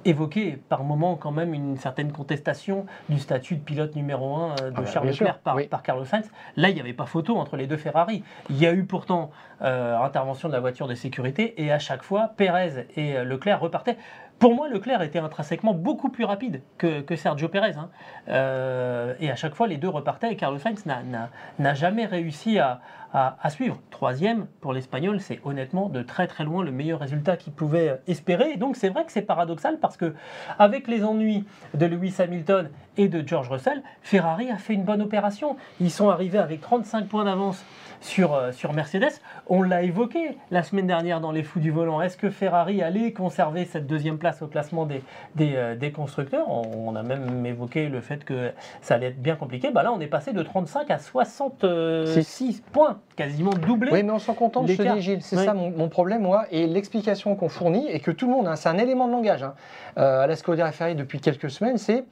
évoqué 0.07 0.57
par 0.69 0.83
moment 0.83 1.15
quand 1.15 1.31
même 1.31 1.53
une 1.53 1.77
certaine 1.77 2.11
contestation 2.11 2.85
du 3.09 3.19
statut 3.19 3.55
de 3.55 3.61
pilote 3.61 3.95
numéro 3.95 4.35
1 4.35 4.55
de 4.55 4.55
Ah 4.59 4.71
bah, 4.71 4.85
Charles 4.85 5.07
Leclerc 5.07 5.39
par, 5.39 5.55
oui. 5.55 5.67
par 5.67 5.83
Carlos 5.83 6.05
Sainz. 6.05 6.29
Là, 6.55 6.69
il 6.69 6.75
n'y 6.75 6.81
avait 6.81 6.93
pas 6.93 7.05
photo 7.05 7.37
entre 7.37 7.57
les 7.57 7.67
deux 7.67 7.77
Ferrari. 7.77 8.23
Il 8.49 8.57
y 8.57 8.65
a 8.65 8.73
eu 8.73 8.85
pourtant 8.85 9.31
euh, 9.61 9.97
intervention 9.99 10.47
de 10.47 10.53
la 10.53 10.59
voiture 10.59 10.87
de 10.87 10.95
sécurité 10.95 11.61
et 11.61 11.71
à 11.71 11.79
chaque 11.79 12.03
fois, 12.03 12.31
Pérez 12.37 12.87
et 12.95 13.17
euh, 13.17 13.23
Leclerc 13.23 13.59
repartaient. 13.59 13.97
Pour 14.39 14.53
moi, 14.53 14.69
Leclerc 14.69 15.01
était 15.01 15.17
intrinsèquement 15.17 15.73
beaucoup 15.73 16.09
plus 16.09 16.23
rapide 16.23 16.61
que, 16.77 17.15
Sergio 17.15 17.47
Pérez. 17.47 17.71
hein. 17.75 17.89
Euh, 18.29 19.15
et 19.19 19.31
à 19.31 19.35
chaque 19.35 19.55
fois, 19.55 19.65
les 19.67 19.77
deux 19.77 19.89
repartaient 19.89 20.31
et 20.31 20.35
Carlos 20.35 20.59
Sainz 20.59 20.85
n'a- 20.85 21.73
jamais 21.73 22.05
réussi 22.05 22.59
à, 22.59 22.79
à- 23.13 23.49
suivre. 23.49 23.79
Troisième 23.89 24.45
pour 24.61 24.73
l'Espagnol, 24.73 25.19
c'est 25.21 25.39
honnêtement 25.43 25.89
de 25.89 26.03
très 26.03 26.27
très 26.27 26.43
loin 26.43 26.63
le 26.63 26.71
meilleur 26.71 26.99
résultat 26.99 27.35
qu'il 27.35 27.51
pouvait 27.53 27.99
espérer. 28.05 28.51
Et 28.51 28.57
donc 28.57 28.75
c'est 28.75 28.89
vrai 28.89 29.05
que 29.05 29.11
c'est 29.11 29.23
paradoxal 29.23 29.79
parce 29.79 29.97
que 29.97 30.13
avec 30.59 30.87
les 30.87 31.03
ennuis 31.03 31.45
de 31.73 31.85
Lewis 31.87 32.15
Hamilton 32.19 32.69
et 32.97 33.07
de 33.07 33.27
George 33.27 33.49
Russell, 33.49 33.81
Ferrari 34.03 34.51
a 34.51 34.57
fait 34.57 34.73
une 34.75 34.83
bonne 34.83 35.01
opération. 35.01 35.55
Ils 35.79 35.89
sont 35.91 36.09
arrivés 36.09 36.37
avec 36.37 36.61
35 36.61 37.07
points 37.07 37.25
d'avance 37.25 37.63
sur, 38.01 38.33
euh, 38.33 38.51
sur 38.51 38.73
Mercedes. 38.73 39.11
On 39.47 39.61
l'a 39.61 39.81
évoqué 39.83 40.37
la 40.51 40.63
semaine 40.63 40.87
dernière 40.87 41.19
dans 41.21 41.31
les 41.31 41.43
fous 41.43 41.59
du 41.59 41.71
volant. 41.71 42.01
Est-ce 42.01 42.17
que 42.17 42.29
Ferrari 42.29 42.81
allait 42.81 43.11
conserver 43.13 43.65
cette 43.65 43.87
deuxième 43.87 44.17
place 44.17 44.41
au 44.41 44.47
classement 44.47 44.85
des, 44.85 45.01
des, 45.35 45.55
euh, 45.55 45.75
des 45.75 45.91
constructeurs? 45.91 46.49
On, 46.49 46.89
on 46.89 46.95
a 46.95 47.03
même 47.03 47.45
évoqué 47.45 47.87
le 47.89 48.01
fait 48.01 48.23
que 48.23 48.51
ça 48.81 48.95
allait 48.95 49.07
être 49.07 49.21
bien 49.21 49.35
compliqué. 49.35 49.71
Bah 49.71 49.83
là, 49.83 49.91
on 49.91 49.99
est 49.99 50.07
passé 50.07 50.33
de 50.33 50.41
35 50.43 50.89
à 50.91 50.99
66 50.99 52.61
points, 52.71 52.99
quasiment 53.15 53.51
doublé. 53.51 53.91
Oui, 53.91 54.03
mais 54.03 54.11
on 54.11 54.19
s'en 54.19 54.33
contente, 54.33 54.67
je 54.67 54.75
te 54.75 54.93
dis, 54.93 55.01
Gilles. 55.01 55.21
C'est 55.21 55.37
Oui. 55.37 55.45
ça 55.45 55.53
mon, 55.53 55.71
mon 55.71 55.89
problème, 55.89 56.21
moi. 56.21 56.45
Et 56.51 56.67
l'explication 56.67 57.35
qu'on 57.35 57.49
fournit, 57.49 57.87
et 57.89 57.99
que 57.99 58.11
tout 58.11 58.27
le 58.27 58.33
monde, 58.33 58.47
hein, 58.47 58.55
c'est 58.55 58.69
un 58.69 58.77
élément 58.77 59.07
de 59.07 59.11
langage, 59.13 59.43
hein, 59.43 59.53
euh, 59.97 60.21
à 60.21 60.27
la 60.27 60.35
Ferrari 60.71 60.95
depuis 60.95 61.19
quelques 61.19 61.49
semaines, 61.49 61.77
c'est 61.77 62.03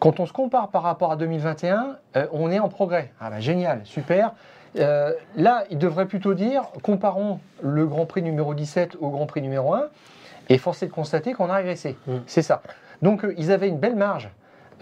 quand 0.00 0.20
on 0.20 0.26
se 0.26 0.32
compare 0.32 0.68
par 0.68 0.82
rapport 0.82 1.12
à 1.12 1.16
2021, 1.16 1.96
euh, 2.16 2.26
on 2.32 2.50
est 2.50 2.58
en 2.58 2.68
progrès. 2.68 3.12
Ah 3.20 3.30
bah 3.30 3.40
génial, 3.40 3.80
super. 3.84 4.32
Euh, 4.76 5.12
là, 5.36 5.64
il 5.70 5.78
devrait 5.78 6.06
plutôt 6.06 6.34
dire, 6.34 6.64
comparons 6.82 7.38
le 7.62 7.86
Grand 7.86 8.06
Prix 8.06 8.22
numéro 8.22 8.54
17 8.54 8.96
au 9.00 9.10
Grand 9.10 9.26
Prix 9.26 9.40
numéro 9.42 9.74
1, 9.74 9.84
et 10.48 10.58
force 10.58 10.82
est 10.82 10.86
de 10.88 10.92
constater 10.92 11.32
qu'on 11.32 11.48
a 11.50 11.54
régressé. 11.54 11.96
Mm. 12.06 12.16
C'est 12.26 12.42
ça. 12.42 12.62
Donc, 13.02 13.24
euh, 13.24 13.34
ils 13.38 13.50
avaient 13.52 13.68
une 13.68 13.78
belle 13.78 13.96
marge. 13.96 14.30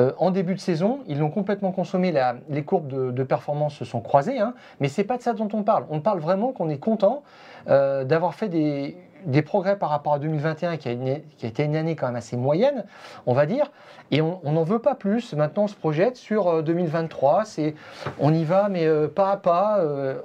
euh, 0.00 0.12
en 0.16 0.30
début 0.30 0.54
de 0.54 0.60
saison, 0.60 1.00
ils 1.06 1.18
l'ont 1.18 1.28
complètement 1.30 1.70
consommé. 1.70 2.12
la- 2.12 2.36
les 2.48 2.62
courbes 2.64 2.88
de, 2.88 3.10
de 3.10 3.22
performance 3.24 3.74
se 3.74 3.84
sont 3.84 4.00
croisées, 4.00 4.38
hein, 4.38 4.54
mais 4.80 4.88
c'est 4.88 5.04
pas 5.04 5.18
de 5.18 5.22
ça 5.22 5.34
dont 5.34 5.50
on 5.52 5.62
parle. 5.62 5.84
On 5.90 6.00
parle 6.00 6.18
vraiment 6.20 6.52
qu'on 6.52 6.70
est 6.70 6.78
content 6.78 7.22
d'avoir 7.66 8.34
fait 8.34 8.48
des, 8.48 8.96
des 9.26 9.42
progrès 9.42 9.76
par 9.78 9.90
rapport 9.90 10.14
à 10.14 10.18
2021, 10.18 10.76
qui 10.76 10.88
a, 10.88 10.92
été 10.92 11.64
une 11.64 11.76
année 11.76 11.96
quand 11.96 12.06
même 12.06 12.16
assez 12.16 12.36
moyenne, 12.36 12.84
on 13.26 13.34
va 13.34 13.46
dire, 13.46 13.70
et 14.10 14.20
on 14.20 14.40
n'en 14.44 14.64
veut 14.64 14.78
pas 14.78 14.94
plus. 14.94 15.32
Maintenant, 15.32 15.64
on 15.64 15.68
se 15.68 15.74
projette 15.74 16.16
sur 16.16 16.62
2023. 16.62 17.46
C'est, 17.46 17.74
on 18.18 18.34
y 18.34 18.44
va, 18.44 18.68
mais 18.68 18.86
pas 19.08 19.30
à 19.30 19.36
pas. 19.38 19.82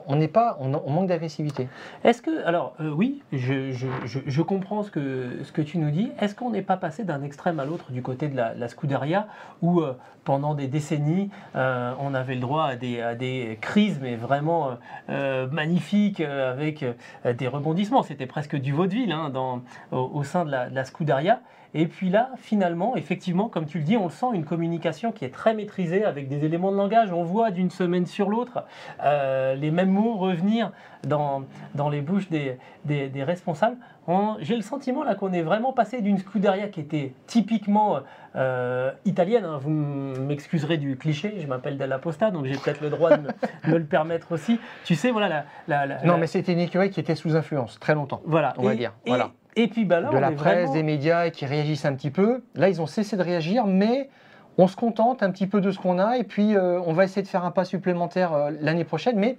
on 0.07 0.17
n'est 0.17 0.27
pas, 0.27 0.57
on, 0.59 0.67
manque 0.67 1.07
d'agressivité. 1.07 1.69
Est-ce 2.03 2.21
que, 2.21 2.45
alors 2.45 2.75
oui, 2.79 3.23
je, 3.31 3.71
je, 3.71 4.41
comprends 4.41 4.83
ce 4.83 4.91
que, 4.91 5.39
ce 5.43 5.53
que 5.53 5.61
tu 5.61 5.77
nous 5.77 5.91
dis. 5.91 6.11
Est-ce 6.19 6.35
qu'on 6.35 6.49
n'est 6.49 6.61
pas 6.61 6.75
passé 6.75 7.05
d'un 7.05 7.23
extrême 7.23 7.61
à 7.61 7.65
l'autre 7.65 7.91
du 7.91 8.01
côté 8.01 8.27
de 8.27 8.35
la, 8.35 8.53
la 8.53 8.67
Scuderia, 8.67 9.27
où 9.61 9.81
pendant 10.27 10.55
des 10.55 10.67
décennies, 10.67 11.29
on 11.55 12.13
avait 12.13 12.35
le 12.35 12.41
droit 12.41 12.65
à 12.65 12.75
des, 12.75 12.99
à 12.99 13.15
des 13.15 13.57
crises, 13.61 13.99
mais 14.01 14.17
vraiment 14.17 14.71
magnifiques, 15.07 16.19
avec 16.19 16.83
des 17.25 17.47
rebondissements. 17.47 18.03
C'était 18.03 18.25
presque 18.25 18.57
du 18.57 18.73
vaudeville 18.87 19.11
hein, 19.11 19.31
au, 19.91 20.23
sein 20.23 20.45
de 20.45 20.51
la, 20.51 20.85
Scuderia. 20.85 21.41
Et 21.73 21.87
puis 21.87 22.09
là, 22.09 22.31
finalement, 22.37 22.95
effectivement, 22.95 23.49
comme 23.49 23.65
tu 23.65 23.79
le 23.79 23.83
dis, 23.83 23.97
on 23.97 24.05
le 24.05 24.09
sent, 24.09 24.27
une 24.33 24.45
communication 24.45 25.11
qui 25.11 25.25
est 25.25 25.33
très 25.33 25.53
maîtrisée 25.53 26.05
avec 26.05 26.27
des 26.27 26.45
éléments 26.45 26.71
de 26.71 26.77
langage. 26.77 27.11
On 27.11 27.23
voit 27.23 27.51
d'une 27.51 27.71
semaine 27.71 28.05
sur 28.05 28.29
l'autre 28.29 28.63
euh, 29.03 29.55
les 29.55 29.71
mêmes 29.71 29.91
mots 29.91 30.15
revenir 30.15 30.71
dans, 31.05 31.43
dans 31.75 31.89
les 31.89 32.01
bouches 32.01 32.29
des, 32.29 32.57
des, 32.85 33.23
responsables. 33.23 33.77
J'ai 34.39 34.55
le 34.55 34.61
sentiment 34.61 35.03
là 35.03 35.15
qu'on 35.15 35.33
est 35.33 35.41
vraiment 35.41 35.73
passé 35.73 36.01
d'une 36.01 36.17
Scuderia 36.17 36.69
qui 36.69 36.79
était 36.79 37.13
typiquement 37.27 37.99
euh, 38.35 38.91
italienne. 39.05 39.43
Hein. 39.43 39.59
Vous 39.61 39.69
m'excuserez 39.69 40.77
du 40.77 40.95
cliché, 40.95 41.35
je 41.39 41.47
m'appelle 41.47 41.77
Della 41.77 41.99
Posta, 41.99 42.31
donc 42.31 42.45
j'ai 42.45 42.55
peut-être 42.55 42.81
le 42.81 42.89
droit 42.89 43.17
de 43.17 43.27
me, 43.67 43.77
le 43.77 43.85
permettre 43.85 44.31
aussi. 44.31 44.59
Tu 44.85 44.95
sais, 44.95 45.11
voilà 45.11 45.45
la. 45.67 46.03
non, 46.05 46.17
mais 46.17 46.27
c'était 46.27 46.53
une 46.53 46.59
écurie 46.59 46.89
qui 46.89 46.99
était 46.99 47.15
sous 47.15 47.35
influence 47.35 47.79
très 47.79 47.95
longtemps. 47.95 48.21
Voilà. 48.25 48.53
On 48.57 48.63
va 48.63 48.75
dire. 48.75 48.93
voilà. 49.05 49.31
Et 49.57 49.67
puis 49.67 49.85
bah 49.85 49.99
là, 49.99 50.09
de 50.09 50.17
la 50.17 50.31
presse, 50.31 50.71
des 50.71 50.83
médias 50.83 51.31
qui 51.31 51.45
réagissent 51.45 51.85
un 51.85 51.93
petit 51.93 52.11
peu. 52.11 52.43
Là, 52.55 52.69
ils 52.69 52.79
ont 52.79 52.85
cessé 52.85 53.17
de 53.17 53.23
réagir, 53.23 53.65
mais 53.65 54.07
on 54.59 54.67
se 54.67 54.75
contente 54.75 55.23
un 55.23 55.31
petit 55.31 55.47
peu 55.47 55.61
de 55.61 55.71
ce 55.71 55.79
qu'on 55.79 55.99
a 55.99 56.17
et 56.17 56.23
puis 56.23 56.55
euh, 56.55 56.79
on 56.85 56.93
va 56.93 57.03
essayer 57.03 57.23
de 57.23 57.27
faire 57.27 57.43
un 57.43 57.51
pas 57.51 57.65
supplémentaire 57.65 58.33
euh, 58.33 58.51
l'année 58.61 58.83
prochaine. 58.83 59.17
Mais 59.17 59.37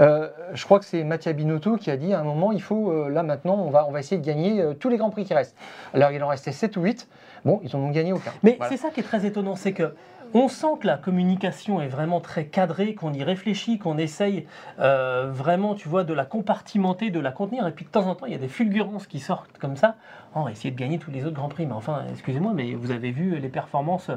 euh, 0.00 0.28
je 0.54 0.64
crois 0.64 0.80
que 0.80 0.84
c'est 0.84 1.04
Mattia 1.04 1.32
Binotto 1.32 1.76
qui 1.76 1.90
a 1.90 1.96
dit 1.96 2.12
à 2.12 2.20
un 2.20 2.24
moment 2.24 2.50
il 2.50 2.62
faut, 2.62 3.08
là 3.08 3.22
maintenant, 3.22 3.56
on 3.56 3.70
va, 3.70 3.86
on 3.88 3.92
va 3.92 4.00
essayer 4.00 4.20
de 4.20 4.26
gagner 4.26 4.62
tous 4.80 4.88
les 4.88 4.96
grands 4.96 5.10
prix 5.10 5.24
qui 5.24 5.34
restent. 5.34 5.56
Alors 5.92 6.10
il 6.10 6.22
en 6.22 6.28
restait 6.28 6.52
7 6.52 6.76
ou 6.76 6.82
8. 6.82 7.08
Bon, 7.44 7.60
ils 7.62 7.76
n'en 7.76 7.84
ont 7.84 7.90
gagné 7.90 8.12
aucun. 8.12 8.32
Mais 8.42 8.58
c'est 8.68 8.76
ça 8.76 8.90
qui 8.90 9.00
est 9.00 9.04
très 9.04 9.24
étonnant, 9.24 9.54
c'est 9.54 9.72
que 9.72 9.94
on 10.34 10.48
sent 10.48 10.78
que 10.80 10.86
la 10.88 10.96
communication 10.96 11.80
est 11.80 11.88
vraiment 11.88 12.20
très 12.20 12.46
cadrée, 12.46 12.94
qu'on 12.94 13.12
y 13.12 13.22
réfléchit, 13.22 13.78
qu'on 13.78 13.96
essaye 13.96 14.46
euh, 14.80 15.30
vraiment, 15.32 15.76
tu 15.76 15.88
vois, 15.88 16.02
de 16.02 16.12
la 16.12 16.24
compartimenter, 16.24 17.10
de 17.10 17.20
la 17.20 17.30
contenir. 17.30 17.66
Et 17.68 17.72
puis 17.72 17.84
de 17.84 17.90
temps 17.90 18.06
en 18.08 18.16
temps, 18.16 18.26
il 18.26 18.32
y 18.32 18.36
a 18.36 18.38
des 18.38 18.48
fulgurances 18.48 19.06
qui 19.06 19.20
sortent 19.20 19.56
comme 19.58 19.76
ça. 19.76 19.94
On 20.34 20.42
va 20.42 20.50
essayer 20.50 20.72
de 20.72 20.78
gagner 20.78 20.98
tous 20.98 21.12
les 21.12 21.24
autres 21.24 21.36
grands 21.36 21.48
prix. 21.48 21.66
Mais 21.66 21.72
enfin, 21.72 22.02
excusez-moi, 22.10 22.52
mais 22.52 22.74
vous 22.74 22.90
avez 22.90 23.12
vu 23.12 23.38
les 23.38 23.48
performances 23.48 24.10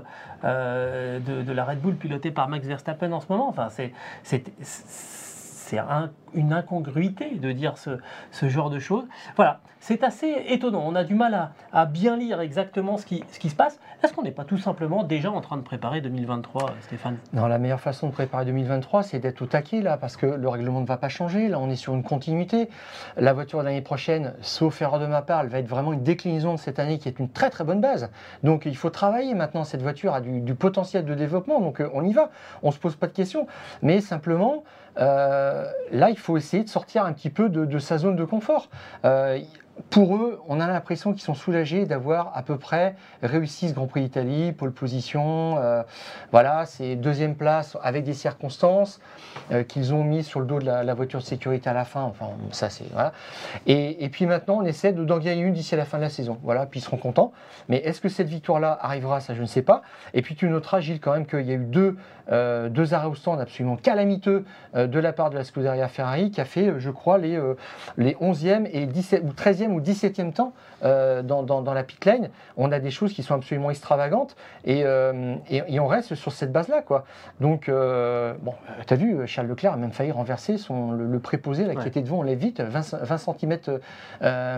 euh, 0.43 1.19
de, 1.19 1.51
la 1.51 1.63
Red 1.63 1.81
Bull 1.81 1.95
pilotée 1.95 2.31
par 2.31 2.49
Max 2.49 2.65
Verstappen 2.65 3.11
en 3.11 3.21
ce 3.21 3.27
moment? 3.29 3.47
Enfin, 3.47 3.69
c'est 3.69 3.93
c'est 5.67 5.79
une 6.33 6.53
incongruité 6.53 7.35
de 7.35 7.51
dire 7.51 7.75
ce, 7.77 8.47
genre 8.47 8.69
de 8.69 8.79
choses. 8.79 9.05
Voilà, 9.35 9.59
c'est 9.81 10.03
assez 10.03 10.33
étonnant. 10.47 10.83
On 10.85 10.95
a 10.95 11.03
du 11.03 11.13
mal 11.13 11.51
à, 11.73 11.85
bien 11.85 12.15
lire 12.15 12.39
exactement 12.39 12.97
ce 12.97 13.05
qui, 13.05 13.23
se 13.31 13.55
passe. 13.55 13.79
Est-ce 14.01 14.13
qu'on 14.13 14.23
n'est 14.23 14.31
pas 14.31 14.45
tout 14.45 14.57
simplement 14.57 15.03
déjà 15.03 15.29
en 15.29 15.41
train 15.41 15.57
de 15.57 15.61
préparer 15.61 15.99
2023, 15.99 16.71
Stéphane? 16.81 17.17
Non, 17.33 17.47
la 17.47 17.57
meilleure 17.57 17.81
façon 17.81 18.07
de 18.07 18.13
préparer 18.13 18.45
2023, 18.45 19.03
c'est 19.03 19.19
d'être 19.19 19.41
au 19.41 19.45
taquet, 19.45 19.81
là, 19.81 19.97
parce 19.97 20.15
que 20.15 20.25
le 20.25 20.47
règlement 20.47 20.79
ne 20.79 20.85
va 20.85 20.97
pas 20.97 21.09
changer. 21.09 21.49
Là, 21.49 21.59
on 21.59 21.69
est 21.69 21.75
sur 21.75 21.93
une 21.93 22.03
continuité. 22.03 22.69
La 23.17 23.33
voiture 23.33 23.59
de 23.59 23.65
l'année 23.65 23.81
prochaine, 23.81 24.33
sauf 24.41 24.81
erreur 24.81 24.99
de 24.99 25.07
ma 25.07 25.21
part, 25.21 25.41
elle 25.41 25.49
va 25.49 25.59
être 25.59 25.67
vraiment 25.67 25.91
une 25.91 26.03
déclinaison 26.03 26.53
de 26.53 26.59
cette 26.59 26.79
année 26.79 26.97
qui 26.97 27.09
est 27.09 27.19
une 27.19 27.29
très 27.29 27.49
très 27.49 27.65
bonne 27.65 27.81
base. 27.81 28.09
Donc, 28.43 28.65
il 28.65 28.77
faut 28.77 28.89
travailler 28.89 29.33
maintenant. 29.33 29.65
Cette 29.65 29.81
voiture 29.81 30.13
a 30.13 30.21
du, 30.21 30.55
potentiel 30.55 31.03
de 31.03 31.13
développement, 31.13 31.59
donc 31.59 31.81
euh, 31.81 31.89
on 31.93 32.05
y 32.05 32.13
va. 32.13 32.29
On 32.63 32.67
ne 32.67 32.73
se 32.73 32.79
pose 32.79 32.95
pas 32.95 33.07
de 33.07 33.13
questions. 33.13 33.47
Mais 33.81 33.99
simplement, 34.01 34.63
euh, 34.63 34.86
là, 34.97 36.09
il 36.09 36.17
faut 36.17 36.37
essayer 36.37 36.63
de 36.63 36.69
sortir 36.69 37.05
un 37.05 37.13
petit 37.13 37.29
peu 37.29 37.49
de, 37.49 37.79
sa 37.79 37.97
zone 37.97 38.15
de 38.15 38.25
confort. 38.25 38.69
Pour 39.89 40.15
eux, 40.15 40.41
on 40.47 40.59
a 40.59 40.67
l'impression 40.67 41.13
qu'ils 41.13 41.21
sont 41.21 41.35
soulagés 41.35 41.85
d'avoir 41.85 42.31
à 42.35 42.41
peu 42.41 42.57
près 42.57 42.95
réussi 43.21 43.69
ce 43.69 43.73
Grand 43.73 43.87
Prix 43.87 44.01
d'Italie, 44.01 44.51
pole 44.51 44.71
position, 44.71 45.57
euh, 45.59 45.83
voilà, 46.31 46.65
c'est 46.65 46.95
deuxième 46.95 47.35
place 47.35 47.77
avec 47.83 48.03
des 48.03 48.13
circonstances 48.13 48.99
euh, 49.51 49.63
qu'ils 49.63 49.93
ont 49.93 50.03
mis 50.03 50.23
sur 50.23 50.39
le 50.39 50.47
dos 50.47 50.59
de 50.59 50.65
la, 50.65 50.93
voiture 50.93 51.19
de 51.19 51.25
sécurité 51.25 51.69
à 51.69 51.73
la 51.73 51.85
fin. 51.85 52.01
Enfin, 52.01 52.29
ça 52.51 52.69
c'est 52.69 52.91
voilà. 52.91 53.13
Et, 53.67 54.09
puis 54.09 54.25
maintenant, 54.25 54.57
on 54.61 54.65
essaie 54.65 54.93
de 54.93 55.03
d'en 55.03 55.19
gagner 55.19 55.43
une 55.43 55.53
d'ici 55.53 55.75
à 55.75 55.77
la 55.77 55.85
fin 55.85 55.97
de 55.97 56.03
la 56.03 56.09
saison. 56.09 56.39
Voilà, 56.43 56.65
puis 56.65 56.79
ils 56.79 56.83
seront 56.83 56.97
contents. 56.97 57.31
Mais 57.69 57.77
est-ce 57.77 58.01
que 58.01 58.09
cette 58.09 58.27
victoire-là 58.27 58.77
arrivera 58.81 59.19
Ça, 59.19 59.35
je 59.35 59.41
ne 59.41 59.47
sais 59.47 59.61
pas. 59.61 59.83
Et 60.13 60.21
puis 60.21 60.35
tu 60.35 60.49
noteras, 60.49 60.79
Gilles, 60.79 60.99
quand 60.99 61.13
même 61.13 61.27
qu'il 61.27 61.45
y 61.45 61.51
a 61.51 61.55
eu 61.55 61.65
deux, 61.65 61.97
euh, 62.31 62.69
deux 62.69 62.93
arrêts 62.93 63.07
au 63.07 63.15
stand 63.15 63.39
absolument 63.39 63.77
calamiteux 63.77 64.45
de 64.75 64.99
la 64.99 65.13
part 65.13 65.29
de 65.29 65.35
la 65.35 65.43
Scuderia 65.43 65.87
Ferrari, 65.87 66.31
qui 66.31 66.41
a 66.41 66.45
fait, 66.45 66.79
je 66.79 66.89
crois, 66.89 67.17
les, 67.17 67.39
les 67.97 68.13
11e 68.15 68.67
et 68.71 68.85
17 68.85 69.23
ou 69.23 69.29
13e 69.29 69.66
ou 69.71 69.81
17e 69.81 70.33
temps 70.33 70.53
euh, 70.83 71.21
dans, 71.21 71.43
dans, 71.43 71.73
la 71.73 71.83
pit 71.83 72.03
lane, 72.05 72.29
on 72.55 72.71
a 72.71 72.79
des 72.79 72.91
choses 72.91 73.13
qui 73.13 73.23
sont 73.23 73.33
absolument 73.33 73.69
extravagantes 73.71 74.35
et, 74.63 74.83
euh, 74.85 75.35
et, 75.49 75.79
on 75.79 75.87
reste 75.87 76.15
sur 76.15 76.31
cette 76.31 76.51
base-là. 76.51 76.81
quoi. 76.81 77.05
Donc, 77.39 77.69
euh, 77.69 78.33
bon, 78.41 78.53
tu 78.85 78.93
as 78.93 78.97
vu, 78.97 79.27
Charles 79.27 79.47
Leclerc 79.47 79.73
a 79.73 79.77
même 79.77 79.91
failli 79.91 80.11
renverser 80.11 80.57
son, 80.57 80.91
le, 80.91 81.19
préposé 81.19 81.65
là, 81.65 81.75
qui 81.75 81.87
était 81.87 82.01
devant, 82.01 82.19
on 82.19 82.23
l'a 82.23 82.35
vite, 82.35 82.61
20, 82.61 82.95
20 83.01 83.17
cm 83.17 83.57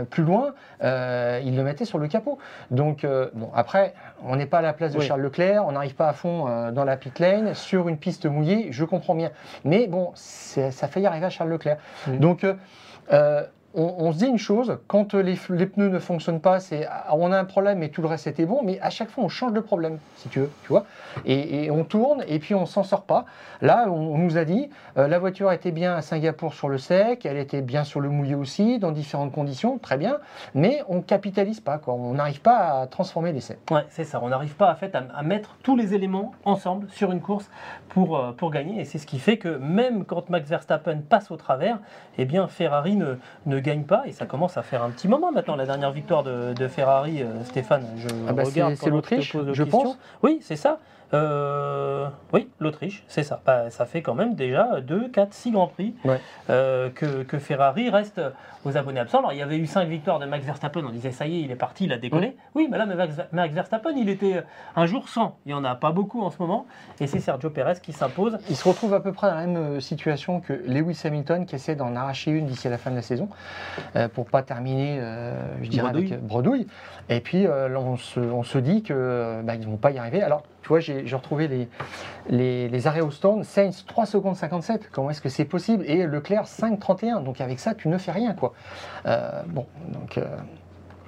plus 0.10 0.24
loin, 0.24 0.54
il 0.82 1.56
le 1.56 1.64
mettait 1.64 1.86
sur 1.86 1.98
le 1.98 2.08
capot. 2.08 2.38
Donc, 2.72 3.06
bon, 3.34 3.50
après, 3.54 3.94
on 4.24 4.36
n'est 4.36 4.46
pas 4.46 4.60
à 4.60 4.62
la 4.62 4.74
place 4.74 4.94
de 4.94 5.00
Charles 5.00 5.22
Leclerc, 5.22 5.66
on 5.66 5.72
n'arrive 5.72 5.96
pas 5.96 6.10
à 6.10 6.14
fond 6.14 6.72
dans 6.72 6.84
la 6.84 6.98
pit 6.98 7.18
lane, 7.20 7.54
sur 7.54 7.88
une 7.88 7.98
piste 7.98 8.26
mouillée, 8.26 8.72
je 8.72 8.84
comprends 8.84 9.16
bien. 9.16 9.32
Mais 9.64 9.88
bon, 9.88 10.12
ça 10.16 10.68
a 10.68 10.88
failli 10.88 11.06
arriver 11.06 11.26
à 11.26 11.30
Charles 11.30 11.50
Leclerc. 11.50 11.78
Donc, 12.08 12.46
on, 13.76 14.12
se 14.12 14.18
dit 14.18 14.26
une 14.26 14.40
chose, 14.40 14.80
quand 14.88 15.14
les, 15.14 15.36
pneus 15.36 15.90
ne 15.90 16.00
fonctionnent 16.00 16.42
pas, 16.42 16.60
c'est 16.60 16.88
ah, 16.90 17.16
on 17.16 17.32
a 17.32 17.38
un 17.38 17.46
problème 17.46 17.84
et 17.84 17.90
tout 17.90 18.02
le 18.02 18.08
reste 18.08 18.26
était 18.26 18.46
bon, 18.46 18.62
mais 18.64 18.80
à 18.82 18.90
chaque 18.90 19.10
fois 19.10 19.24
on 19.24 19.30
change 19.30 19.54
de 19.54 19.60
problème, 19.60 20.00
si 20.18 20.28
tu 20.30 20.40
veux, 20.40 20.50
tu 20.64 20.70
vois. 20.70 20.86
Et, 21.26 21.70
on 21.70 21.84
tourne 21.84 22.24
et 22.28 22.40
puis 22.40 22.56
on 22.56 22.66
s'en 22.66 22.84
sort 22.84 23.04
pas. 23.04 23.26
Là, 23.62 23.86
on, 23.90 24.18
nous 24.18 24.38
a 24.38 24.44
dit, 24.44 24.70
euh, 24.98 25.08
la 25.08 25.20
voiture 25.20 25.52
était 25.52 25.72
bien 25.72 25.96
à 25.96 26.02
Singapour 26.02 26.54
sur 26.54 26.68
le 26.68 26.80
sec, 26.80 27.26
elle 27.26 27.38
était 27.38 27.62
bien 27.62 27.84
sur 27.84 28.00
le 28.00 28.10
mouillé 28.10 28.34
aussi, 28.34 28.80
dans 28.80 28.92
différentes 28.92 29.32
conditions, 29.32 29.78
très 29.78 29.98
bien, 29.98 30.18
mais 30.56 30.82
on 30.88 31.02
capitalise 31.02 31.60
pas, 31.60 31.78
quoi. 31.78 31.94
On 31.94 32.16
n'arrive 32.16 32.42
pas 32.42 32.82
à 32.82 32.88
transformer 32.88 33.34
l'essai. 33.34 33.60
Ouais, 33.70 33.86
c'est 33.90 34.04
ça. 34.04 34.20
On 34.24 34.30
n'arrive 34.30 34.56
pas 34.56 34.70
à, 34.70 34.76
fait, 34.76 34.96
à, 34.96 35.24
mettre 35.24 35.58
tous 35.62 35.76
les 35.76 35.94
éléments 35.94 36.32
ensemble 36.44 36.88
sur 36.90 37.12
une 37.12 37.22
course 37.22 37.50
pour, 37.90 38.18
euh, 38.18 38.32
pour 38.32 38.50
gagner, 38.50 38.82
et 38.82 38.86
c'est 38.86 38.98
ce 38.98 39.06
qui 39.06 39.20
fait 39.20 39.38
que 39.38 39.50
même 39.50 40.06
quand 40.06 40.30
Max 40.30 40.50
Verstappen 40.50 41.02
passe 41.08 41.30
au 41.30 41.38
travers, 41.38 41.80
eh 42.18 42.26
bien 42.26 42.48
Ferrari 42.48 42.96
ne, 42.96 43.16
ne 43.46 43.59
gagne 43.60 43.84
pas 43.84 44.04
et 44.06 44.12
ça 44.12 44.26
commence 44.26 44.58
à 44.58 44.62
faire 44.62 44.84
un 44.84 44.90
petit 44.90 45.08
moment 45.08 45.32
maintenant. 45.32 45.56
La 45.56 45.66
dernière 45.66 45.92
victoire 45.92 46.24
de, 46.24 46.68
Ferrari, 46.68 47.22
euh, 47.22 47.44
Stéphane, 47.46 47.86
je 47.98 48.08
ah 48.28 48.34
bah 48.34 48.44
regarde. 48.44 48.76
C'est 48.76 48.90
l'Autriche, 48.90 49.36
je 49.52 49.64
pense. 49.64 49.98
Oui, 50.24 50.40
c'est 50.42 50.56
ça. 50.56 50.80
Euh, 51.14 52.08
oui, 52.34 52.50
l'Autriche, 52.60 53.04
c'est 53.08 53.24
ça. 53.24 53.42
Bah, 53.46 53.70
ça 53.70 53.86
fait 53.86 54.02
quand 54.02 54.14
même 54.14 54.36
déjà 54.36 54.82
2, 54.82 55.10
4, 55.10 55.34
6 55.34 55.52
Grands 55.52 55.68
Prix 55.68 55.96
euh, 56.50 56.90
que, 56.90 57.40
Ferrari 57.40 57.90
reste 57.90 58.22
aux 58.66 58.78
abonnés 58.78 59.00
absents. 59.00 59.20
Alors, 59.20 59.34
il 59.34 59.40
y 59.40 59.42
avait 59.42 59.58
eu 59.58 59.66
5 59.66 59.88
victoires 59.88 60.20
de 60.20 60.26
Max 60.26 60.46
Verstappen. 60.46 60.84
On 60.86 60.92
disait, 60.92 61.12
ça 61.12 61.26
y 61.26 61.40
est, 61.40 61.42
il 61.42 61.52
est 61.52 61.56
parti, 61.56 61.86
il 61.86 61.94
a 61.94 61.98
décollé. 61.98 62.36
Oui, 62.54 62.68
mais 62.70 62.78
là, 62.78 62.86
Max, 62.86 63.54
Verstappen, 63.54 63.92
il 63.96 64.10
était 64.10 64.44
un 64.76 64.86
jour 64.86 65.10
sans. 65.10 65.38
Il 65.46 65.50
n'y 65.50 65.54
en 65.54 65.64
a 65.64 65.76
pas 65.76 65.92
beaucoup 65.92 66.22
en 66.22 66.30
ce 66.30 66.38
moment. 66.40 66.68
Et 67.00 67.08
c'est 67.08 67.20
Sergio 67.20 67.50
Perez 67.50 67.80
qui 67.82 67.94
s'impose. 67.94 68.38
Il 68.50 68.56
se 68.56 68.68
retrouve 68.68 68.94
à 68.94 69.00
peu 69.00 69.14
près 69.14 69.30
dans 69.30 69.36
la 69.36 69.46
même 69.48 69.58
euh, 69.58 69.80
situation 69.80 70.42
que 70.42 70.54
Lewis 70.54 71.02
Hamilton 71.04 71.46
qui 71.46 71.56
essaie 71.56 71.76
d'en 71.76 71.96
arracher 71.96 72.32
une 72.32 72.46
d'ici 72.46 72.68
à 72.68 72.72
la 72.72 72.78
fin 72.78 72.92
de 72.92 72.96
la 72.96 73.02
saison 73.02 73.30
pour 74.14 74.26
pas 74.26 74.44
terminer, 74.44 75.02
je 75.62 75.70
dirais, 75.70 75.92
bredouille. 75.92 76.14
avec 76.14 76.24
bredouille. 76.24 76.68
Et 77.10 77.22
puis, 77.22 77.48
on 77.48 77.98
se, 77.98 78.58
dit 78.58 78.84
qu'ils 78.84 78.96
bah, 79.44 79.58
ne 79.58 79.66
vont 79.66 79.78
pas 79.78 79.92
y 79.92 79.98
arriver. 79.98 80.22
Alors, 80.22 80.44
tu 80.70 80.74
vois, 80.74 80.82
j'ai 80.82 81.16
retrouvé 81.16 81.48
les, 82.30 82.70
les, 82.70 82.88
arrêts 82.88 83.02
au 83.02 83.10
stand. 83.10 83.44
Sainz 83.44 83.86
3 83.88 84.06
secondes 84.06 84.36
57. 84.36 84.90
Comment 84.92 85.10
est-ce 85.10 85.20
que 85.20 85.28
c'est 85.30 85.46
possible? 85.46 85.84
Et 85.88 86.06
Leclerc 86.06 86.44
5,31. 86.44 87.24
Donc 87.24 87.42
avec 87.42 87.60
ça, 87.60 87.74
tu 87.74 87.88
ne 87.88 87.98
fais 87.98 88.12
rien, 88.12 88.36
quoi. 88.36 88.54
Euh, 89.08 89.42
bon, 89.48 89.66
donc. 89.88 90.20
Euh, 90.20 90.38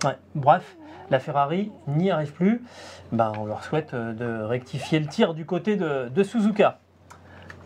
ouais, 0.03 0.18
bref, 0.34 0.76
la 1.12 1.20
Ferrari 1.20 1.72
n'y 1.88 2.09
arrive 2.09 2.34
plus. 2.34 2.64
Ben, 3.12 3.34
on 3.38 3.45
leur 3.45 3.64
souhaite 3.64 3.93
euh, 3.93 4.14
de 4.14 4.43
rectifier 4.43 4.99
le 4.99 5.05
tir 5.05 5.36
du 5.36 5.45
côté 5.45 5.76
de, 5.76 6.09
de 6.09 6.24
Suzuka. 6.24 6.80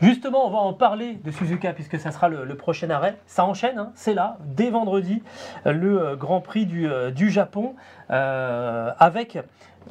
Justement, 0.01 0.45
on 0.45 0.49
va 0.49 0.57
en 0.57 0.73
parler 0.73 1.13
de 1.23 1.31
Suzuka 1.31 1.71
puisque 1.71 1.97
ça 1.97 2.11
sera 2.11 2.27
le, 2.27 2.57
prochain 2.57 2.89
arrêt. 2.89 3.15
Ça 3.25 3.45
enchaîne, 3.45 3.77
hein, 3.77 3.93
c'est 3.95 4.13
là, 4.13 4.37
dès 4.43 4.69
vendredi, 4.69 5.23
le 5.63 6.17
Grand 6.17 6.41
Prix 6.41 6.65
du, 6.65 6.89
du 7.13 7.31
Japon, 7.31 7.75
avec 8.09 9.37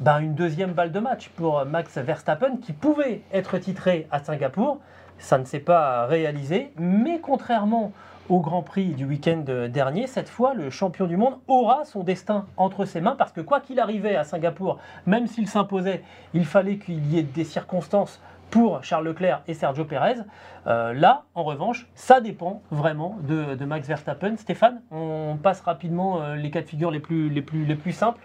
ben, 0.01 0.19
une 0.19 0.35
deuxième 0.35 0.73
balle 0.73 0.91
de 0.91 0.99
match 0.99 1.29
pour 1.29 1.65
Max 1.65 1.97
Verstappen 1.97 2.57
qui 2.57 2.73
pouvait 2.73 3.21
être 3.31 3.57
titré 3.57 4.07
à 4.11 4.19
Singapour. 4.19 4.79
Ça 5.19 5.37
ne 5.37 5.45
s'est 5.45 5.59
pas 5.59 6.05
réalisé, 6.05 6.73
mais 6.77 7.19
contrairement 7.21 7.93
au 8.27 8.39
Grand 8.39 8.61
Prix 8.61 8.89
du 8.89 9.05
week-end 9.05 9.43
dernier. 9.69 10.07
Cette 10.07 10.29
fois, 10.29 10.53
le 10.53 10.69
champion 10.69 11.05
du 11.05 11.15
monde 11.15 11.35
aura 11.47 11.85
son 11.85 12.03
destin 12.03 12.45
entre 12.57 12.85
ses 12.85 12.99
mains 12.99 13.15
parce 13.15 13.31
que 13.31 13.41
quoi 13.41 13.61
qu'il 13.61 13.79
arrivait 13.79 14.15
à 14.15 14.23
Singapour, 14.23 14.79
même 15.05 15.27
s'il 15.27 15.47
s'imposait, 15.47 16.03
il 16.33 16.45
fallait 16.45 16.77
qu'il 16.77 17.05
y 17.13 17.19
ait 17.19 17.23
des 17.23 17.43
circonstances 17.43 18.19
pour 18.49 18.83
Charles 18.83 19.05
Leclerc 19.05 19.41
et 19.47 19.53
Sergio 19.53 19.85
Pérez. 19.85 20.15
Euh, 20.67 20.93
là, 20.93 21.23
en 21.35 21.43
revanche, 21.43 21.87
ça 21.95 22.21
dépend 22.21 22.61
vraiment 22.71 23.17
de, 23.27 23.63
Max 23.65 23.87
Verstappen. 23.87 24.35
Stéphane, 24.37 24.81
on 24.91 25.37
passe 25.41 25.61
rapidement 25.61 26.21
euh, 26.21 26.35
les 26.35 26.51
cas 26.51 26.61
de 26.61 26.67
figure 26.67 26.91
les 26.91 26.99
plus, 26.99 27.29
les 27.29 27.75
plus 27.75 27.91
simples. 27.91 28.21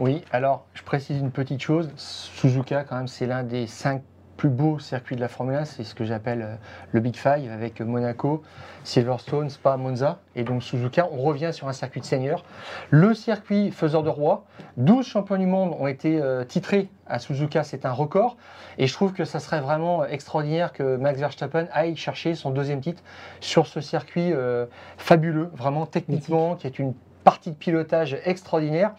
Oui, 0.00 0.24
alors 0.32 0.66
je 0.74 0.82
précise 0.82 1.20
une 1.20 1.30
petite 1.30 1.62
chose. 1.62 1.88
Suzuka, 1.96 2.82
quand 2.82 2.96
même, 2.96 3.08
c'est 3.08 3.26
l'un 3.26 3.44
des 3.44 3.68
cinq 3.68 4.02
plus 4.36 4.48
beau 4.48 4.80
circuit 4.80 5.14
de 5.14 5.20
la 5.20 5.28
Formule 5.28 5.54
1, 5.54 5.64
c'est 5.64 5.84
ce 5.84 5.94
que 5.94 6.04
j'appelle 6.04 6.42
euh, 6.42 6.56
le 6.90 6.98
Big 6.98 7.14
Five 7.14 7.52
avec 7.52 7.80
Monaco, 7.80 8.42
Silverstone, 8.82 9.48
Spa, 9.48 9.76
Monza 9.76 10.18
et 10.34 10.42
donc 10.42 10.64
Suzuka. 10.64 11.08
On 11.12 11.18
revient 11.18 11.50
sur 11.52 11.68
un 11.68 11.72
circuit 11.72 12.00
de 12.00 12.06
seigneur. 12.06 12.44
Le 12.90 13.14
circuit 13.14 13.70
faiseur 13.70 14.02
de 14.02 14.08
roi, 14.08 14.44
12 14.76 15.06
champions 15.06 15.36
du 15.36 15.46
monde 15.46 15.76
ont 15.78 15.86
été 15.86 16.20
euh, 16.20 16.42
titrés 16.42 16.88
à 17.06 17.20
Suzuka, 17.20 17.62
c'est 17.62 17.86
un 17.86 17.92
record. 17.92 18.36
Et 18.76 18.88
je 18.88 18.92
trouve 18.92 19.12
que 19.12 19.24
ça 19.24 19.38
serait 19.38 19.60
vraiment 19.60 20.04
extraordinaire 20.04 20.72
que 20.72 20.96
Max 20.96 21.20
Verstappen 21.20 21.68
aille 21.72 21.94
chercher 21.94 22.34
son 22.34 22.50
deuxième 22.50 22.80
titre 22.80 23.04
sur 23.38 23.68
ce 23.68 23.80
circuit 23.80 24.32
euh, 24.32 24.66
fabuleux, 24.98 25.50
vraiment 25.54 25.86
techniquement, 25.86 26.56
qui 26.56 26.66
est 26.66 26.80
une 26.80 26.94
partie 27.24 27.50
de 27.50 27.56
pilotage 27.56 28.16
extraordinaire. 28.24 28.92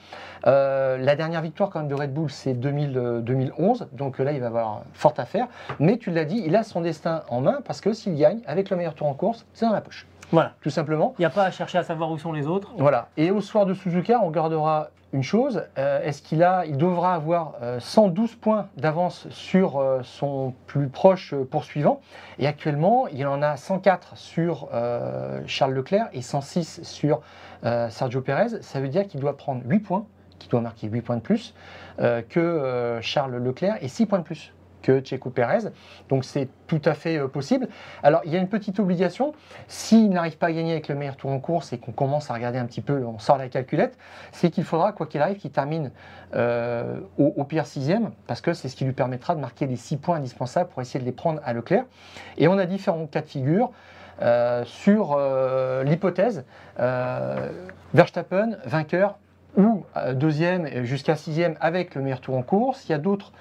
Euh, 0.47 0.97
la 0.97 1.15
dernière 1.15 1.41
victoire 1.41 1.69
quand 1.69 1.80
même 1.80 1.88
de 1.88 1.95
Red 1.95 2.13
Bull, 2.13 2.30
c'est 2.30 2.53
2011, 2.53 3.82
euh, 3.82 3.86
donc 3.93 4.19
là 4.19 4.32
il 4.32 4.41
va 4.41 4.47
avoir 4.47 4.82
fort 4.93 5.13
à 5.17 5.26
faire. 5.26 5.47
Mais 5.80 5.97
tu 5.97 6.11
l'as 6.11 6.26
dit, 6.26 6.43
il 6.45 6.55
a 6.55 6.63
son 6.63 6.82
destin 6.82 7.23
en 7.30 7.41
main 7.41 7.59
parce 7.65 7.82
que 7.82 7.93
s'il 7.93 8.15
gagne 8.15 8.39
avec 8.45 8.69
le 8.69 8.78
meilleur 8.78 8.95
tour 8.95 9.07
en 9.07 9.13
course, 9.13 9.45
c'est 9.53 9.65
dans 9.65 9.73
la 9.73 9.82
poche. 9.82 10.05
Voilà. 10.32 10.53
Tout 10.61 10.69
simplement. 10.69 11.13
Il 11.19 11.21
n'y 11.21 11.26
a 11.26 11.30
pas 11.30 11.43
à 11.43 11.51
chercher 11.51 11.78
à 11.78 11.84
savoir 11.84 12.11
où 12.11 12.17
sont 12.17 12.34
les 12.34 12.47
autres. 12.47 12.73
Voilà. 12.78 13.09
Et 13.15 13.32
au 13.32 13.41
soir 13.41 13.65
de 13.65 13.73
Suzuka, 13.73 14.19
on 14.23 14.32
gardera 14.32 14.89
une 15.16 15.24
chose, 15.24 15.63
euh, 15.78 16.03
est-ce 16.03 16.22
qu'il 16.22 16.43
a, 16.43 16.66
il 16.66 16.78
devra 16.78 17.16
avoir 17.16 17.55
112 17.80 18.36
points 18.36 18.68
d'avance 18.78 19.28
sur 19.30 19.84
son 20.03 20.53
plus 20.68 20.88
proche 20.88 21.34
poursuivant. 21.49 22.01
Et 22.38 22.47
actuellement, 22.47 23.07
il 23.07 23.26
en 23.26 23.41
a 23.41 23.57
104 23.57 24.18
sur 24.18 24.70
Charles 25.47 25.74
Leclerc 25.74 26.09
et 26.13 26.22
106 26.22 26.84
sur 26.84 27.22
euh, 27.66 27.89
Sergio 27.89 28.22
Pérez, 28.22 28.61
ça 28.61 28.80
veut 28.80 28.89
dire 28.89 29.07
qu'il 29.07 29.20
doit 29.20 29.38
prendre 29.38 29.61
8 29.66 29.80
points, 29.80 30.05
qu'il 30.39 30.49
doit 30.49 30.61
marquer 30.61 30.88
8 30.88 31.01
points 31.01 31.16
de 31.18 31.22
plus 31.22 31.53
euh, 31.99 32.22
que 32.22 32.39
euh, 32.39 33.01
Charles 33.01 33.36
Leclerc 33.38 33.78
et 33.82 33.88
6 33.88 34.05
points 34.05 34.20
de 34.20 34.24
plus 34.24 34.53
que 34.86 35.01
Checo 35.01 35.29
Pérez. 35.29 35.69
Donc 36.09 36.25
c'est 36.25 36.47
tout 36.67 36.81
à 36.86 36.93
fait 36.93 37.19
possible. 37.27 37.67
Alors 38.03 38.21
il 38.25 38.31
y 38.31 38.36
a 38.36 38.39
une 38.39 38.47
petite 38.47 38.79
obligation, 38.79 39.33
s'il 39.67 40.09
n'arrive 40.09 40.38
pas 40.38 40.47
à 40.47 40.51
gagner 40.51 40.73
avec 40.73 40.88
le 40.88 40.95
meilleur 40.95 41.15
tour 41.15 41.31
en 41.31 41.39
course 41.39 41.73
et 41.73 41.77
qu'on 41.77 41.91
commence 41.91 42.29
à 42.29 42.33
regarder 42.33 42.59
un 42.59 42.65
petit 42.65 42.81
peu, 42.81 43.05
on 43.05 43.19
sort 43.19 43.38
la 43.38 43.49
calculette, 43.49 43.97
c'est 44.31 44.49
qu'il 44.49 44.63
faudra, 44.63 44.91
quoi 44.91 45.05
qu'il 45.05 45.21
arrive, 45.21 45.38
qu'il 45.38 45.51
termine 45.51 45.91
au, 46.33 47.33
au, 47.38 47.43
pire 47.45 47.65
sixième, 47.65 48.11
parce 48.27 48.41
que 48.41 48.53
c'est 48.53 48.67
ce 48.67 48.75
qui 48.75 48.83
lui 48.83 48.93
permettra 48.93 49.36
de 49.36 49.39
marquer 49.39 49.67
les 49.67 49.77
6 49.77 49.97
points 49.97 50.17
indispensables 50.17 50.69
pour 50.69 50.81
essayer 50.81 50.99
de 50.99 51.05
les 51.05 51.13
prendre 51.13 51.39
à 51.45 51.53
Leclerc. 51.53 51.86
Et 52.38 52.47
on 52.47 52.57
a 52.57 52.65
différents 52.65 53.07
cas 53.07 53.21
de 53.21 53.27
figure. 53.27 53.71
Euh, 54.21 54.63
sur 54.63 55.13
euh, 55.17 55.83
l'hypothèse 55.83 56.45
euh, 56.79 57.49
Verstappen 57.93 58.51
vainqueur 58.63 59.17
ou 59.57 59.83
deuxième 60.13 60.86
jusqu'à 60.86 61.17
sixième 61.17 61.55
avec 61.59 61.95
le 61.95 62.01
meilleur 62.01 62.21
tour 62.21 62.38
en 62.38 62.41
course. 62.41 62.86
Il 62.88 62.91
y 62.91 62.95
a 62.95 62.97
d'autres 62.97 63.33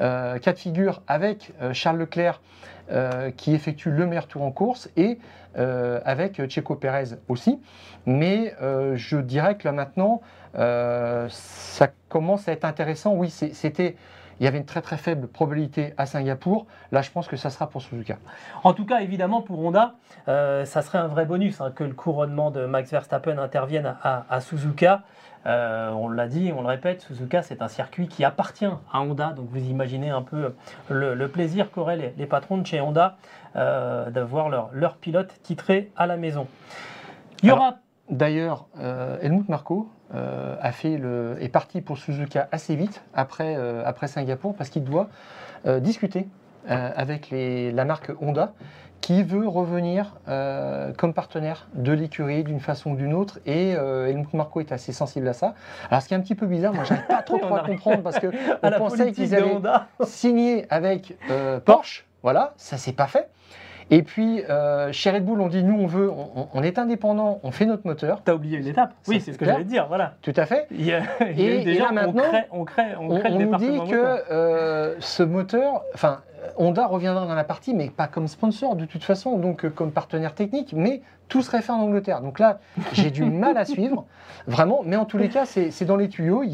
cas 0.00 0.52
de 0.52 0.58
figure 0.58 1.02
avec 1.06 1.52
Charles 1.72 1.98
Leclerc 1.98 2.40
qui 3.36 3.54
effectue 3.54 3.90
le 3.90 4.06
meilleur 4.06 4.26
tour 4.26 4.42
en 4.42 4.50
course 4.50 4.90
et 4.96 5.18
avec 5.56 6.44
Checo 6.48 6.74
Pérez 6.74 7.16
aussi. 7.28 7.60
Mais 8.06 8.54
je 8.60 9.18
dirais 9.18 9.56
que 9.56 9.68
là 9.68 9.72
maintenant, 9.72 10.22
ça 10.54 11.88
commence 12.08 12.48
à 12.48 12.52
être 12.52 12.64
intéressant. 12.64 13.14
Oui, 13.14 13.30
c'était 13.30 13.96
il 14.40 14.44
y 14.44 14.46
avait 14.46 14.58
une 14.58 14.64
très 14.64 14.80
très 14.80 14.96
faible 14.96 15.28
probabilité 15.28 15.92
à 15.98 16.06
Singapour. 16.06 16.66
Là, 16.92 17.02
je 17.02 17.10
pense 17.10 17.28
que 17.28 17.36
ça 17.36 17.50
sera 17.50 17.68
pour 17.68 17.82
Suzuka. 17.82 18.16
En 18.64 18.72
tout 18.72 18.86
cas, 18.86 19.00
évidemment, 19.00 19.42
pour 19.42 19.62
Honda, 19.62 19.94
euh, 20.28 20.64
ça 20.64 20.80
serait 20.80 20.98
un 20.98 21.08
vrai 21.08 21.26
bonus 21.26 21.60
hein, 21.60 21.70
que 21.74 21.84
le 21.84 21.92
couronnement 21.92 22.50
de 22.50 22.64
Max 22.64 22.90
Verstappen 22.90 23.36
intervienne 23.38 23.96
à, 24.02 24.40
Suzuka. 24.40 25.02
Euh, 25.46 25.90
on 25.92 26.08
l'a 26.08 26.28
dit, 26.28 26.52
on 26.54 26.60
le 26.60 26.68
répète, 26.68 27.02
Suzuka, 27.02 27.42
c'est 27.42 27.62
un 27.62 27.68
circuit 27.68 28.08
qui 28.08 28.24
appartient 28.24 28.66
à 28.66 29.00
Honda. 29.00 29.32
Donc 29.32 29.48
vous 29.50 29.58
imaginez 29.58 30.10
un 30.10 30.22
peu 30.22 30.54
le, 30.88 31.28
plaisir 31.28 31.70
qu'auraient 31.70 32.12
les, 32.16 32.26
patrons 32.26 32.58
de 32.58 32.66
chez 32.66 32.80
Honda 32.80 33.16
euh, 33.56 34.10
d'avoir 34.10 34.48
leur, 34.48 34.70
leur, 34.72 34.96
pilote 34.96 35.32
titré 35.42 35.90
à 35.96 36.06
la 36.06 36.16
maison. 36.16 36.46
Il 37.42 37.48
y 37.48 37.52
aura. 37.52 37.78
D'ailleurs, 38.10 38.66
Helmut 39.22 39.48
Marko 39.48 39.88
euh, 40.12 40.56
a 40.60 40.72
fait 40.72 40.98
le, 40.98 41.36
est 41.40 41.48
parti 41.48 41.80
pour 41.80 41.96
Suzuka 41.96 42.48
assez 42.50 42.74
vite 42.74 43.00
après, 43.14 43.54
euh, 43.56 43.84
après 43.86 44.08
Singapour 44.08 44.56
parce 44.56 44.68
qu'il 44.68 44.82
doit 44.82 45.08
euh, 45.66 45.78
discuter 45.78 46.26
avec 46.66 47.30
les, 47.30 47.72
la 47.72 47.86
marque 47.86 48.12
Honda 48.20 48.52
qui 49.10 49.24
veut 49.24 49.48
revenir 49.48 50.14
comme 50.96 51.12
partenaire 51.14 51.66
de 51.74 51.90
l'écurie 51.90 52.44
d'une 52.44 52.60
façon 52.60 52.92
ou 52.92 52.96
d'une 52.96 53.12
autre 53.12 53.40
et 53.44 53.70
Helmut 53.70 54.32
Marco 54.34 54.60
est 54.60 54.70
assez 54.70 54.92
sensible 54.92 55.26
à 55.26 55.32
ça. 55.32 55.54
Alors 55.90 56.00
ce 56.00 56.06
qui 56.06 56.14
est 56.14 56.16
un 56.16 56.20
petit 56.20 56.36
peu 56.36 56.46
bizarre, 56.46 56.72
moi 56.72 56.84
j'arrive 56.84 57.08
pas 57.08 57.22
trop, 57.22 57.40
à 57.52 57.60
comprendre 57.66 58.04
parce 58.04 58.20
que 58.20 58.28
on 58.62 58.70
pensait 58.70 59.10
qu'ils 59.10 59.34
allaient 59.34 59.58
signer 60.04 60.64
avec 60.70 61.18
Porsche, 61.64 62.06
voilà, 62.22 62.54
ça 62.56 62.76
s'est 62.76 62.92
pas 62.92 63.08
fait. 63.08 63.28
Et 63.90 64.02
puis, 64.02 64.42
euh, 64.48 64.92
chez 64.92 65.10
Red 65.10 65.24
Bull, 65.24 65.40
on 65.40 65.48
dit 65.48 65.64
nous, 65.64 65.78
on 65.78 65.86
veut, 65.86 66.10
on, 66.54 66.62
est 66.62 66.78
indépendant, 66.78 67.40
on 67.42 67.50
fait 67.50 67.66
notre 67.66 67.86
moteur. 67.86 68.22
Tu 68.24 68.30
as 68.30 68.34
oublié 68.34 68.58
une 68.58 68.68
étape. 68.68 68.94
Oui, 69.08 69.20
c'est 69.20 69.32
ce 69.32 69.38
que 69.38 69.44
j'allais 69.44 69.64
dire. 69.64 69.86
Voilà. 69.88 70.14
Tout 70.22 70.32
à 70.36 70.46
fait. 70.46 70.68
et, 70.70 71.64
déjà, 71.64 71.90
maintenant, 71.90 72.22
on 72.52 72.64
crée, 72.64 72.94
on 72.98 73.08
crée, 73.08 73.30
on, 73.32 73.38
nous 73.38 73.56
dit 73.56 73.90
que 73.90 74.30
euh, 74.30 74.94
ce 75.00 75.24
moteur, 75.24 75.82
enfin, 75.94 76.20
Honda 76.56 76.86
reviendra 76.86 77.26
dans 77.26 77.34
la 77.34 77.44
partie, 77.44 77.74
mais 77.74 77.90
pas 77.90 78.06
comme 78.06 78.28
sponsor 78.28 78.76
de 78.76 78.84
toute 78.84 79.02
façon, 79.02 79.38
donc 79.38 79.64
euh, 79.64 79.70
comme 79.70 79.90
partenaire 79.90 80.34
technique, 80.34 80.72
mais 80.72 81.02
tout 81.28 81.42
serait 81.42 81.62
fait 81.62 81.72
en 81.72 81.80
Angleterre. 81.80 82.20
Donc 82.20 82.38
là, 82.38 82.60
j'ai 82.92 83.10
du 83.10 83.24
mal 83.24 83.56
à 83.56 83.64
suivre, 83.64 84.04
vraiment. 84.46 84.82
Mais 84.84 84.96
en 84.96 85.04
tous 85.04 85.18
les 85.18 85.28
cas, 85.28 85.46
c'est 85.46 85.84
dans 85.84 85.96
les 85.96 86.08
tuyaux. 86.08 86.44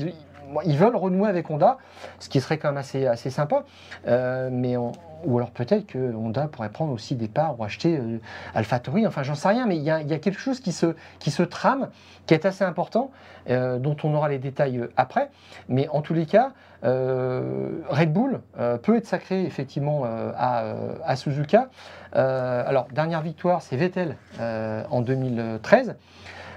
Ils 0.65 0.77
veulent 0.77 0.97
renouer 0.97 1.29
avec 1.29 1.51
Honda, 1.51 1.79
ce 2.19 2.29
qui 2.29 2.41
serait 2.41 2.59
quand 2.59 2.69
même 2.69 2.77
assez, 2.79 3.07
assez 3.07 3.31
sympa. 3.31 3.65
Euh, 4.07 4.49
mais 4.53 4.77
ou 4.77 5.39
alors 5.39 5.51
peut-être 5.51 5.87
que 5.87 6.15
Honda 6.15 6.47
pourrait 6.47 6.69
prendre 6.69 6.93
aussi 6.93 7.15
des 7.15 7.29
parts 7.29 7.59
ou 7.59 7.65
acheter 7.65 7.97
euh, 7.97 8.19
AlphaTauri, 8.55 9.07
enfin 9.07 9.23
j'en 9.23 9.35
sais 9.35 9.49
rien, 9.49 9.67
mais 9.67 9.77
il 9.77 9.83
y, 9.83 9.91
a, 9.91 10.03
quelque 10.19 10.39
chose 10.39 10.61
qui 10.61 10.73
se, 10.73 10.95
qui 11.19 11.31
se 11.31 11.43
trame, 11.43 11.89
qui 12.27 12.35
est 12.35 12.45
assez 12.45 12.65
important, 12.65 13.11
euh, 13.49 13.79
dont 13.79 13.97
on 14.05 14.15
aura 14.15 14.29
les 14.29 14.39
détails 14.39 14.87
après. 14.97 15.31
Mais 15.69 15.89
en 15.89 16.03
tous 16.03 16.15
les 16.15 16.27
cas, 16.27 16.53
Red 16.83 18.13
Bull 18.13 18.41
peut 18.83 18.97
être 18.97 19.07
sacré 19.07 19.43
effectivement 19.43 20.05
à, 20.05 20.75
à, 21.05 21.17
Suzuka. 21.17 21.69
alors, 22.13 22.87
dernière 22.93 23.23
victoire, 23.23 23.63
c'est 23.63 23.77
Vettel 23.77 24.17
en 24.39 25.01
2013. 25.01 25.97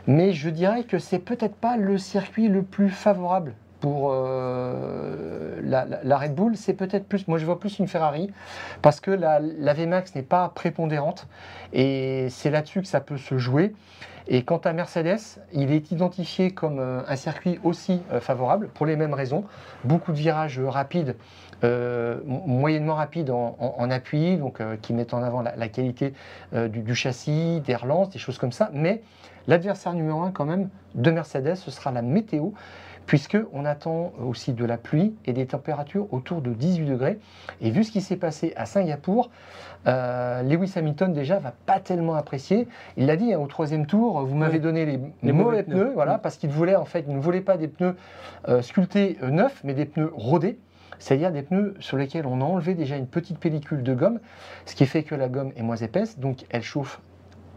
Mais 0.05 0.33
je 0.33 0.49
dirais 0.49 0.83
que 0.83 0.99
c'est 0.99 1.19
peut-être 1.19 1.55
pas 1.55 1.77
le 1.77 1.97
circuit 1.97 2.47
le 2.47 2.61
plus 2.61 2.89
favorable 2.89 3.53
pour 3.79 4.11
euh, 4.13 5.59
la, 5.63 6.17
Red 6.17 6.35
Bull, 6.35 6.57
c'est 6.57 6.73
peut-être 6.73 7.07
plus, 7.07 7.27
moi 7.27 7.37
je 7.37 7.45
vois 7.45 7.59
plus 7.59 7.79
une 7.79 7.87
Ferrari, 7.87 8.29
parce 8.81 8.99
que 8.99 9.11
la, 9.11 9.39
VMAX 9.73 10.15
n'est 10.15 10.21
pas 10.21 10.49
prépondérante, 10.49 11.27
et 11.73 12.27
c'est 12.29 12.49
là-dessus 12.49 12.81
que 12.81 12.87
ça 12.87 12.99
peut 12.99 13.17
se 13.17 13.37
jouer. 13.37 13.73
Et 14.31 14.43
quant 14.43 14.57
à 14.57 14.73
Mercedes, 14.73 15.41
il 15.53 15.71
est 15.71 15.91
identifié 15.91 16.51
comme 16.51 16.77
euh, 16.79 17.01
un 17.07 17.15
circuit 17.15 17.59
aussi 17.63 18.01
euh, 18.11 18.19
favorable, 18.19 18.67
pour 18.67 18.85
les 18.85 18.95
mêmes 18.95 19.15
raisons. 19.15 19.45
Beaucoup 19.83 20.11
de 20.11 20.17
virages 20.17 20.59
rapides, 20.59 21.15
moyennement 21.63 22.95
rapides 22.95 23.31
en, 23.31 23.89
appui, 23.91 24.37
donc 24.37 24.61
qui 24.81 24.93
mettent 24.93 25.13
en 25.13 25.21
avant 25.23 25.41
la, 25.41 25.67
qualité 25.67 26.13
du, 26.53 26.95
châssis, 26.95 27.59
des 27.59 27.75
relances, 27.75 28.11
des 28.11 28.19
choses 28.19 28.37
comme 28.37 28.53
ça. 28.53 28.69
Mais 28.71 29.01
l'adversaire 29.47 29.91
numéro 29.91 30.21
un 30.21 30.31
quand 30.31 30.45
même 30.45 30.69
de 30.95 31.11
Mercedes, 31.11 31.55
ce 31.55 31.69
sera 31.69 31.91
la 31.91 32.01
météo 32.01 32.51
puisqu'on 33.09 33.65
attend 33.65 34.13
aussi 34.23 34.53
de 34.53 34.63
la 34.63 34.77
pluie 34.77 35.15
et 35.25 35.33
des 35.33 35.47
températures 35.47 36.05
autour 36.13 36.43
de 36.43 36.53
18 36.53 36.85
degrés. 36.85 37.17
Et 37.59 37.71
vu 37.71 37.83
ce 37.83 37.91
qui 37.91 38.01
s'est 38.01 38.17
passé 38.17 38.53
à 38.55 38.67
Singapour, 38.67 39.31
euh, 39.87 40.43
Lewis 40.43 40.73
Hamilton 40.75 41.11
déjà 41.11 41.39
va 41.39 41.51
pas 41.65 41.79
tellement 41.79 42.13
apprécier. 42.13 42.67
Il 42.97 43.07
l'a 43.07 43.15
dit 43.15 43.33
hein, 43.33 43.39
au 43.39 43.47
troisième 43.47 43.87
tour, 43.87 44.23
vous 44.23 44.35
m'avez 44.35 44.59
donné 44.59 44.85
les, 45.23 45.31
mauvais, 45.31 45.63
pneus, 45.63 45.89
voilà, 45.95 46.19
parce 46.19 46.37
qu'il 46.37 46.51
voulait 46.51 46.75
en 46.75 46.85
fait, 46.85 47.03
il 47.07 47.15
ne 47.15 47.19
voulait 47.19 47.41
pas 47.41 47.57
des 47.57 47.67
pneus 47.67 47.95
euh, 48.47 48.61
sculptés 48.61 49.17
euh, 49.23 49.31
neufs, 49.31 49.59
mais 49.63 49.73
des 49.73 49.85
pneus 49.85 50.11
rodés 50.13 50.59
c'est-à-dire 50.99 51.31
des 51.31 51.43
pneus 51.43 51.75
sur 51.79 51.95
lesquels 51.95 52.27
on 52.27 52.41
a 52.41 52.43
enlevé 52.43 52.73
déjà 52.73 52.97
une 52.97 53.07
petite 53.07 53.39
pellicule 53.39 53.83
de 53.83 53.93
gomme, 53.93 54.19
ce 54.65 54.75
qui 54.75 54.85
fait 54.85 55.03
que 55.03 55.15
la 55.15 55.29
gomme 55.29 55.53
est 55.55 55.63
moins 55.63 55.77
épaisse, 55.77 56.19
donc 56.19 56.45
elle 56.49 56.61
chauffe 56.61 56.99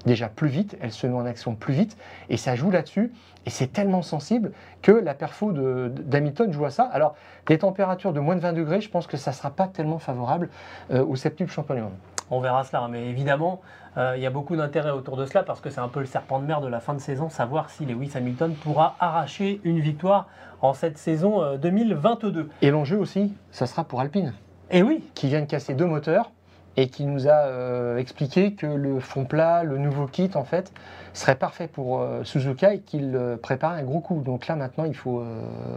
déjà 0.06 0.28
plus 0.28 0.48
vite, 0.48 0.76
elle 0.80 0.92
se 0.92 1.06
met 1.06 1.14
en 1.14 1.26
action 1.26 1.54
plus 1.54 1.74
vite, 1.74 1.96
et 2.28 2.36
ça 2.36 2.54
joue 2.54 2.70
là-dessus, 2.70 3.12
et 3.46 3.50
c'est 3.50 3.72
tellement 3.72 4.02
sensible 4.02 4.52
que 4.82 4.92
la 4.92 5.14
perfo 5.14 5.52
d'Hamilton 5.52 6.52
joue 6.52 6.64
à 6.64 6.70
ça. 6.70 6.84
Alors, 6.84 7.14
des 7.46 7.58
températures 7.58 8.12
de 8.12 8.20
moins 8.20 8.36
de 8.36 8.40
20 8.40 8.52
degrés, 8.52 8.80
je 8.80 8.88
pense 8.88 9.06
que 9.06 9.16
ça 9.16 9.30
ne 9.30 9.36
sera 9.36 9.50
pas 9.50 9.66
tellement 9.66 9.98
favorable 9.98 10.48
euh, 10.90 11.04
au 11.04 11.16
septuple 11.16 11.50
champion 11.50 11.74
du 11.74 11.80
monde. 11.82 11.92
on 12.30 12.40
verra 12.40 12.64
cela. 12.64 12.88
Mais 12.90 13.08
évidemment, 13.08 13.60
euh, 13.96 14.14
il 14.16 14.22
y 14.22 14.26
a 14.26 14.30
beaucoup 14.30 14.56
d'intérêt 14.56 14.90
autour 14.90 15.16
de 15.16 15.26
cela 15.26 15.42
parce 15.42 15.60
que 15.60 15.70
c'est 15.70 15.80
un 15.80 15.88
peu 15.88 16.00
le 16.00 16.06
serpent 16.06 16.38
de 16.38 16.46
mer 16.46 16.60
de 16.60 16.68
la 16.68 16.80
fin 16.80 16.94
de 16.94 17.00
saison, 17.00 17.28
savoir 17.28 17.68
si 17.70 17.84
Lewis 17.84 18.12
Hamilton 18.14 18.54
pourra 18.54 18.96
arracher 19.00 19.60
une 19.64 19.80
victoire 19.80 20.28
en 20.62 20.72
cette 20.72 20.98
saison 20.98 21.42
euh, 21.42 21.56
2022. 21.58 22.48
Et 22.62 22.70
l'enjeu 22.70 22.96
aussi, 22.96 23.34
ça 23.50 23.66
sera 23.66 23.84
pour 23.84 24.00
Alpine, 24.00 24.32
Et 24.70 24.82
oui, 24.82 25.04
qui 25.14 25.28
vient 25.28 25.40
de 25.40 25.46
casser 25.46 25.74
deux 25.74 25.86
moteurs 25.86 26.30
et 26.76 26.88
qui 26.88 27.04
nous 27.04 27.28
a 27.28 27.46
euh, 27.46 27.98
expliqué 27.98 28.54
que 28.54 28.66
le 28.66 29.00
fond 29.00 29.24
plat, 29.24 29.62
le 29.62 29.78
nouveau 29.78 30.06
kit, 30.06 30.30
en 30.34 30.44
fait, 30.44 30.72
serait 31.12 31.34
parfait 31.34 31.68
pour 31.68 32.00
euh, 32.00 32.24
Suzuka 32.24 32.74
et 32.74 32.80
qu'il 32.80 33.14
euh, 33.14 33.36
prépare 33.36 33.72
un 33.72 33.82
gros 33.82 34.00
coup. 34.00 34.22
Donc 34.22 34.46
là, 34.46 34.56
maintenant, 34.56 34.84
il 34.84 34.94
faut, 34.94 35.22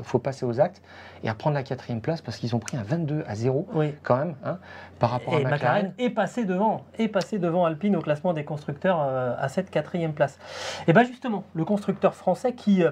faut 0.03 0.19
passer 0.19 0.45
aux 0.45 0.59
actes 0.61 0.81
et 1.23 1.29
reprendre 1.29 1.55
la 1.55 1.63
quatrième 1.63 2.01
place 2.01 2.21
parce 2.21 2.37
qu'ils 2.37 2.55
ont 2.55 2.59
pris 2.59 2.77
un 2.77 2.83
22 2.83 3.23
à 3.27 3.35
0 3.35 3.67
oui. 3.73 3.93
quand 4.03 4.17
même, 4.17 4.35
hein, 4.45 4.57
par 4.99 5.09
rapport 5.09 5.33
Et 5.33 5.37
à 5.37 5.39
McLaren 5.39 5.53
McLaren. 5.53 5.93
est 5.97 6.09
passé 6.09 6.45
devant, 6.45 6.85
est 6.97 7.07
passé 7.07 7.39
devant 7.39 7.65
Alpine 7.65 7.95
au 7.95 8.01
classement 8.01 8.33
des 8.33 8.45
constructeurs 8.45 8.99
à 8.99 9.47
cette 9.49 9.69
quatrième 9.69 10.13
place. 10.13 10.39
Et 10.87 10.93
bien 10.93 11.03
justement, 11.03 11.43
le 11.53 11.65
constructeur 11.65 12.15
français 12.15 12.53
qui 12.53 12.83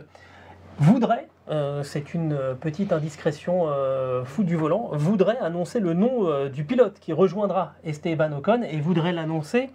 voudrait, 0.79 1.27
euh, 1.49 1.83
c'est 1.83 2.13
une 2.13 2.33
euh, 2.33 2.53
petite 2.53 2.93
indiscrétion 2.93 3.65
euh, 3.67 4.23
du 4.39 4.55
volant, 4.55 4.89
voudrait 4.93 5.37
annoncer 5.39 5.79
le 5.81 5.93
nom 5.93 6.27
euh, 6.27 6.47
du 6.47 6.63
pilote 6.63 6.99
qui 6.99 7.11
rejoindra 7.11 7.73
Esteban 7.83 8.31
Ocon 8.31 8.61
et 8.63 8.79
voudrait 8.79 9.11
l'annoncer 9.11 9.69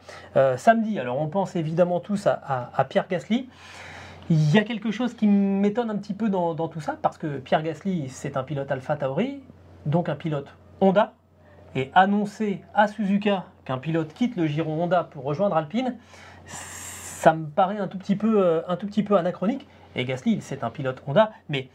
samedi. 0.57 0.99
Alors 0.99 1.21
on 1.21 1.29
pense 1.29 1.57
évidemment 1.57 2.01
tous 2.01 2.27
à, 2.27 2.85
Pierre 2.89 3.07
Gasly. 3.09 3.49
Il 4.31 4.51
y 4.51 4.59
a 4.59 4.63
quelque 4.63 4.91
chose 4.91 5.15
qui 5.15 5.27
m'étonne 5.27 5.91
un 5.91 5.97
petit 5.97 6.15
peu 6.15 6.29
dans, 6.29 6.69
tout 6.69 6.81
ça, 6.81 6.97
parce 7.01 7.19
que 7.19 7.39
Pierre 7.39 7.63
Gasly, 7.63 8.09
c'est 8.09 8.37
un 8.37 8.43
pilote 8.43 8.71
Alpha 8.71 8.97
Tauri, 8.97 9.41
donc 9.87 10.09
un 10.09 10.15
pilote 10.15 10.55
Honda, 10.81 11.15
et 11.75 11.91
annoncer 11.95 12.63
à 12.75 12.89
Suzuka 12.89 13.45
qu'un 13.65 13.79
pilote 13.79 14.13
quitte 14.13 14.37
le 14.37 14.47
giron 14.47 14.83
Honda 14.83 15.05
pour 15.05 15.25
rejoindre 15.25 15.57
Alpine, 15.57 15.97
ça 16.47 17.33
me 17.33 17.47
paraît 17.47 17.79
un 17.79 17.89
tout 17.89 17.99
petit 17.99 18.17
peu 18.17 19.17
anachronique. 19.17 19.67
Et 19.99 20.05
Gasly, 20.05 20.41
c'est 20.41 20.63
un 20.63 20.71
pilote 20.71 21.03
Honda, 21.09 21.33
mais 21.49 21.67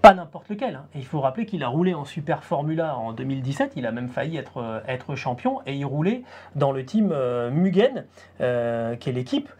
pas 0.00 0.14
n'importe 0.14 0.48
lequel. 0.48 0.76
hein. 0.76 0.86
Et 0.94 0.98
il 0.98 1.04
faut 1.04 1.20
rappeler 1.20 1.44
qu'il 1.44 1.64
a 1.64 1.68
roulé 1.68 1.92
en 1.92 2.04
Super 2.04 2.44
Formula 2.44 2.96
en 2.96 3.12
2017, 3.12 3.72
il 3.74 3.84
a 3.84 3.90
même 3.90 4.10
failli 4.10 4.36
être, 4.36 4.58
euh, 4.58 4.80
être 4.86 5.16
champion, 5.16 5.60
et 5.66 5.74
il 5.74 5.84
roulait 5.84 6.22
dans 6.54 6.70
le 6.70 6.84
team 6.84 7.10
euh, 7.12 7.50
Mugen, 7.50 8.04
euh, 8.40 8.94
qui 8.94 9.10
est 9.10 9.12
l'équipe 9.12 9.50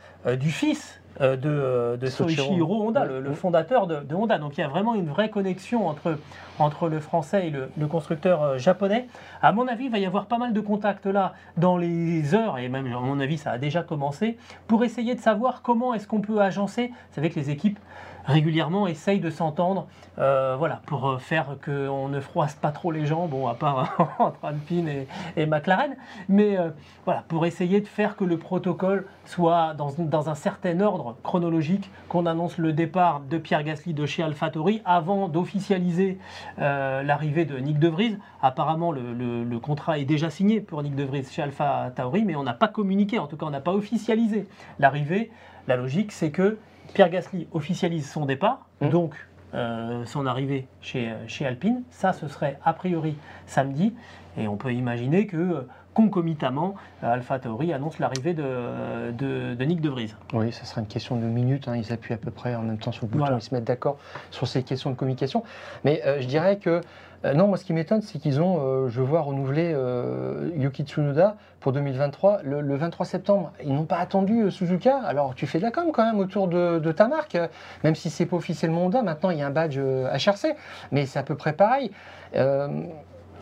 du 0.41 0.51
fils 0.51 1.03
de, 1.21 1.49
euh, 1.49 1.97
de 1.97 2.07
Soichiro. 2.07 2.83
Honda, 2.87 3.05
le, 3.05 3.21
le 3.21 3.31
Mhm. 3.31 3.35
fondateur 3.37 3.87
de, 3.87 3.97
de 4.01 4.15
Honda. 4.15 4.39
Donc 4.39 4.57
il 4.59 4.61
y 4.61 4.65
a 4.65 4.69
vraiment 4.69 4.95
une 4.95 5.09
vraie 5.09 5.31
connexion 5.31 5.87
entre, 5.89 6.19
entre 6.59 6.89
le 6.89 7.01
français 7.01 7.47
et 7.47 7.51
le, 7.51 7.71
le 7.79 7.87
constructeur 7.87 8.43
euh, 8.43 8.59
japonais. 8.59 9.07
À 9.43 9.53
mon 9.53 9.69
avis, 9.69 9.85
il 9.85 9.91
va 9.91 9.99
y 9.99 10.07
avoir 10.07 10.27
pas 10.27 10.39
mal 10.39 10.53
de 10.53 10.61
contacts 10.61 11.07
là 11.07 11.35
dans 11.57 11.77
les 11.77 12.35
heures, 12.35 12.59
et 12.59 12.69
même 12.69 12.87
à 12.87 13.01
mon 13.01 13.21
avis 13.21 13.39
ça 13.39 13.53
a 13.53 13.59
déjà 13.59 13.83
commencé, 13.83 14.37
pour 14.67 14.85
essayer 14.85 15.15
de 15.15 15.21
savoir 15.21 15.63
comment 15.63 15.95
est-ce 15.95 16.07
qu'on 16.09 16.21
peut 16.21 16.41
agencer. 16.41 16.89
Vous 16.89 17.15
savez 17.15 17.31
que 17.31 17.39
les 17.39 17.51
équipes 17.51 17.79
régulièrement 18.25 18.87
essayent 18.87 19.21
de 19.21 19.31
s'entendre, 19.31 19.87
euh, 20.19 20.57
voilà, 20.59 20.81
pour 20.87 21.09
euh, 21.09 21.19
faire 21.19 21.57
qu'on 21.65 22.09
ne 22.09 22.21
froisse 22.21 22.55
pas 22.55 22.71
trop 22.71 22.91
les 22.91 23.07
gens, 23.07 23.27
bon, 23.27 23.49
à 23.49 23.55
part 23.55 24.15
entre 24.19 24.45
Alpine 24.45 24.89
et, 24.89 25.07
et 25.37 25.47
McLaren, 25.47 25.97
mais 26.29 26.59
euh, 26.59 26.71
voilà, 27.05 27.25
pour 27.29 27.47
essayer 27.47 27.81
de 27.81 27.87
faire 27.87 28.17
que 28.17 28.25
le 28.25 28.39
protocole 28.39 29.07
soit 29.25 29.75
dans, 29.75 29.93
dans 29.99 30.31
un 30.31 30.35
certain 30.35 30.81
ordre 30.81 31.17
chronologique, 31.23 31.91
qu'on 32.09 32.27
annonce 32.27 32.59
le 32.59 32.73
départ 32.73 33.21
de 33.21 33.39
Pierre 33.39 33.63
Gasly 33.63 33.95
de 33.95 34.07
chez 34.07 34.23
AlphaTauri 34.23 34.83
avant 34.85 35.29
d'officialiser 35.29 36.19
l'arrivée 36.59 37.45
de 37.45 37.59
Nick 37.59 37.79
De 37.79 37.89
Vries. 37.89 38.19
Apparemment, 38.43 38.93
le 38.93 39.59
contrat 39.59 39.99
est 39.99 40.05
déjà 40.05 40.31
signé 40.31 40.61
pour 40.61 40.83
Nick 40.83 40.95
De 40.95 41.05
Vries 41.05 41.25
chez 41.25 41.43
AlphaTauri, 41.43 42.25
mais 42.25 42.37
on 42.37 42.43
n'a 42.43 42.53
pas 42.53 42.69
communiqué, 42.69 43.19
en 43.19 43.27
tout 43.27 43.37
cas, 43.37 43.47
on 43.47 43.51
n'a 43.51 43.61
pas 43.61 43.73
officialisé 43.73 44.47
l'arrivée. 44.79 45.31
La 45.67 45.77
logique, 45.77 46.13
c'est 46.13 46.31
que 46.31 46.59
Pierre 46.93 47.11
Gasly 47.11 47.49
officialise 47.53 48.09
son 48.11 48.27
départ, 48.27 48.67
Mm. 48.81 48.89
donc 48.91 49.15
euh, 49.55 50.05
son 50.05 50.27
arrivée 50.27 50.67
chez, 50.81 51.13
chez 51.29 51.47
Alpine. 51.47 51.83
Ça, 51.91 52.13
ce 52.13 52.27
serait 52.29 52.59
a 52.65 52.73
priori 52.73 53.17
samedi. 53.47 53.95
Et 54.37 54.49
on 54.49 54.57
peut 54.57 54.73
imaginer 54.73 55.27
que 55.29 55.37
euh, 55.37 55.69
concomitamment, 55.95 56.75
Alpha 57.03 57.39
Tauri 57.39 57.73
annonce 57.73 57.99
l'arrivée 57.99 58.35
de, 58.35 59.13
de, 59.13 59.55
de 59.55 59.65
Nick 59.65 59.81
De 59.81 59.89
Vries. 59.89 60.15
Oui, 60.33 60.53
ça 60.53 60.65
sera 60.65 60.81
une 60.81 60.87
question 60.87 61.17
de 61.17 61.25
minutes. 61.25 61.69
hein. 61.69 61.77
Ils 61.77 61.93
appuient 61.93 62.15
à 62.15 62.19
peu 62.19 62.31
près 62.31 62.55
en 62.55 62.63
même 62.63 62.79
temps 62.79 62.93
sur 62.93 63.05
le 63.07 63.11
bouton, 63.11 63.25
Voilà. 63.25 63.39
ils 63.39 63.43
se 63.43 63.55
mettent 63.55 63.65
d'accord 63.65 63.97
sur 64.31 64.47
ces 64.47 64.63
questions 64.63 64.91
de 64.91 64.97
communication. 64.97 65.43
Mais 65.85 66.03
euh, 66.05 66.21
je 66.21 66.27
dirais 66.27 66.59
que, 66.59 66.81
euh, 67.25 67.33
non, 67.35 67.47
moi 67.47 67.57
ce 67.57 67.65
qui 67.65 67.73
m'étonne, 67.73 68.03
c'est 68.03 68.19
qu'ils 68.19 68.41
ont, 68.43 68.59
euh, 68.61 68.89
je 68.89 69.01
vois, 69.01 69.21
renouvelé 69.23 69.73
euh, 69.75 70.51
Yuki 70.57 70.83
Tsunoda 70.85 71.37
pour 71.61 71.73
2023 71.73 72.41
le, 72.43 72.61
le 72.61 72.77
23 72.77 73.07
septembre. 73.07 73.53
Ils 73.65 73.73
n'ont 73.73 73.85
pas 73.87 73.97
attendu 73.99 74.43
euh, 74.43 74.51
Suzuka. 74.51 74.99
Alors 74.99 75.35
tu 75.35 75.47
fais 75.47 75.59
de 75.59 75.63
la 75.65 75.71
com 75.71 75.87
quand 75.93 76.05
même 76.05 76.19
autour 76.19 76.49
de, 76.49 76.79
de 76.81 76.93
ta 76.93 77.09
marque, 77.09 77.37
euh, 77.37 77.47
même 77.85 77.95
si 77.95 78.11
c'est 78.11 78.27
pas 78.27 78.37
officiellement 78.37 78.87
Honda. 78.87 79.03
Maintenant, 79.03 79.31
il 79.31 79.39
y 79.39 79.43
a 79.43 79.47
un 79.47 79.51
badge 79.51 79.77
euh, 79.79 80.11
HRC, 80.13 80.55
mais 80.93 81.07
c'est 81.07 81.19
à 81.19 81.23
peu 81.23 81.37
près 81.37 81.53
pareil. 81.55 81.91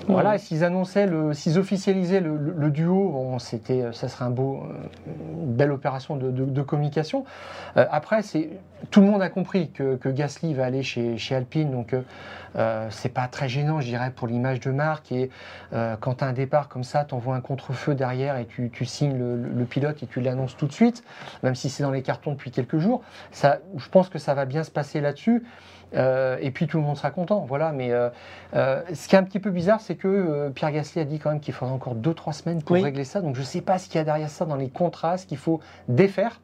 Euh, 0.01 0.05
voilà, 0.14 0.36
s'ils 0.36 0.64
annonçaient, 0.64 1.09
s'ils 1.32 1.59
officialisaient 1.61 2.20
le, 2.20 2.36
le- 2.36 2.55
le 2.57 2.70
duo, 2.70 3.11
bon, 3.11 3.38
c'était, 3.38 3.93
ça 3.93 4.09
serait 4.09 4.24
un 4.24 4.30
beau, 4.30 4.64
euh, 4.64 5.12
une 5.45 5.53
belle 5.55 5.70
opération 5.70 6.16
de, 6.16 6.30
de- 6.32 6.45
de 6.45 6.62
communication. 6.62 7.24
Euh, 7.76 7.86
après, 7.88 8.22
c'est, 8.22 8.49
tout 8.90 9.01
le 9.01 9.07
monde 9.07 9.22
a 9.22 9.28
compris 9.28 9.70
que, 9.70 9.95
que 9.95 10.09
Gasly 10.09 10.55
va 10.55 10.64
aller 10.64 10.82
chez, 10.82 11.16
chez 11.18 11.36
Alpine, 11.36 11.70
donc 11.70 11.93
euh, 11.93 12.03
euh, 12.57 12.88
c'est 12.90 13.11
pas 13.11 13.28
très 13.28 13.49
gênant, 13.49 13.80
je 13.80 13.86
dirais, 13.86 14.11
pour 14.11 14.26
l'image 14.26 14.59
de 14.59 14.72
marque. 14.72 15.12
Et 15.12 15.30
euh, 15.72 15.95
quand 16.01 16.14
tu 16.16 16.24
as 16.24 16.26
un 16.26 16.32
départ 16.32 16.68
comme 16.68 16.84
ça, 16.84 17.05
tu 17.05 17.14
envoies 17.14 17.36
un 17.36 17.40
contre-feu 17.40 17.95
derrière 17.95 18.36
et 18.38 18.47
tu, 18.47 18.70
tu 18.70 18.84
signes 18.84 19.16
le, 19.16 19.36
le 19.36 19.64
pilote 19.64 20.03
et 20.03 20.07
tu 20.09 20.20
l'annonces 20.20 20.57
tout 20.57 20.66
de 20.66 20.72
suite, 20.72 21.05
même 21.45 21.55
si 21.55 21.70
c'est 21.70 21.84
dans 21.84 21.93
les 21.93 22.03
cartons 22.03 22.32
depuis 22.32 22.51
quelques 22.51 22.78
jours. 22.78 23.03
Ça, 23.30 23.59
je 23.76 23.88
pense 23.88 24.09
que 24.09 24.18
ça 24.18 24.34
va 24.34 24.47
bien 24.47 24.64
se 24.64 24.70
passer 24.72 25.01
là-dessus. 25.01 25.45
Euh, 25.95 26.38
et 26.40 26.51
puis 26.51 26.66
tout 26.66 26.78
le 26.78 26.82
monde 26.84 26.97
sera 26.97 27.11
content, 27.11 27.45
voilà. 27.47 27.72
Mais 27.72 27.93
euh, 27.93 28.09
euh, 28.55 28.82
ce 28.93 29.09
qui 29.09 29.14
est 29.14 29.18
un 29.18 29.24
petit 29.24 29.40
peu 29.40 29.51
bizarre, 29.51 29.80
c'est 29.80 29.97
que 29.97 30.51
Pierre 30.51 30.72
Gasly 30.72 31.01
a 31.01 31.05
dit 31.05 31.18
quand 31.18 31.30
même 31.30 31.40
qu'il 31.40 31.55
faudrait 31.55 31.74
encore 31.74 31.95
2-3 31.95 32.32
semaines 32.32 32.62
pour 32.62 32.74
Oui. 32.74 32.82
régler 32.82 33.05
ça. 33.05 33.20
Donc 33.20 33.34
je 33.34 33.40
ne 33.40 33.47
sais 33.47 33.61
pas 33.61 33.78
ce 33.78 33.86
qu'il 33.86 33.97
y 33.97 33.99
a 34.01 34.05
derrière 34.05 34.30
ça 34.30 34.45
dans 34.45 34.57
les 34.57 34.68
contrats, 34.68 35.18
ce 35.18 35.26
qu'il 35.26 35.38
faut 35.38 35.61
défaire 35.88 36.40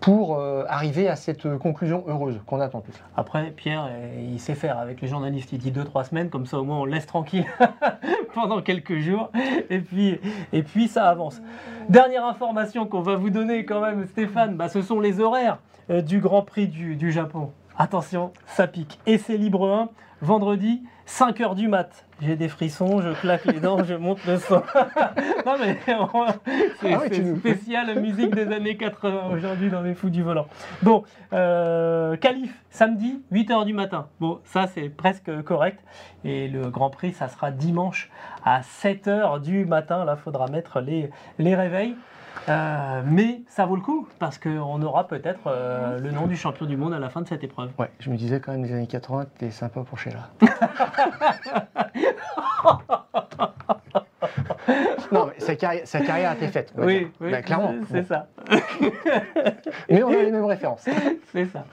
pour 0.00 0.42
arriver 0.66 1.08
à 1.08 1.14
cette 1.14 1.56
conclusion 1.58 2.02
heureuse 2.08 2.40
qu'on 2.46 2.58
attend 2.58 2.80
tous. 2.80 3.00
Après, 3.16 3.52
Pierre, 3.52 3.88
il 4.18 4.40
sait 4.40 4.56
faire 4.56 4.78
avec 4.78 5.00
les 5.00 5.06
journalistes. 5.06 5.52
Il 5.52 5.58
dit 5.58 5.70
2-3 5.70 6.08
semaines, 6.08 6.28
comme 6.28 6.44
ça 6.44 6.58
au 6.58 6.64
moins 6.64 6.80
on 6.80 6.84
laisse 6.84 7.06
tranquille 7.06 7.46
pendant 8.34 8.62
quelques 8.62 8.98
jours. 8.98 9.30
Et 9.70 9.78
puis, 9.78 10.18
et 10.52 10.64
puis 10.64 10.88
ça 10.88 11.08
avance. 11.08 11.40
Dernière 11.88 12.24
information 12.24 12.84
qu'on 12.84 13.00
va 13.00 13.14
vous 13.14 13.30
donner 13.30 13.64
quand 13.64 13.80
même, 13.80 14.04
Stéphane, 14.08 14.56
bah, 14.56 14.68
ce 14.68 14.82
sont 14.82 14.98
les 14.98 15.20
horaires 15.20 15.58
du 15.88 16.18
Grand 16.18 16.42
Prix 16.42 16.66
du, 16.66 16.96
du 16.96 17.12
Japon. 17.12 17.52
Attention, 17.78 18.32
ça 18.46 18.66
pique. 18.66 18.98
Essai 19.06 19.36
libre 19.36 19.68
1, 19.68 19.88
vendredi, 20.22 20.82
5h 21.08 21.56
du 21.56 21.68
mat. 21.68 22.06
J'ai 22.20 22.36
des 22.36 22.48
frissons, 22.48 23.02
je 23.02 23.10
claque 23.20 23.44
les 23.46 23.58
dents, 23.58 23.82
je 23.82 23.94
monte 23.94 24.24
le 24.24 24.38
son. 24.38 24.62
non 25.46 25.54
mais 25.60 25.76
c'est 25.84 26.94
Ah 26.94 27.00
oui, 27.10 27.36
spécial 27.38 28.00
musique 28.00 28.32
des 28.34 28.46
années 28.52 28.76
80 28.76 29.30
aujourd'hui 29.32 29.68
dans 29.68 29.82
les 29.82 29.94
fous 29.94 30.10
du 30.10 30.22
volant. 30.22 30.46
Bon, 30.82 31.02
euh, 31.32 32.16
qualif 32.16 32.54
samedi 32.70 33.20
8h 33.32 33.66
du 33.66 33.74
matin. 33.74 34.06
Bon, 34.20 34.40
ça 34.44 34.68
c'est 34.68 34.88
presque 34.88 35.42
correct. 35.42 35.80
Et 36.24 36.46
le 36.46 36.70
Grand 36.70 36.90
Prix, 36.90 37.12
ça 37.12 37.28
sera 37.28 37.50
dimanche 37.50 38.08
à 38.44 38.60
7h 38.60 39.42
du 39.42 39.64
matin. 39.64 40.04
Là, 40.04 40.16
faudra 40.16 40.46
mettre 40.46 40.80
les, 40.80 41.10
les 41.38 41.56
réveils. 41.56 41.96
Euh, 42.48 43.02
mais 43.04 43.42
ça 43.48 43.66
vaut 43.66 43.76
le 43.76 43.82
coup 43.82 44.08
parce 44.18 44.38
qu'on 44.38 44.82
aura 44.82 45.06
peut-être 45.06 45.40
euh, 45.46 45.98
le 45.98 46.10
nom 46.10 46.26
du 46.26 46.36
champion 46.36 46.66
du 46.66 46.76
monde 46.76 46.92
à 46.92 46.98
la 46.98 47.08
fin 47.08 47.20
de 47.20 47.28
cette 47.28 47.44
épreuve. 47.44 47.70
Ouais, 47.78 47.90
je 48.00 48.10
me 48.10 48.16
disais 48.16 48.40
quand 48.40 48.52
même 48.52 48.64
les 48.64 48.72
années 48.72 48.86
80, 48.86 49.26
c'était 49.34 49.50
sympa 49.50 49.82
pour 49.82 49.98
Sheila. 50.12 50.28
non, 55.12 55.26
mais 55.26 55.34
sa 55.44 55.56
carrière, 55.56 55.86
sa 55.86 56.00
carrière 56.00 56.30
a 56.30 56.34
été 56.34 56.48
faite. 56.48 56.72
va 56.76 56.86
dire. 56.86 57.08
Bah, 57.20 57.42
clairement. 57.42 57.74
c'est 57.90 58.02
Bon. 58.02 58.06
ça. 58.06 58.28
Mais 59.90 60.02
on 60.02 60.08
a 60.08 60.22
les 60.22 60.30
mêmes 60.30 60.44
références. 60.44 60.84
C'est 61.32 61.46
ça. 61.46 61.64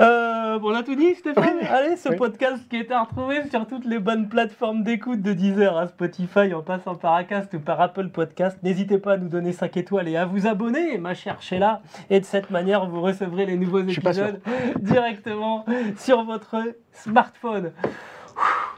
Euh, 0.00 0.58
bon, 0.58 0.72
on 0.72 0.74
a 0.74 0.82
tout 0.82 0.94
dit, 0.94 1.14
Stéphane 1.14 1.58
Oui. 1.60 1.66
Allez, 1.68 1.96
ce 1.96 2.08
Oui. 2.10 2.16
podcast 2.16 2.68
qui 2.68 2.76
est 2.76 2.90
à 2.92 3.02
retrouver 3.02 3.48
sur 3.50 3.66
toutes 3.66 3.84
les 3.84 3.98
bonnes 3.98 4.28
plateformes 4.28 4.82
d'écoute 4.82 5.22
de 5.22 5.32
Deezer 5.32 5.76
à 5.76 5.88
Spotify 5.88 6.52
en 6.54 6.62
passant 6.62 6.94
par 6.94 7.14
Acast 7.14 7.54
ou 7.54 7.60
par 7.60 7.80
Apple 7.80 8.08
Podcast. 8.08 8.58
N'hésitez 8.62 8.98
pas 8.98 9.12
à 9.14 9.16
nous 9.16 9.28
donner 9.28 9.52
5 9.52 9.76
étoiles 9.76 10.08
et 10.08 10.16
à 10.16 10.24
vous 10.24 10.46
abonner, 10.46 10.98
ma 10.98 11.14
chère 11.14 11.40
Sheila. 11.42 11.80
Et 12.10 12.20
de 12.20 12.24
cette 12.24 12.50
manière, 12.50 12.86
vous 12.88 13.00
recevrez 13.00 13.46
les 13.46 13.56
nouveaux 13.56 13.80
épisodes 13.80 14.40
directement 14.80 15.64
sur 15.96 16.24
votre 16.24 16.56
smartphone. 16.92 17.72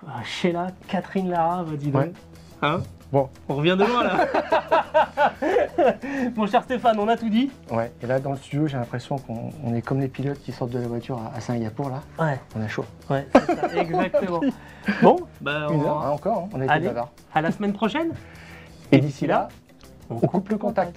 Ah, 0.06 0.22
Sheila, 0.24 0.68
Catherine 0.88 1.30
Lara, 1.30 1.64
bah, 1.64 1.72
dis 1.76 1.90
donc. 1.90 2.02
Ouais. 2.02 2.12
Hein 2.62 2.82
Bon. 3.12 3.28
On 3.48 3.56
revient 3.56 3.76
de 3.78 3.84
loin 3.84 4.04
là. 4.04 4.26
Mon 6.36 6.46
cher 6.46 6.62
Stéphane, 6.62 6.98
on 6.98 7.08
a 7.08 7.16
tout 7.16 7.28
dit 7.28 7.50
Ouais, 7.70 7.90
et 8.02 8.06
là 8.06 8.20
dans 8.20 8.30
le 8.32 8.36
studio, 8.36 8.66
j'ai 8.68 8.76
l'impression 8.76 9.16
qu'on 9.18 9.50
on 9.64 9.74
est 9.74 9.82
comme 9.82 10.00
les 10.00 10.08
pilotes 10.08 10.38
qui 10.40 10.52
sortent 10.52 10.70
de 10.70 10.78
la 10.78 10.86
voiture 10.86 11.18
à, 11.18 11.36
à 11.36 11.40
Singapour, 11.40 11.90
là. 11.90 12.02
Ouais, 12.24 12.38
On 12.56 12.62
a 12.62 12.68
chaud. 12.68 12.84
ouais, 13.10 13.26
c'est 13.34 13.56
ça, 13.56 13.76
exactement. 13.80 14.40
Bon, 15.02 15.16
bah, 15.40 15.66
Une 15.70 15.80
on- 15.80 15.84
heure, 15.86 16.02
hein, 16.06 16.10
encore, 16.10 16.44
hein, 16.44 16.48
on 16.54 16.60
a 16.60 16.64
été 16.64 16.72
Allez. 16.72 16.86
bavard. 16.88 17.08
à 17.34 17.40
la 17.42 17.50
semaine 17.50 17.72
prochaine. 17.72 18.12
Et 18.92 18.98
d'ici 18.98 19.26
là, 19.26 19.48
on 20.08 20.16
coupe 20.16 20.48
le 20.48 20.58
contact. 20.58 20.96